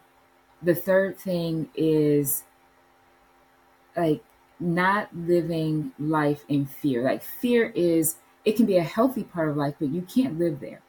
the 0.62 0.76
third 0.76 1.18
thing 1.18 1.70
is 1.76 2.44
like 3.96 4.24
not 4.60 5.10
living 5.16 5.92
life 6.00 6.44
in 6.50 6.66
fear. 6.66 7.04
Like 7.04 7.22
fear 7.22 7.72
is, 7.76 8.16
it 8.46 8.56
can 8.56 8.66
be 8.66 8.78
a 8.78 8.84
healthy 8.84 9.24
part 9.24 9.50
of 9.50 9.58
life, 9.58 9.76
but 9.80 9.90
you 9.90 10.02
can't 10.02 10.40
live 10.40 10.60
there. 10.60 10.82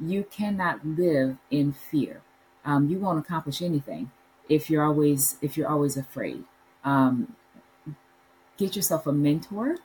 You 0.00 0.24
cannot 0.24 0.84
live 0.84 1.36
in 1.50 1.72
fear. 1.72 2.22
Um, 2.64 2.88
you 2.88 2.98
won't 2.98 3.18
accomplish 3.18 3.62
anything 3.62 4.10
if 4.48 4.68
you're 4.68 4.84
always 4.84 5.36
if 5.40 5.56
you're 5.56 5.68
always 5.68 5.96
afraid. 5.96 6.44
Um, 6.84 7.36
get 8.56 8.74
yourself 8.76 9.06
a 9.06 9.12
mentor, 9.12 9.76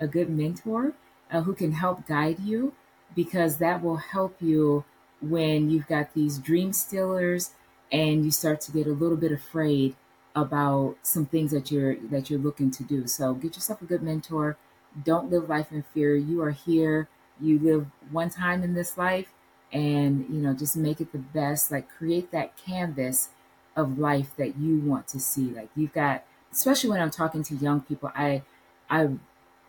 a 0.00 0.06
good 0.06 0.30
mentor 0.30 0.94
uh, 1.30 1.42
who 1.42 1.54
can 1.54 1.72
help 1.72 2.06
guide 2.06 2.38
you, 2.40 2.72
because 3.14 3.58
that 3.58 3.82
will 3.82 3.96
help 3.96 4.36
you 4.40 4.84
when 5.20 5.70
you've 5.70 5.86
got 5.86 6.14
these 6.14 6.38
dream 6.38 6.72
stealers 6.72 7.52
and 7.90 8.24
you 8.24 8.30
start 8.30 8.60
to 8.60 8.72
get 8.72 8.86
a 8.86 8.92
little 8.92 9.16
bit 9.16 9.32
afraid 9.32 9.96
about 10.36 10.96
some 11.02 11.26
things 11.26 11.50
that 11.50 11.70
you're 11.70 11.96
that 11.96 12.30
you're 12.30 12.38
looking 12.38 12.70
to 12.70 12.84
do. 12.84 13.06
So 13.06 13.34
get 13.34 13.56
yourself 13.56 13.82
a 13.82 13.86
good 13.86 14.02
mentor. 14.02 14.56
Don't 15.04 15.30
live 15.30 15.48
life 15.48 15.72
in 15.72 15.82
fear. 15.94 16.14
You 16.14 16.42
are 16.42 16.52
here. 16.52 17.08
You 17.40 17.58
live 17.58 17.86
one 18.10 18.30
time 18.30 18.62
in 18.62 18.74
this 18.74 18.96
life 18.96 19.32
and 19.72 20.26
you 20.30 20.40
know 20.40 20.54
just 20.54 20.76
make 20.76 21.00
it 21.00 21.12
the 21.12 21.18
best 21.18 21.70
like 21.70 21.88
create 21.90 22.30
that 22.30 22.56
canvas 22.56 23.30
of 23.76 23.98
life 23.98 24.30
that 24.36 24.56
you 24.56 24.78
want 24.78 25.06
to 25.06 25.20
see 25.20 25.50
like 25.50 25.68
you've 25.76 25.92
got 25.92 26.24
especially 26.52 26.88
when 26.88 27.00
i'm 27.00 27.10
talking 27.10 27.42
to 27.42 27.54
young 27.56 27.80
people 27.82 28.10
i 28.14 28.42
i 28.88 29.08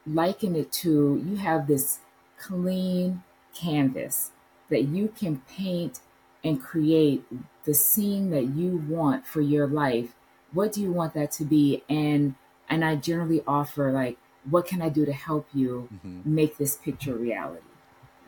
liken 0.08 0.56
it 0.56 0.72
to 0.72 1.22
you 1.26 1.36
have 1.36 1.68
this 1.68 2.00
clean 2.38 3.22
canvas 3.54 4.32
that 4.70 4.84
you 4.84 5.08
can 5.18 5.42
paint 5.50 6.00
and 6.44 6.62
create 6.62 7.24
the 7.66 7.74
scene 7.74 8.30
that 8.32 8.46
you 8.56 8.84
want 8.88 9.26
for 9.26 9.42
your 9.42 9.68
life 9.68 10.16
what 10.54 10.72
do 10.72 10.82
you 10.82 10.92
want 10.92 11.14
that 11.14 11.32
to 11.32 11.44
be 11.44 11.84
and 11.90 12.36
and 12.70 12.84
i 12.86 12.96
generally 12.96 13.44
offer 13.48 13.92
like 13.92 14.18
what 14.50 14.66
can 14.66 14.82
i 14.82 14.90
do 14.90 15.06
to 15.06 15.14
help 15.14 15.48
you 15.54 15.88
Mm-hmm. 15.94 16.36
make 16.36 16.58
this 16.58 16.78
picture 16.78 17.16
reality 17.16 17.62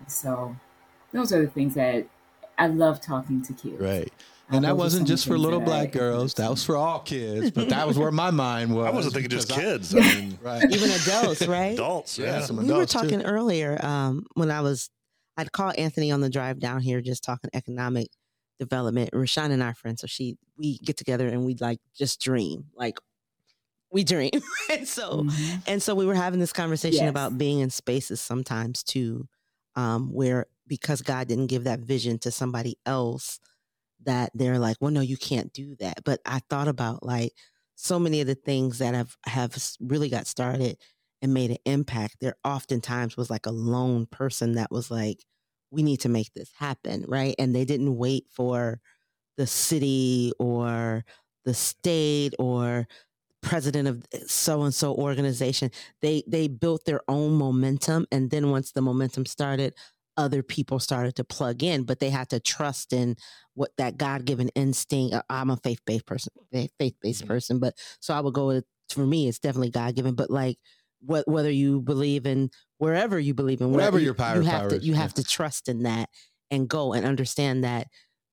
so 0.07 0.55
those 1.13 1.31
are 1.31 1.41
the 1.41 1.47
things 1.51 1.75
that 1.75 2.05
i 2.57 2.67
love 2.67 2.99
talking 3.01 3.41
to 3.43 3.53
kids 3.53 3.79
Right. 3.79 4.11
And 4.53 4.65
that 4.65 4.75
wasn't 4.75 5.07
just 5.07 5.25
for 5.27 5.37
little 5.37 5.61
black 5.61 5.95
I- 5.95 5.99
girls. 5.99 6.33
That 6.33 6.49
was 6.49 6.61
for 6.61 6.75
all 6.75 6.99
kids. 6.99 7.51
But 7.51 7.69
that 7.69 7.87
was 7.87 7.97
where 7.97 8.11
my 8.11 8.31
mind 8.45 8.75
was. 8.75 8.85
I 8.85 8.89
wasn't 8.91 9.13
thinking 9.13 9.29
just 9.29 9.47
kids. 9.49 9.95
I 9.95 9.99
mean, 10.01 10.37
right. 10.41 10.61
Even 10.69 10.91
adults, 10.91 11.47
right? 11.47 11.71
adults. 11.71 12.19
Yeah, 12.19 12.25
Yeah. 12.25 12.41
some 12.41 12.57
we 12.57 12.65
were 12.65 12.71
adults, 12.73 12.91
too. 12.91 12.99
talking 12.99 13.21
earlier 13.23 13.79
um, 13.81 14.25
when 14.33 14.51
I 14.51 14.59
was, 14.59 14.89
I'd 15.37 15.51
call 15.51 15.73
Anthony 15.77 16.11
on 16.11 16.21
the 16.21 16.29
drive 16.29 16.59
down 16.59 16.81
here, 16.81 17.01
just 17.01 17.23
talking 17.23 17.49
economic 17.53 18.09
development. 18.59 19.11
Rashawn 19.11 19.51
and 19.51 19.63
our 19.63 19.73
friends, 19.73 20.01
so 20.01 20.07
she, 20.07 20.37
we 20.57 20.77
get 20.79 20.97
together 20.97 21.27
and 21.27 21.45
we 21.45 21.55
like 21.55 21.79
just 21.97 22.21
dream, 22.21 22.65
like 22.75 22.97
we 23.91 24.03
dream. 24.03 24.31
and 24.69 24.87
so, 24.87 25.23
Mhm. 25.23 25.63
and 25.67 25.83
so 25.83 25.95
we 25.95 26.05
were 26.05 26.15
having 26.15 26.39
this 26.39 26.53
conversation 26.53 27.03
Yes. 27.05 27.09
about 27.09 27.37
being 27.37 27.59
in 27.59 27.69
spaces 27.69 28.21
sometimes 28.21 28.83
too, 28.83 29.27
um, 29.75 30.11
where 30.13 30.47
because 30.67 31.01
God 31.01 31.27
didn't 31.27 31.47
give 31.47 31.63
that 31.65 31.79
vision 31.81 32.19
to 32.19 32.31
somebody 32.31 32.77
else, 32.85 33.39
that 34.03 34.31
they're 34.33 34.59
like, 34.59 34.77
well, 34.79 34.91
no, 34.91 35.01
you 35.01 35.17
can't 35.17 35.51
do 35.53 35.75
that. 35.79 36.03
But 36.03 36.21
I 36.25 36.39
thought 36.49 36.67
about 36.67 37.03
like 37.03 37.33
so 37.75 37.99
many 37.99 38.21
of 38.21 38.27
the 38.27 38.35
things 38.35 38.77
that 38.79 38.93
have 38.95 39.15
have 39.25 39.57
really 39.79 40.09
got 40.09 40.27
started 40.27 40.77
and 41.21 41.33
made 41.33 41.51
an 41.51 41.57
impact. 41.65 42.17
There 42.21 42.35
oftentimes 42.43 43.17
was 43.17 43.29
like 43.29 43.45
a 43.45 43.51
lone 43.51 44.05
person 44.07 44.53
that 44.53 44.71
was 44.71 44.91
like, 44.91 45.23
we 45.71 45.83
need 45.83 46.01
to 46.01 46.09
make 46.09 46.33
this 46.33 46.51
happen, 46.57 47.05
right? 47.07 47.35
And 47.39 47.55
they 47.55 47.65
didn't 47.65 47.97
wait 47.97 48.25
for 48.31 48.79
the 49.37 49.47
city 49.47 50.31
or 50.39 51.03
the 51.45 51.53
state 51.53 52.33
or 52.39 52.87
president 53.41 53.87
of 53.87 54.05
so 54.27 54.63
and 54.63 54.73
so 54.73 54.93
organization 54.95 55.71
they 56.01 56.23
they 56.27 56.47
built 56.47 56.85
their 56.85 57.01
own 57.07 57.33
momentum 57.33 58.05
and 58.11 58.29
then 58.29 58.51
once 58.51 58.71
the 58.71 58.81
momentum 58.81 59.25
started 59.25 59.73
other 60.15 60.43
people 60.43 60.79
started 60.79 61.15
to 61.15 61.23
plug 61.23 61.63
in 61.63 61.83
but 61.83 61.99
they 61.99 62.11
had 62.11 62.29
to 62.29 62.39
trust 62.39 62.93
in 62.93 63.15
what 63.55 63.71
that 63.77 63.97
god-given 63.97 64.49
instinct 64.49 65.15
uh, 65.15 65.23
i'm 65.29 65.49
a 65.49 65.57
faith-based 65.57 66.05
person 66.05 66.31
faith-based 66.79 67.23
Mhm. 67.23 67.27
person 67.27 67.59
but 67.59 67.73
so 67.99 68.13
i 68.13 68.19
would 68.19 68.33
go 68.33 68.47
with 68.47 68.65
for 68.89 69.07
me 69.07 69.27
it's 69.27 69.39
definitely 69.39 69.71
god-given 69.71 70.13
but 70.13 70.29
like 70.29 70.57
what 71.01 71.27
whether 71.27 71.49
you 71.51 71.81
believe 71.81 72.25
in 72.25 72.49
wherever 72.77 73.19
you 73.19 73.33
believe 73.33 73.61
in 73.61 73.71
Whatever 73.71 73.99
your 73.99 74.13
power- 74.13 74.35
you 74.37 74.41
have 74.43 74.59
power 74.61 74.69
to 74.71 74.79
you 74.79 74.93
yeah. 74.93 74.99
have 74.99 75.13
to 75.15 75.23
trust 75.23 75.67
in 75.69 75.83
that 75.83 76.09
and 76.49 76.67
go 76.67 76.93
and 76.93 77.05
understand 77.05 77.63
that 77.63 77.87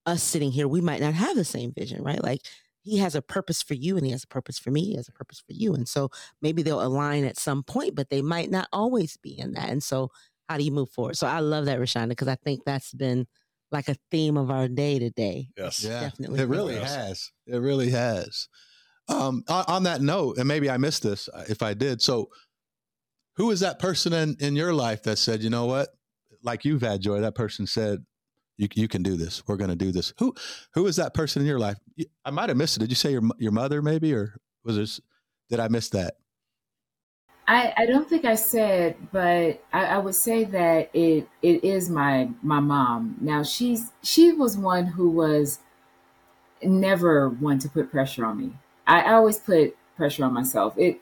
us 0.06 0.22
sitting 0.22 0.50
here 0.52 0.68
we 0.68 0.80
might 0.80 1.00
not 1.00 1.14
have 1.14 1.36
the 1.36 1.44
same 1.44 1.72
vision 1.72 2.02
right 2.02 2.22
like 2.22 2.40
he 2.82 2.98
has 2.98 3.14
a 3.14 3.20
purpose 3.22 3.62
for 3.62 3.74
you 3.74 3.96
and 3.96 4.06
he 4.06 4.12
has 4.12 4.24
a 4.24 4.28
purpose 4.28 4.58
for 4.58 4.70
me 4.70 4.82
he 4.84 4.94
has 4.96 5.08
a 5.08 5.12
purpose 5.12 5.40
for 5.46 5.52
you 5.52 5.74
and 5.74 5.86
so 5.88 6.10
maybe 6.42 6.62
they'll 6.62 6.82
align 6.82 7.24
at 7.24 7.38
some 7.38 7.62
point 7.62 7.94
but 7.94 8.08
they 8.10 8.22
might 8.22 8.50
not 8.50 8.68
always 8.72 9.16
be 9.18 9.38
in 9.38 9.52
that 9.52 9.68
and 9.68 9.82
so 9.82 10.10
how 10.48 10.56
do 10.56 10.64
you 10.64 10.70
move 10.72 10.90
forward 10.90 11.16
so 11.16 11.26
i 11.26 11.40
love 11.40 11.66
that 11.66 11.78
reshonda 11.78 12.08
because 12.10 12.28
i 12.28 12.36
think 12.36 12.60
that's 12.64 12.92
been 12.94 13.26
like 13.70 13.88
a 13.88 13.96
theme 14.10 14.38
of 14.38 14.50
our 14.50 14.66
day 14.68 14.98
today 14.98 15.48
Yes. 15.58 15.84
Yeah, 15.84 16.00
Definitely. 16.00 16.40
it 16.40 16.48
really 16.48 16.74
Yes. 16.74 16.94
has. 16.94 17.30
It 17.46 17.58
really 17.58 17.90
has. 17.90 18.48
Um, 19.10 19.42
on, 19.48 19.64
on 19.68 19.82
that 19.84 20.00
note, 20.00 20.38
and 20.38 20.46
maybe 20.48 20.68
I 20.70 20.76
missed 20.78 21.02
this 21.02 21.28
uh, 21.34 21.44
if 21.50 21.60
I 21.62 21.74
did. 21.74 22.00
So, 22.02 22.28
who 23.38 23.50
is 23.52 23.60
that 23.60 23.78
person 23.78 24.12
in, 24.12 24.36
in 24.40 24.56
your 24.56 24.74
life 24.74 25.04
that 25.04 25.16
said, 25.16 25.42
you 25.42 25.48
know 25.48 25.64
what, 25.64 25.88
like 26.42 26.64
you've 26.64 26.82
had 26.82 27.00
joy? 27.00 27.20
That 27.20 27.34
person 27.34 27.66
said, 27.66 28.04
"You 28.56 28.68
you 28.74 28.88
can 28.88 29.02
do 29.02 29.16
this. 29.16 29.42
We're 29.46 29.56
going 29.56 29.70
to 29.70 29.76
do 29.76 29.92
this." 29.92 30.12
Who 30.18 30.34
who 30.74 30.86
is 30.86 30.96
that 30.96 31.14
person 31.14 31.42
in 31.42 31.48
your 31.48 31.58
life? 31.58 31.78
I 32.24 32.30
might 32.30 32.48
have 32.48 32.58
missed 32.58 32.76
it. 32.76 32.80
Did 32.80 32.90
you 32.90 32.96
say 32.96 33.12
your 33.12 33.22
your 33.38 33.52
mother 33.52 33.80
maybe, 33.80 34.12
or 34.12 34.34
was 34.64 34.76
this? 34.76 35.00
Did 35.48 35.60
I 35.60 35.68
miss 35.68 35.88
that? 35.90 36.14
I, 37.46 37.72
I 37.78 37.86
don't 37.86 38.06
think 38.06 38.26
I 38.26 38.34
said, 38.34 38.96
but 39.10 39.64
I, 39.72 39.86
I 39.86 39.98
would 39.98 40.14
say 40.14 40.44
that 40.44 40.90
it 40.92 41.28
it 41.40 41.64
is 41.64 41.88
my 41.88 42.30
my 42.42 42.60
mom. 42.60 43.16
Now 43.20 43.42
she's 43.42 43.92
she 44.02 44.32
was 44.32 44.58
one 44.58 44.84
who 44.86 45.10
was 45.10 45.60
never 46.62 47.28
one 47.28 47.58
to 47.60 47.68
put 47.68 47.90
pressure 47.90 48.26
on 48.26 48.38
me. 48.38 48.52
I, 48.86 49.00
I 49.00 49.12
always 49.14 49.38
put 49.38 49.76
pressure 49.96 50.24
on 50.24 50.34
myself. 50.34 50.74
It 50.76 51.00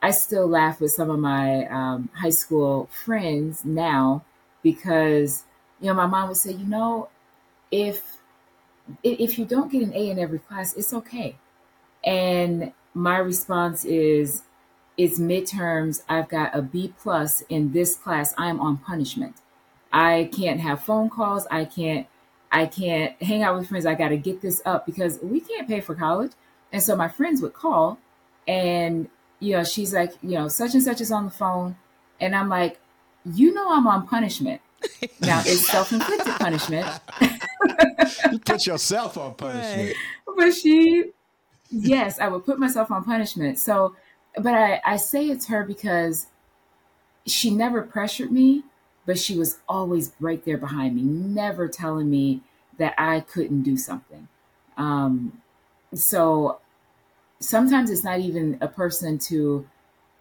I 0.00 0.12
still 0.12 0.46
laugh 0.46 0.80
with 0.80 0.92
some 0.92 1.10
of 1.10 1.18
my 1.18 1.66
um, 1.66 2.08
high 2.14 2.30
school 2.30 2.88
friends 3.04 3.64
now 3.64 4.24
because 4.62 5.44
you 5.80 5.88
know 5.88 5.94
my 5.94 6.06
mom 6.06 6.28
would 6.28 6.36
say, 6.36 6.52
you 6.52 6.64
know, 6.64 7.08
if 7.70 8.18
if 9.02 9.38
you 9.38 9.44
don't 9.44 9.70
get 9.70 9.82
an 9.82 9.92
A 9.94 10.10
in 10.10 10.18
every 10.18 10.38
class, 10.38 10.74
it's 10.74 10.94
okay. 10.94 11.36
And 12.04 12.72
my 12.94 13.18
response 13.18 13.84
is, 13.84 14.42
it's 14.96 15.18
midterms. 15.18 16.02
I've 16.08 16.28
got 16.28 16.56
a 16.56 16.62
B 16.62 16.94
plus 17.00 17.42
in 17.48 17.72
this 17.72 17.96
class. 17.96 18.34
I'm 18.38 18.60
on 18.60 18.78
punishment. 18.78 19.36
I 19.92 20.30
can't 20.32 20.60
have 20.60 20.82
phone 20.82 21.10
calls. 21.10 21.46
I 21.50 21.64
can't. 21.64 22.06
I 22.50 22.64
can't 22.64 23.20
hang 23.22 23.42
out 23.42 23.58
with 23.58 23.68
friends. 23.68 23.84
I 23.84 23.94
got 23.94 24.08
to 24.08 24.16
get 24.16 24.40
this 24.40 24.62
up 24.64 24.86
because 24.86 25.18
we 25.22 25.40
can't 25.40 25.68
pay 25.68 25.80
for 25.80 25.94
college. 25.94 26.32
And 26.72 26.82
so 26.82 26.96
my 26.96 27.08
friends 27.08 27.42
would 27.42 27.52
call, 27.52 27.98
and 28.46 29.08
you 29.40 29.56
know, 29.56 29.64
she's 29.64 29.94
like, 29.94 30.12
you 30.22 30.30
know, 30.38 30.48
such 30.48 30.74
and 30.74 30.82
such 30.82 31.00
is 31.00 31.12
on 31.12 31.24
the 31.26 31.30
phone, 31.30 31.76
and 32.20 32.34
I'm 32.34 32.48
like, 32.48 32.80
you 33.24 33.52
know, 33.54 33.72
I'm 33.72 33.86
on 33.86 34.06
punishment. 34.06 34.60
Now 35.20 35.42
it's 35.44 35.68
self 35.70 35.92
inflicted 35.92 36.34
punishment. 36.34 36.86
You 38.30 38.38
put 38.38 38.66
yourself 38.66 39.16
on 39.18 39.34
punishment. 39.34 39.96
but 40.36 40.52
she 40.52 41.10
yes 41.70 42.18
i 42.18 42.28
would 42.28 42.44
put 42.44 42.58
myself 42.58 42.90
on 42.90 43.04
punishment 43.04 43.58
so 43.58 43.94
but 44.36 44.54
i 44.54 44.80
i 44.86 44.96
say 44.96 45.26
it's 45.26 45.46
her 45.48 45.64
because 45.64 46.28
she 47.26 47.50
never 47.50 47.82
pressured 47.82 48.32
me 48.32 48.62
but 49.04 49.18
she 49.18 49.36
was 49.36 49.58
always 49.68 50.12
right 50.20 50.44
there 50.44 50.56
behind 50.56 50.96
me 50.96 51.02
never 51.02 51.68
telling 51.68 52.08
me 52.08 52.40
that 52.78 52.94
i 52.96 53.20
couldn't 53.20 53.62
do 53.62 53.76
something 53.76 54.28
um 54.78 55.42
so 55.94 56.58
sometimes 57.40 57.90
it's 57.90 58.04
not 58.04 58.20
even 58.20 58.58
a 58.60 58.68
person 58.68 59.18
to 59.18 59.66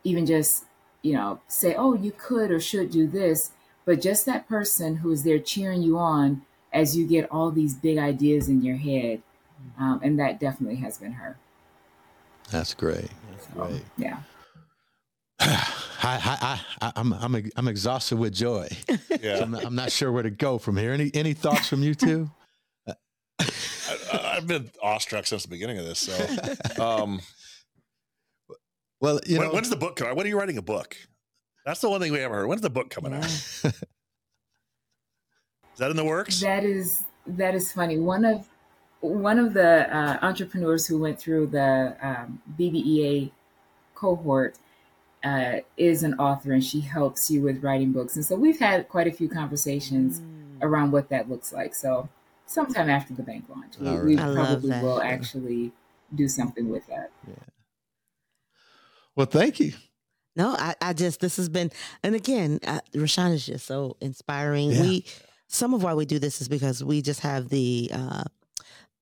even 0.03 0.25
just 0.25 0.65
you 1.01 1.13
know 1.13 1.39
say 1.47 1.75
oh 1.75 1.93
you 1.93 2.11
could 2.11 2.51
or 2.51 2.59
should 2.59 2.91
do 2.91 3.07
this 3.07 3.51
but 3.85 4.01
just 4.01 4.25
that 4.25 4.47
person 4.47 4.97
who 4.97 5.11
is 5.11 5.23
there 5.23 5.39
cheering 5.39 5.81
you 5.81 5.97
on 5.97 6.41
as 6.73 6.95
you 6.97 7.07
get 7.07 7.29
all 7.31 7.51
these 7.51 7.73
big 7.73 7.97
ideas 7.97 8.49
in 8.49 8.61
your 8.61 8.77
head 8.77 9.21
um, 9.79 9.99
and 10.03 10.19
that 10.19 10.39
definitely 10.39 10.77
has 10.77 10.97
been 10.97 11.13
her. 11.13 11.37
That's 12.51 12.73
great. 12.73 13.09
So, 13.53 13.67
Great. 13.67 13.83
yeah. 13.97 14.19
I, 15.39 15.85
I, 16.01 16.61
I, 16.81 16.91
I'm, 16.95 17.13
I'm, 17.13 17.49
I'm 17.55 17.67
exhausted 17.67 18.17
with 18.17 18.33
joy. 18.33 18.67
So 18.89 18.97
Yeah. 19.21 19.41
I'm, 19.41 19.51
not, 19.51 19.65
I'm 19.65 19.75
not 19.75 19.91
sure 19.91 20.11
where 20.11 20.23
to 20.23 20.29
go 20.29 20.57
from 20.57 20.77
here. 20.77 20.93
Any, 20.93 21.11
any 21.13 21.33
thoughts 21.33 21.67
from 21.67 21.83
you 21.83 21.95
two? 21.95 22.29
I've 24.37 24.47
been 24.47 24.69
awestruck 24.81 25.25
since 25.25 25.43
the 25.43 25.49
beginning 25.49 25.79
of 25.79 25.85
this. 25.85 25.99
So, 25.99 26.83
um, 26.83 27.21
well, 29.01 29.19
you 29.25 29.39
when, 29.39 29.47
know, 29.47 29.53
when's 29.53 29.69
the 29.69 29.75
book 29.75 29.95
coming? 29.95 30.15
When 30.15 30.25
are 30.25 30.29
you 30.29 30.37
writing 30.37 30.57
a 30.57 30.61
book? 30.61 30.95
That's 31.65 31.81
the 31.81 31.89
one 31.89 31.99
thing 31.99 32.11
we 32.11 32.19
haven't 32.19 32.37
heard. 32.37 32.47
When's 32.47 32.61
the 32.61 32.69
book 32.69 32.89
coming 32.89 33.13
out? 33.13 33.25
Is 35.77 35.79
that 35.79 35.91
in 35.91 35.97
the 35.97 36.05
works? 36.05 36.39
That 36.41 36.63
is 36.63 37.05
that 37.27 37.53
is 37.53 37.71
funny. 37.71 37.99
One 37.99 38.25
of 38.25 38.47
one 39.01 39.37
of 39.37 39.53
the 39.53 39.95
uh, 39.95 40.17
entrepreneurs 40.23 40.87
who 40.87 40.97
went 40.97 41.19
through 41.19 41.47
the 41.47 41.95
um, 42.01 42.41
BBEA 42.59 43.29
cohort 43.93 44.57
uh, 45.23 45.57
is 45.77 46.01
an 46.01 46.15
author, 46.15 46.51
and 46.51 46.63
she 46.63 46.79
helps 46.79 47.29
you 47.29 47.43
with 47.43 47.61
writing 47.61 47.91
books. 47.91 48.15
And 48.15 48.25
so 48.25 48.35
we've 48.35 48.57
had 48.57 48.89
quite 48.89 49.05
a 49.05 49.11
few 49.11 49.29
conversations 49.29 50.19
around 50.63 50.93
what 50.93 51.09
that 51.09 51.29
looks 51.29 51.53
like. 51.53 51.75
So 51.75 52.09
sometime 52.47 52.89
after 52.89 53.13
the 53.13 53.23
bank 53.23 53.45
launch, 53.49 53.77
we, 53.79 53.87
All 53.87 53.99
we 53.99 54.15
right. 54.15 54.25
I 54.25 54.27
love 54.27 54.47
probably 54.47 54.69
that. 54.69 54.83
will 54.83 55.01
actually 55.01 55.71
do 56.15 56.27
something 56.27 56.69
with 56.69 56.87
that. 56.87 57.11
Yeah. 57.27 57.35
Well, 59.15 59.27
thank 59.27 59.59
you. 59.59 59.73
No, 60.35 60.55
I, 60.57 60.75
I 60.81 60.93
just 60.93 61.19
this 61.19 61.37
has 61.37 61.49
been, 61.49 61.71
and 62.03 62.15
again, 62.15 62.59
uh, 62.65 62.79
Rashawn 62.95 63.33
is 63.33 63.45
just 63.45 63.65
so 63.65 63.97
inspiring. 64.01 64.71
Yeah. 64.71 64.81
We 64.81 65.05
some 65.47 65.73
of 65.73 65.81
why 65.83 65.93
we 65.93 66.05
do 66.05 66.19
this 66.19 66.41
is 66.41 66.47
because 66.47 66.83
we 66.83 67.01
just 67.01 67.21
have 67.21 67.49
the 67.49 67.89
uh, 67.91 68.23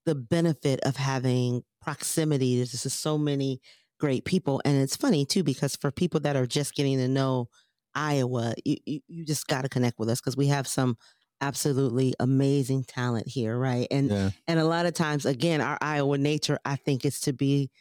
the 0.06 0.16
benefit 0.16 0.80
of 0.82 0.96
having 0.96 1.64
proximity. 1.82 2.58
There's 2.58 2.72
just 2.72 3.02
so 3.02 3.18
many 3.18 3.60
great 4.00 4.24
people, 4.24 4.62
and 4.64 4.82
it's 4.82 4.96
funny 4.96 5.26
too 5.26 5.44
because 5.44 5.76
for 5.76 5.92
people 5.92 6.22
that 6.22 6.38
are 6.38 6.46
just 6.46 6.74
getting 6.74 6.98
to 7.00 7.10
know 7.10 7.50
Iowa, 7.94 8.54
you 8.64 8.78
you, 8.86 9.00
you 9.10 9.26
just 9.26 9.48
got 9.48 9.64
to 9.64 9.70
connect 9.70 10.00
with 10.00 10.10
us 10.10 10.22
because 10.22 10.38
we 10.38 10.48
have 10.48 10.68
some 10.68 10.98
absolutely 11.42 12.14
amazing 12.20 12.84
talent 12.84 13.28
here, 13.28 13.58
right? 13.58 13.88
And 13.92 14.10
Yeah. 14.10 14.30
and 14.48 14.60
a 14.60 14.66
lot 14.66 14.86
of 14.86 14.94
times, 14.94 15.26
again, 15.26 15.62
our 15.62 15.78
Iowa 15.82 16.18
nature, 16.18 16.60
I 16.66 16.76
think, 16.76 17.06
is 17.06 17.20
to 17.22 17.34
be 17.34 17.72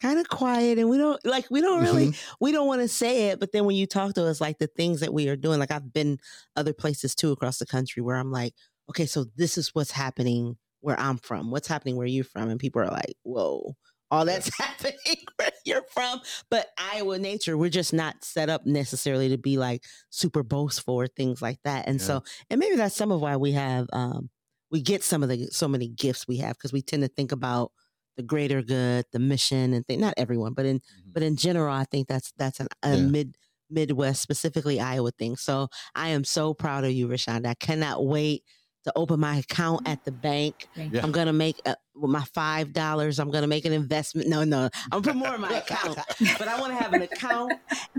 kind 0.00 0.18
of 0.18 0.28
quiet 0.28 0.78
and 0.78 0.90
we 0.90 0.98
don't 0.98 1.24
like 1.24 1.46
we 1.50 1.62
don't 1.62 1.82
really 1.82 2.08
mm-hmm. 2.08 2.34
we 2.38 2.52
don't 2.52 2.66
want 2.66 2.82
to 2.82 2.88
say 2.88 3.28
it 3.28 3.40
but 3.40 3.52
then 3.52 3.64
when 3.64 3.74
you 3.74 3.86
talk 3.86 4.12
to 4.12 4.26
us 4.26 4.38
like 4.38 4.58
the 4.58 4.66
things 4.66 5.00
that 5.00 5.14
we 5.14 5.28
are 5.28 5.36
doing 5.36 5.58
like 5.58 5.70
i've 5.70 5.94
been 5.94 6.18
other 6.56 6.74
places 6.74 7.14
too 7.14 7.32
across 7.32 7.58
the 7.58 7.64
country 7.64 8.02
where 8.02 8.16
i'm 8.16 8.30
like 8.30 8.52
okay 8.90 9.06
so 9.06 9.24
this 9.36 9.56
is 9.56 9.74
what's 9.74 9.92
happening 9.92 10.58
where 10.80 10.98
i'm 11.00 11.16
from 11.16 11.50
what's 11.50 11.68
happening 11.68 11.96
where 11.96 12.06
you're 12.06 12.22
from 12.22 12.50
and 12.50 12.60
people 12.60 12.82
are 12.82 12.90
like 12.90 13.14
whoa 13.22 13.74
all 14.10 14.24
that's 14.24 14.54
happening 14.58 14.94
where 15.36 15.50
you're 15.64 15.84
from 15.92 16.20
but 16.50 16.68
iowa 16.78 17.18
nature 17.18 17.56
we're 17.56 17.70
just 17.70 17.92
not 17.92 18.22
set 18.24 18.48
up 18.48 18.64
necessarily 18.66 19.28
to 19.28 19.38
be 19.38 19.56
like 19.56 19.82
super 20.10 20.42
boastful 20.42 20.94
or 20.94 21.06
things 21.06 21.40
like 21.42 21.58
that 21.64 21.88
and 21.88 22.00
so 22.00 22.22
and 22.50 22.60
maybe 22.60 22.76
that's 22.76 22.94
some 22.96 23.10
of 23.10 23.20
why 23.20 23.36
we 23.36 23.52
have 23.52 23.86
um 23.92 24.28
we 24.70 24.80
get 24.82 25.02
some 25.02 25.22
of 25.22 25.28
the 25.28 25.46
so 25.46 25.68
many 25.68 25.88
gifts 25.88 26.26
we 26.28 26.38
have 26.38 26.56
because 26.56 26.72
we 26.72 26.82
tend 26.82 27.02
to 27.02 27.08
think 27.08 27.32
about 27.32 27.70
the 28.16 28.22
greater 28.22 28.62
good, 28.62 29.04
the 29.12 29.18
mission, 29.18 29.72
and 29.72 29.86
thing. 29.86 30.00
Not 30.00 30.14
everyone, 30.16 30.52
but 30.54 30.66
in 30.66 30.80
but 31.12 31.22
in 31.22 31.36
general, 31.36 31.74
I 31.74 31.84
think 31.84 32.08
that's 32.08 32.32
that's 32.36 32.60
an, 32.60 32.68
a 32.82 32.96
Yeah. 32.96 33.06
mid 33.06 33.36
Midwest, 33.70 34.20
specifically 34.22 34.78
Iowa 34.78 35.10
thing. 35.12 35.36
So 35.36 35.68
I 35.94 36.08
am 36.10 36.22
so 36.22 36.54
proud 36.54 36.84
of 36.84 36.92
you, 36.92 37.08
Reshonda. 37.08 37.46
I 37.46 37.54
cannot 37.54 38.04
wait 38.04 38.44
to 38.84 38.92
open 38.96 39.18
my 39.20 39.36
account 39.38 39.88
at 39.88 40.04
the 40.04 40.12
bank. 40.12 40.68
Yeah. 40.76 41.02
I'm 41.02 41.12
gonna 41.12 41.32
make 41.32 41.60
uh, 41.66 41.74
with 41.94 42.10
my 42.10 42.24
five 42.34 42.72
dollars. 42.72 43.18
I'm 43.18 43.30
gonna 43.30 43.46
make 43.46 43.64
an 43.64 43.72
investment. 43.72 44.28
No, 44.28 44.44
no, 44.44 44.68
I'm 44.92 45.00
gonna 45.00 45.18
put 45.20 45.26
more 45.26 45.34
in 45.34 45.40
my 45.40 45.58
account, 45.58 45.98
but 46.38 46.48
I 46.48 46.60
want 46.60 46.76
to 46.76 46.82
have 46.82 46.92
an 46.92 47.02
account 47.02 47.52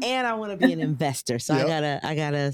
and 0.04 0.26
I 0.28 0.34
want 0.36 0.52
to 0.60 0.68
be 0.68 0.72
an 0.74 0.80
investor. 0.80 1.40
So 1.40 1.56
Yep. 1.56 1.66
I 1.66 1.68
gotta, 1.70 2.00
I 2.04 2.16
gotta, 2.16 2.54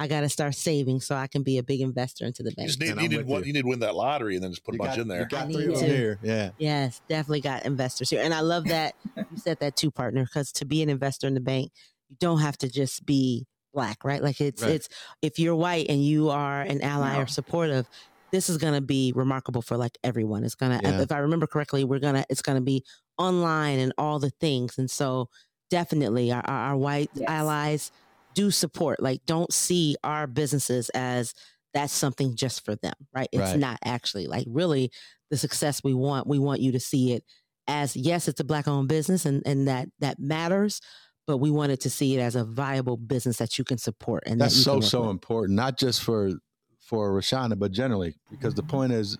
I 0.00 0.06
gotta 0.06 0.28
start 0.28 0.54
saving 0.54 1.00
so 1.00 1.14
I 1.16 1.26
can 1.26 1.42
be 1.42 1.58
a 1.58 1.62
big 1.62 1.80
investor 1.80 2.24
into 2.24 2.42
the 2.42 2.50
You 2.50 2.56
bank. 2.56 2.68
just 2.68 2.80
need, 2.80 2.86
you 2.86 2.92
I'm 2.92 2.98
need 3.08 3.26
one, 3.26 3.40
you. 3.42 3.48
you 3.48 3.52
need 3.52 3.62
to 3.62 3.68
win 3.68 3.80
that 3.80 3.94
lottery 3.96 4.36
and 4.36 4.44
then 4.44 4.52
just 4.52 4.64
put 4.64 4.74
a 4.74 4.76
You 4.76 4.78
bunch 4.78 4.90
got- 4.96 4.98
in 5.02 5.08
there. 5.08 5.20
You 5.20 5.26
got 5.26 5.44
three 5.52 5.56
need 5.66 5.68
over 5.70 5.80
to. 5.80 5.86
here. 5.96 6.18
Yeah. 6.22 6.50
Yes, 6.58 7.00
definitely 7.08 7.40
got 7.40 7.66
investors 7.66 8.08
here. 8.08 8.22
And 8.22 8.32
I 8.32 8.40
love 8.40 8.64
that 8.66 8.94
you 9.16 9.24
said 9.36 9.58
that 9.60 9.76
too, 9.76 9.90
partner, 9.90 10.22
because 10.24 10.52
to 10.52 10.64
be 10.64 10.82
an 10.82 10.88
investor 10.88 11.26
in 11.26 11.34
the 11.34 11.40
bank, 11.40 11.72
you 12.08 12.16
don't 12.20 12.38
have 12.40 12.56
to 12.58 12.68
just 12.70 13.04
be 13.04 13.46
black, 13.78 14.04
right? 14.04 14.22
Like 14.22 14.40
it's 14.40 14.62
Right. 14.62 14.74
it's 14.76 14.88
if 15.22 15.38
you're 15.38 15.54
white 15.56 15.86
and 15.88 16.02
you 16.04 16.30
are 16.30 16.62
an 16.62 16.80
ally 16.82 17.14
No. 17.14 17.20
or 17.22 17.26
supportive, 17.26 17.86
this 18.32 18.48
is 18.50 18.58
gonna 18.58 18.80
be 18.82 19.12
remarkable 19.14 19.62
for 19.62 19.76
like 19.76 19.96
everyone. 20.04 20.44
It's 20.44 20.54
gonna 20.54 20.80
Yeah. 20.82 21.00
if 21.02 21.12
I 21.12 21.18
remember 21.18 21.46
correctly, 21.46 21.84
we're 21.84 22.00
gonna 22.00 22.24
it's 22.30 22.42
gonna 22.42 22.60
be 22.60 22.84
online 23.18 23.78
and 23.78 23.92
all 23.98 24.18
the 24.18 24.30
things. 24.40 24.78
And 24.78 24.90
so 24.90 25.28
definitely 25.70 26.32
our, 26.32 26.42
our, 26.46 26.60
our 26.70 26.76
white 26.76 27.10
Yes. 27.14 27.28
allies 27.28 27.90
do 28.34 28.50
support. 28.50 29.00
Like 29.02 29.20
don't 29.26 29.52
see 29.52 29.96
our 30.04 30.26
businesses 30.26 30.90
as 30.90 31.34
that's 31.74 31.92
something 31.92 32.34
just 32.36 32.64
for 32.64 32.74
them, 32.76 32.94
right? 33.14 33.28
It's 33.32 33.52
Right. 33.52 33.58
not 33.60 33.78
actually 33.84 34.26
like 34.26 34.46
really 34.48 34.90
the 35.30 35.36
success 35.36 35.82
we 35.84 35.94
want. 35.94 36.26
We 36.26 36.38
want 36.38 36.60
you 36.60 36.72
to 36.72 36.80
see 36.80 37.12
it 37.12 37.24
as 37.66 37.96
yes, 37.96 38.28
it's 38.28 38.40
a 38.40 38.44
black 38.44 38.66
owned 38.66 38.88
business 38.88 39.26
and, 39.26 39.42
and 39.46 39.68
that 39.68 39.88
that 40.00 40.18
matters, 40.18 40.80
but 41.28 41.36
we 41.36 41.50
wanted 41.50 41.78
to 41.82 41.90
see 41.90 42.16
it 42.16 42.20
as 42.20 42.34
a 42.36 42.42
viable 42.42 42.96
business 42.96 43.36
that 43.36 43.58
you 43.58 43.62
can 43.64 43.76
support 43.76 44.22
and 44.26 44.40
That's 44.40 44.56
that 44.56 44.62
so 44.62 44.80
so 44.80 45.02
with. 45.02 45.10
important, 45.10 45.54
not 45.56 45.78
just 45.78 46.02
for 46.02 46.32
for 46.80 47.12
Reshonda, 47.12 47.56
but 47.58 47.70
generally, 47.70 48.16
because 48.30 48.54
the 48.54 48.62
Mhm. 48.62 48.68
point 48.68 48.92
is, 48.94 49.18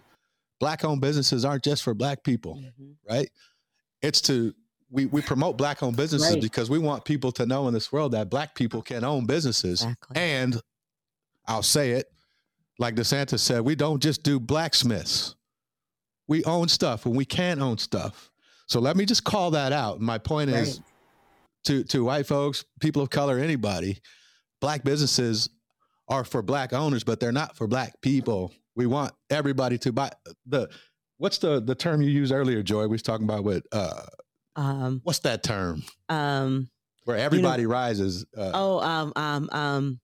black 0.59 0.87
owned 0.87 1.03
businesses 1.03 1.45
aren't 1.45 1.63
just 1.63 1.83
for 1.83 1.93
black 1.93 2.25
people, 2.25 2.57
Mhm. 2.57 2.95
right? 3.09 3.31
It's 4.01 4.23
to 4.23 4.55
we 4.91 5.05
we 5.05 5.21
promote 5.21 5.59
black 5.59 5.83
owned 5.83 5.99
businesses 5.99 6.33
Right. 6.33 6.41
because 6.43 6.71
we 6.71 6.79
want 6.79 7.05
people 7.05 7.31
to 7.33 7.45
know 7.45 7.69
in 7.69 7.75
this 7.75 7.93
world 7.93 8.13
that 8.13 8.31
black 8.31 8.55
people 8.55 8.81
can 8.81 9.05
own 9.05 9.27
businesses, 9.27 9.83
Exactly. 9.83 10.17
and 10.17 10.59
I'll 11.47 11.63
say 11.63 11.91
it, 11.93 12.11
like 12.79 12.95
DeSantis 12.95 13.41
said, 13.41 13.61
we 13.67 13.75
don't 13.75 14.03
just 14.03 14.23
do 14.23 14.41
blacksmiths. 14.41 15.35
We 16.27 16.43
own 16.45 16.69
stuff 16.69 17.05
and 17.05 17.15
we 17.15 17.27
can 17.27 17.61
own 17.61 17.77
stuff. 17.77 18.31
So 18.67 18.81
let 18.81 18.97
me 18.97 19.05
just 19.05 19.25
call 19.25 19.51
that 19.51 19.73
out. 19.75 20.01
My 20.01 20.17
point 20.17 20.49
is 20.51 20.79
Right. 20.79 20.87
To 21.65 21.85
to 21.85 22.05
white 22.05 22.27
folks, 22.27 22.65
people 22.81 23.03
of 23.03 23.11
color, 23.11 23.39
anybody, 23.39 24.01
black 24.61 24.85
businesses 24.85 25.49
are 26.09 26.25
for 26.25 26.43
black 26.43 26.73
owners, 26.73 27.05
but 27.05 27.21
they're 27.21 27.33
not 27.33 27.57
for 27.57 27.67
black 27.67 28.01
people. 28.01 28.53
We 28.75 28.87
want 28.87 29.13
everybody 29.31 29.79
to 29.79 29.93
buy 29.93 30.11
the 30.47 30.69
what's 31.19 31.39
the 31.39 31.61
the 31.61 31.75
term 31.75 32.01
you 32.03 32.11
used 32.11 32.33
earlier, 32.33 32.63
Joy? 32.63 32.83
We 32.83 32.89
was 32.89 33.03
talking 33.03 33.25
about 33.25 33.45
what 33.45 33.65
uh 33.73 34.03
Um 34.57 35.01
what's 35.05 35.19
that 35.21 35.43
term? 35.43 35.83
um 36.09 36.69
Where 37.05 37.17
everybody 37.19 37.67
rises. 37.67 38.25
Uh, 38.37 38.51
oh 38.55 38.81
um 38.81 39.13
um 39.17 39.49
um 39.53 40.01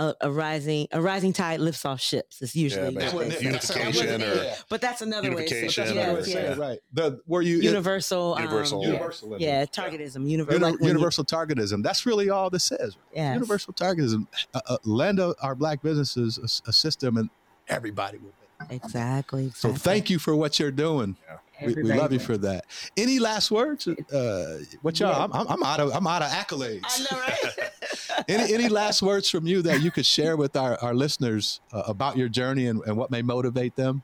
a, 0.00 0.14
a 0.22 0.30
rising 0.30 0.88
a 0.92 1.00
rising 1.00 1.32
tide 1.32 1.60
lifts 1.60 1.84
off 1.84 2.00
ships. 2.00 2.40
It's 2.42 2.56
usually 2.56 2.94
Yeah, 2.94 3.12
what 3.14 3.28
they 3.28 3.40
Unification 3.40 4.06
That 4.06 4.22
or- 4.22 4.28
wasn't 4.36 4.64
but 4.68 4.80
that's 4.80 5.02
another 5.02 5.28
way. 5.30 5.46
Unification 5.46 5.86
So, 5.86 5.92
or- 5.92 5.94
yes, 5.94 6.28
yeah. 6.28 6.34
yes. 6.34 6.58
right. 6.58 6.78
The 6.92 7.20
where 7.26 7.42
you 7.42 7.58
Universal, 7.58 8.36
Universal. 8.38 8.80
um, 8.80 8.86
universal 8.92 9.36
yeah, 9.38 9.64
targetism, 9.66 10.26
universal, 10.28 10.60
Uni- 10.60 10.72
like 10.72 10.80
when 10.80 10.88
you- 10.88 10.94
universal 10.94 11.24
targetism. 11.24 11.82
That's 11.82 12.06
really 12.06 12.30
all 12.30 12.50
this 12.50 12.72
is. 12.72 12.96
yes. 13.14 13.34
Universal 13.34 13.74
targetism. 13.74 14.26
Uh, 14.54 14.60
uh, 14.66 14.76
lend 14.84 15.20
uh, 15.20 15.34
our 15.42 15.54
black 15.54 15.82
businesses 15.82 16.62
a 16.66 16.72
system, 16.72 17.16
and 17.18 17.30
everybody 17.68 18.18
will. 18.18 18.32
benefit. 18.58 18.84
Exactly, 18.84 19.46
exactly. 19.46 19.70
So 19.72 19.76
thank 19.78 20.10
you 20.10 20.18
for 20.18 20.34
what 20.36 20.58
you're 20.58 20.70
doing. 20.70 21.16
We, 21.64 21.74
we 21.74 21.82
love 21.92 22.10
you 22.12 22.18
for 22.18 22.38
that. 22.38 22.64
Any 22.96 23.18
last 23.18 23.50
words? 23.50 23.86
Uh, 23.86 24.60
what 24.80 24.98
y'all? 24.98 25.10
Yeah. 25.10 25.24
I'm, 25.24 25.32
I'm, 25.32 25.46
I'm 25.48 25.62
out 25.62 25.80
of 25.80 25.92
I'm 25.94 26.06
out 26.06 26.22
of 26.22 26.30
accolades. 26.30 26.80
I 26.84 26.98
know, 27.10 27.20
right? 27.20 27.70
any 28.28 28.54
any 28.54 28.68
last 28.68 29.02
words 29.02 29.28
from 29.28 29.46
you 29.46 29.62
that 29.62 29.82
you 29.82 29.90
could 29.90 30.06
share 30.06 30.36
with 30.36 30.56
our, 30.56 30.78
our 30.82 30.94
listeners 30.94 31.60
uh, 31.72 31.82
about 31.86 32.16
your 32.16 32.28
journey 32.28 32.66
and, 32.66 32.82
and 32.86 32.96
what 32.96 33.10
may 33.10 33.22
motivate 33.22 33.76
them, 33.76 34.02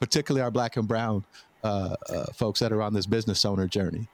particularly 0.00 0.42
our 0.42 0.50
black 0.50 0.76
and 0.76 0.88
brown 0.88 1.24
uh, 1.64 1.96
uh, 2.08 2.24
folks 2.34 2.60
that 2.60 2.72
are 2.72 2.82
on 2.82 2.94
this 2.94 3.06
business 3.06 3.44
owner 3.44 3.66
journey? 3.66 4.08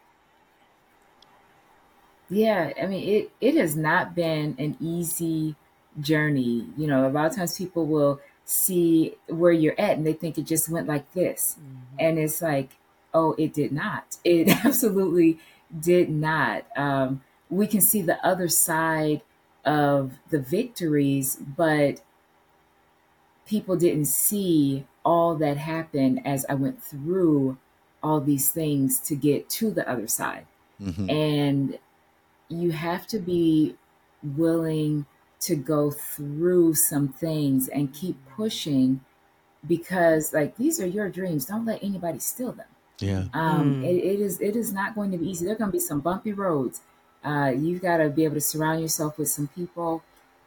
Yeah, 2.31 2.73
I 2.81 2.87
mean 2.87 3.09
it 3.09 3.33
it 3.41 3.55
has 3.57 3.77
not 3.77 4.15
been 4.15 4.57
an 4.59 4.77
easy 4.81 5.57
journey. 6.01 6.67
You 6.77 6.87
know, 6.87 7.07
a 7.07 7.11
lot 7.11 7.27
of 7.27 7.37
times 7.37 7.57
people 7.57 7.87
will 7.87 8.21
see 8.45 9.15
where 9.29 9.53
you're 9.53 9.79
at 9.81 9.97
and 9.97 10.07
they 10.07 10.13
think 10.13 10.39
it 10.39 10.45
just 10.45 10.69
went 10.69 10.87
like 10.87 11.13
this. 11.13 11.57
And 11.99 12.19
it's 12.19 12.43
like, 12.43 12.71
oh, 13.13 13.35
it 13.39 13.53
did 13.53 13.73
not. 13.73 14.17
It 14.25 14.65
absolutely 14.65 15.39
did 15.79 16.09
not. 16.09 16.65
Um, 16.77 17.23
we 17.51 17.67
can 17.67 17.81
see 17.81 18.03
the 18.03 18.25
other 18.27 18.49
side 18.49 19.23
of 19.67 20.13
the 20.31 20.39
victories, 20.39 21.37
but 21.37 22.01
people 23.47 23.77
didn't 23.77 24.07
see 24.07 24.87
all 25.05 25.35
that 25.37 25.57
happened 25.57 26.21
as 26.27 26.47
I 26.49 26.55
went 26.55 26.83
through 26.83 27.59
all 28.03 28.21
these 28.21 28.51
things 28.51 28.99
to 29.01 29.15
get 29.15 29.49
to 29.51 29.71
the 29.71 29.89
other 29.89 30.07
side. 30.07 30.47
Mhm. 30.81 31.11
And 31.11 31.79
you 32.49 32.73
have 32.73 33.07
to 33.09 33.19
be 33.19 33.77
willing 34.37 35.07
to 35.41 35.57
go 35.57 35.91
through 35.91 36.75
some 36.75 37.09
things 37.09 37.69
and 37.69 37.93
keep 37.93 38.17
pushing 38.31 39.01
because 39.67 40.33
like 40.33 40.57
these 40.57 40.81
are 40.81 40.87
your 40.87 41.09
dreams 41.11 41.47
don't 41.47 41.65
let 41.67 41.83
anybody 41.83 42.19
steal 42.19 42.53
them 42.53 42.67
Yeah. 43.01 43.25
um, 43.35 43.83
Mm. 43.83 43.85
it, 43.85 43.97
it 43.97 44.21
is 44.21 44.41
it 44.41 44.57
is 44.57 44.73
not 44.73 44.95
going 44.95 45.11
to 45.11 45.19
be 45.19 45.29
easy 45.31 45.45
there 45.45 45.55
are 45.55 45.59
going 45.59 45.71
to 45.71 45.73
be 45.73 45.79
some 45.81 46.01
bumpy 46.01 46.33
roads 46.33 46.81
uh, 47.25 47.53
you've 47.57 47.83
got 47.83 47.99
to 47.99 48.11
be 48.11 48.25
able 48.25 48.35
to 48.35 48.41
surround 48.41 48.81
yourself 48.81 49.19
with 49.19 49.29
some 49.29 49.49
people 49.49 50.03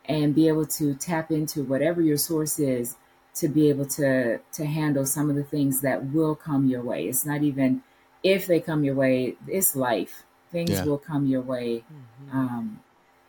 and 0.06 0.34
be 0.36 0.48
able 0.48 0.66
to 0.66 0.94
tap 0.96 1.32
into 1.32 1.64
whatever 1.64 2.02
your 2.02 2.18
source 2.18 2.60
is 2.60 2.96
to 3.36 3.48
be 3.48 3.70
able 3.70 3.86
to 3.86 4.40
to 4.54 4.66
handle 4.66 5.06
some 5.06 5.30
of 5.30 5.36
the 5.36 5.44
things 5.44 5.82
that 5.82 6.06
will 6.06 6.36
come 6.36 6.68
your 6.68 6.82
way. 6.82 7.08
It's 7.08 7.26
not 7.26 7.44
even 7.44 7.84
if 8.24 8.48
they 8.48 8.60
come 8.60 8.84
your 8.84 8.96
way, 8.96 9.36
it's 9.48 9.76
life. 9.76 10.24
Things 10.52 10.72
Yeah. 10.72 10.84
will 10.84 10.98
come 10.98 11.26
your 11.28 11.42
way. 11.42 11.84
Um, 12.32 12.84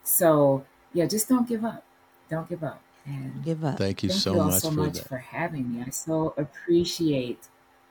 so 0.04 0.64
yeah, 0.94 1.06
just 1.06 1.28
don't 1.28 1.48
give 1.48 1.64
up. 1.64 1.84
Don't 2.28 2.48
give 2.48 2.64
up. 2.64 2.82
And 3.06 3.44
Give 3.44 3.64
up. 3.64 3.78
Thank 3.78 4.02
you 4.02 4.08
thank 4.08 4.20
so 4.22 4.34
you 4.34 4.40
all 4.40 4.50
much 4.50 4.52
so 4.52 4.70
for 4.70 4.82
much 4.82 5.00
for 5.00 5.18
having 5.18 5.74
me. 5.74 5.82
I 5.86 5.90
so 5.90 6.34
appreciate 6.36 7.48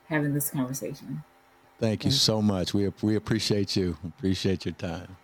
having 0.08 0.34
this 0.34 0.50
conversation. 0.50 1.22
Thank 1.78 2.04
you 2.04 2.10
Thank 2.10 2.12
so 2.12 2.40
much. 2.42 2.72
We 2.74 2.88
we 3.02 3.16
appreciate 3.16 3.74
you. 3.76 3.96
Appreciate 4.04 4.64
your 4.64 4.74
time. 4.74 5.18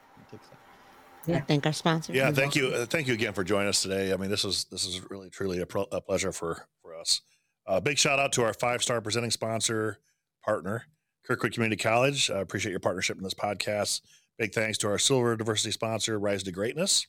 Yeah. 1.26 1.40
Thank 1.40 1.66
our 1.66 1.72
sponsor. 1.72 2.12
Yeah, 2.12 2.30
thank 2.30 2.54
you, 2.54 2.68
uh, 2.68 2.86
thank 2.86 3.06
you 3.06 3.14
again 3.14 3.32
for 3.32 3.44
joining 3.44 3.68
us 3.68 3.82
today. 3.82 4.12
I 4.12 4.16
mean, 4.16 4.30
this 4.30 4.44
is 4.44 4.64
this 4.70 4.84
is 4.84 5.00
really 5.10 5.30
truly 5.30 5.60
a, 5.60 5.66
pro- 5.66 5.88
a 5.92 6.00
pleasure 6.00 6.32
for 6.32 6.66
for 6.82 6.94
us. 6.96 7.22
Uh, 7.66 7.80
big 7.80 7.98
shout 7.98 8.18
out 8.18 8.32
to 8.32 8.42
our 8.42 8.52
five 8.52 8.82
star 8.82 9.00
presenting 9.00 9.30
sponsor 9.30 9.98
partner, 10.44 10.84
Kirkwood 11.26 11.52
Community 11.52 11.82
College. 11.82 12.30
I 12.30 12.40
appreciate 12.40 12.72
your 12.72 12.80
partnership 12.80 13.16
in 13.16 13.22
this 13.22 13.34
podcast. 13.34 14.02
Big 14.38 14.52
thanks 14.52 14.78
to 14.78 14.88
our 14.88 14.98
silver 14.98 15.36
diversity 15.36 15.70
sponsor, 15.70 16.18
Rise 16.18 16.42
to 16.42 16.52
Greatness, 16.52 17.06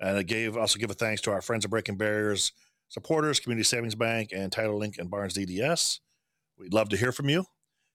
and 0.00 0.16
I 0.16 0.22
gave 0.22 0.56
also 0.56 0.78
give 0.78 0.90
a 0.90 0.94
thanks 0.94 1.20
to 1.22 1.32
our 1.32 1.42
friends 1.42 1.64
at 1.64 1.70
Breaking 1.70 1.96
Barriers 1.96 2.52
supporters, 2.88 3.40
Community 3.40 3.64
Savings 3.64 3.94
Bank, 3.94 4.30
and 4.34 4.52
Title 4.52 4.76
Link 4.76 4.96
and 4.98 5.10
Barnes 5.10 5.34
DDS. 5.34 6.00
We'd 6.58 6.74
love 6.74 6.90
to 6.90 6.96
hear 6.96 7.10
from 7.10 7.30
you. 7.30 7.46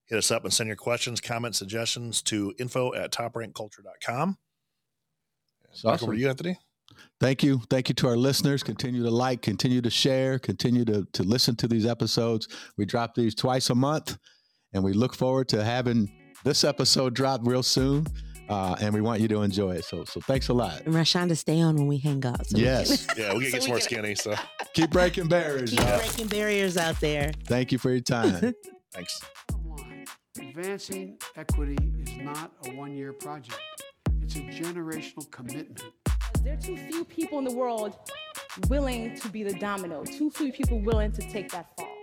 Hit 0.08 0.18
us 0.18 0.32
up 0.32 0.43
and 0.43 0.51
send 0.51 0.68
your 0.68 0.76
questions, 0.76 1.22
comments, 1.22 1.58
suggestions 1.60 2.22
to 2.24 2.53
info 2.58 2.93
at 2.93 3.12
toprankculture.com. 3.12 4.38
It's 5.78 5.84
Back 5.84 5.93
awesome. 5.93 6.05
over 6.09 6.15
to 6.15 6.19
you, 6.19 6.28
Anthony. 6.30 6.57
Thank 7.19 7.43
you. 7.43 7.61
Thank 7.69 7.89
you 7.89 7.95
to 7.95 8.07
our 8.07 8.17
listeners. 8.17 8.63
Continue 8.63 9.03
to 9.03 9.11
like, 9.11 9.43
continue 9.43 9.80
to 9.82 9.89
share, 9.91 10.39
continue 10.39 10.84
to, 10.86 11.05
to 11.13 11.21
listen 11.23 11.55
to 11.57 11.67
these 11.67 11.86
episodes. 11.86 12.47
We 12.78 12.86
drop 12.86 13.13
these 13.13 13.36
twice 13.36 13.69
a 13.69 13.75
month, 13.75 14.17
and 14.73 14.84
we 14.84 14.93
look 14.93 15.13
forward 15.13 15.47
to 15.49 15.63
having 15.63 16.11
this 16.43 16.63
episode 16.63 17.13
drop 17.13 17.41
real 17.43 17.61
soon. 17.61 18.07
Uh, 18.49 18.75
and 18.80 18.91
we 18.93 19.01
want 19.01 19.19
you 19.21 19.28
to 19.28 19.41
enjoy 19.43 19.71
it. 19.75 19.84
So, 19.86 20.03
so 20.05 20.19
thanks 20.21 20.47
a 20.47 20.53
lot. 20.53 20.82
And 20.86 20.95
Reshonda, 20.95 21.36
stay 21.38 21.59
on 21.61 21.75
when 21.75 21.86
we 21.86 21.97
hang 21.99 22.25
up. 22.25 22.43
so 22.47 22.57
we 22.57 22.63
Yes. 22.63 23.05
Yeah, 23.17 23.34
we 23.36 23.45
So 23.51 23.51
can 23.51 23.59
get 23.59 23.61
we 23.63 23.67
more 23.67 23.78
can- 23.78 23.84
skinny. 23.84 24.15
So 24.15 24.36
Keep 24.73 24.89
breaking 24.91 25.28
barriers. 25.28 25.71
Keep 25.71 25.82
y'all. 25.82 25.97
breaking 25.99 26.28
barriers 26.28 26.78
out 26.78 26.99
there. 27.01 27.32
Thank 27.45 27.71
you 27.73 27.78
for 27.78 27.91
your 27.91 27.99
time. 27.99 28.53
thanks. 28.93 29.21
Advancing 30.39 31.17
equity 31.36 31.78
is 31.99 32.15
not 32.17 32.53
a 32.65 32.69
one-year 32.71 33.13
project. 33.13 33.59
It's 34.28 34.36
a 34.36 34.39
generational 34.39 35.32
commitment. 35.32 35.86
There 36.43 36.55
are 36.55 36.57
too 36.57 36.75
few 36.75 37.05
people 37.05 37.38
in 37.38 37.45
the 37.45 37.55
world 37.55 37.95
willing 38.67 39.15
to 39.15 39.30
be 39.30 39.41
the 39.41 39.53
domino, 39.53 40.03
too 40.03 40.30
few 40.30 40.51
people 40.51 40.82
willing 40.82 41.13
to 41.13 41.21
take 41.21 41.49
that 41.53 41.67
fall. 41.78 41.96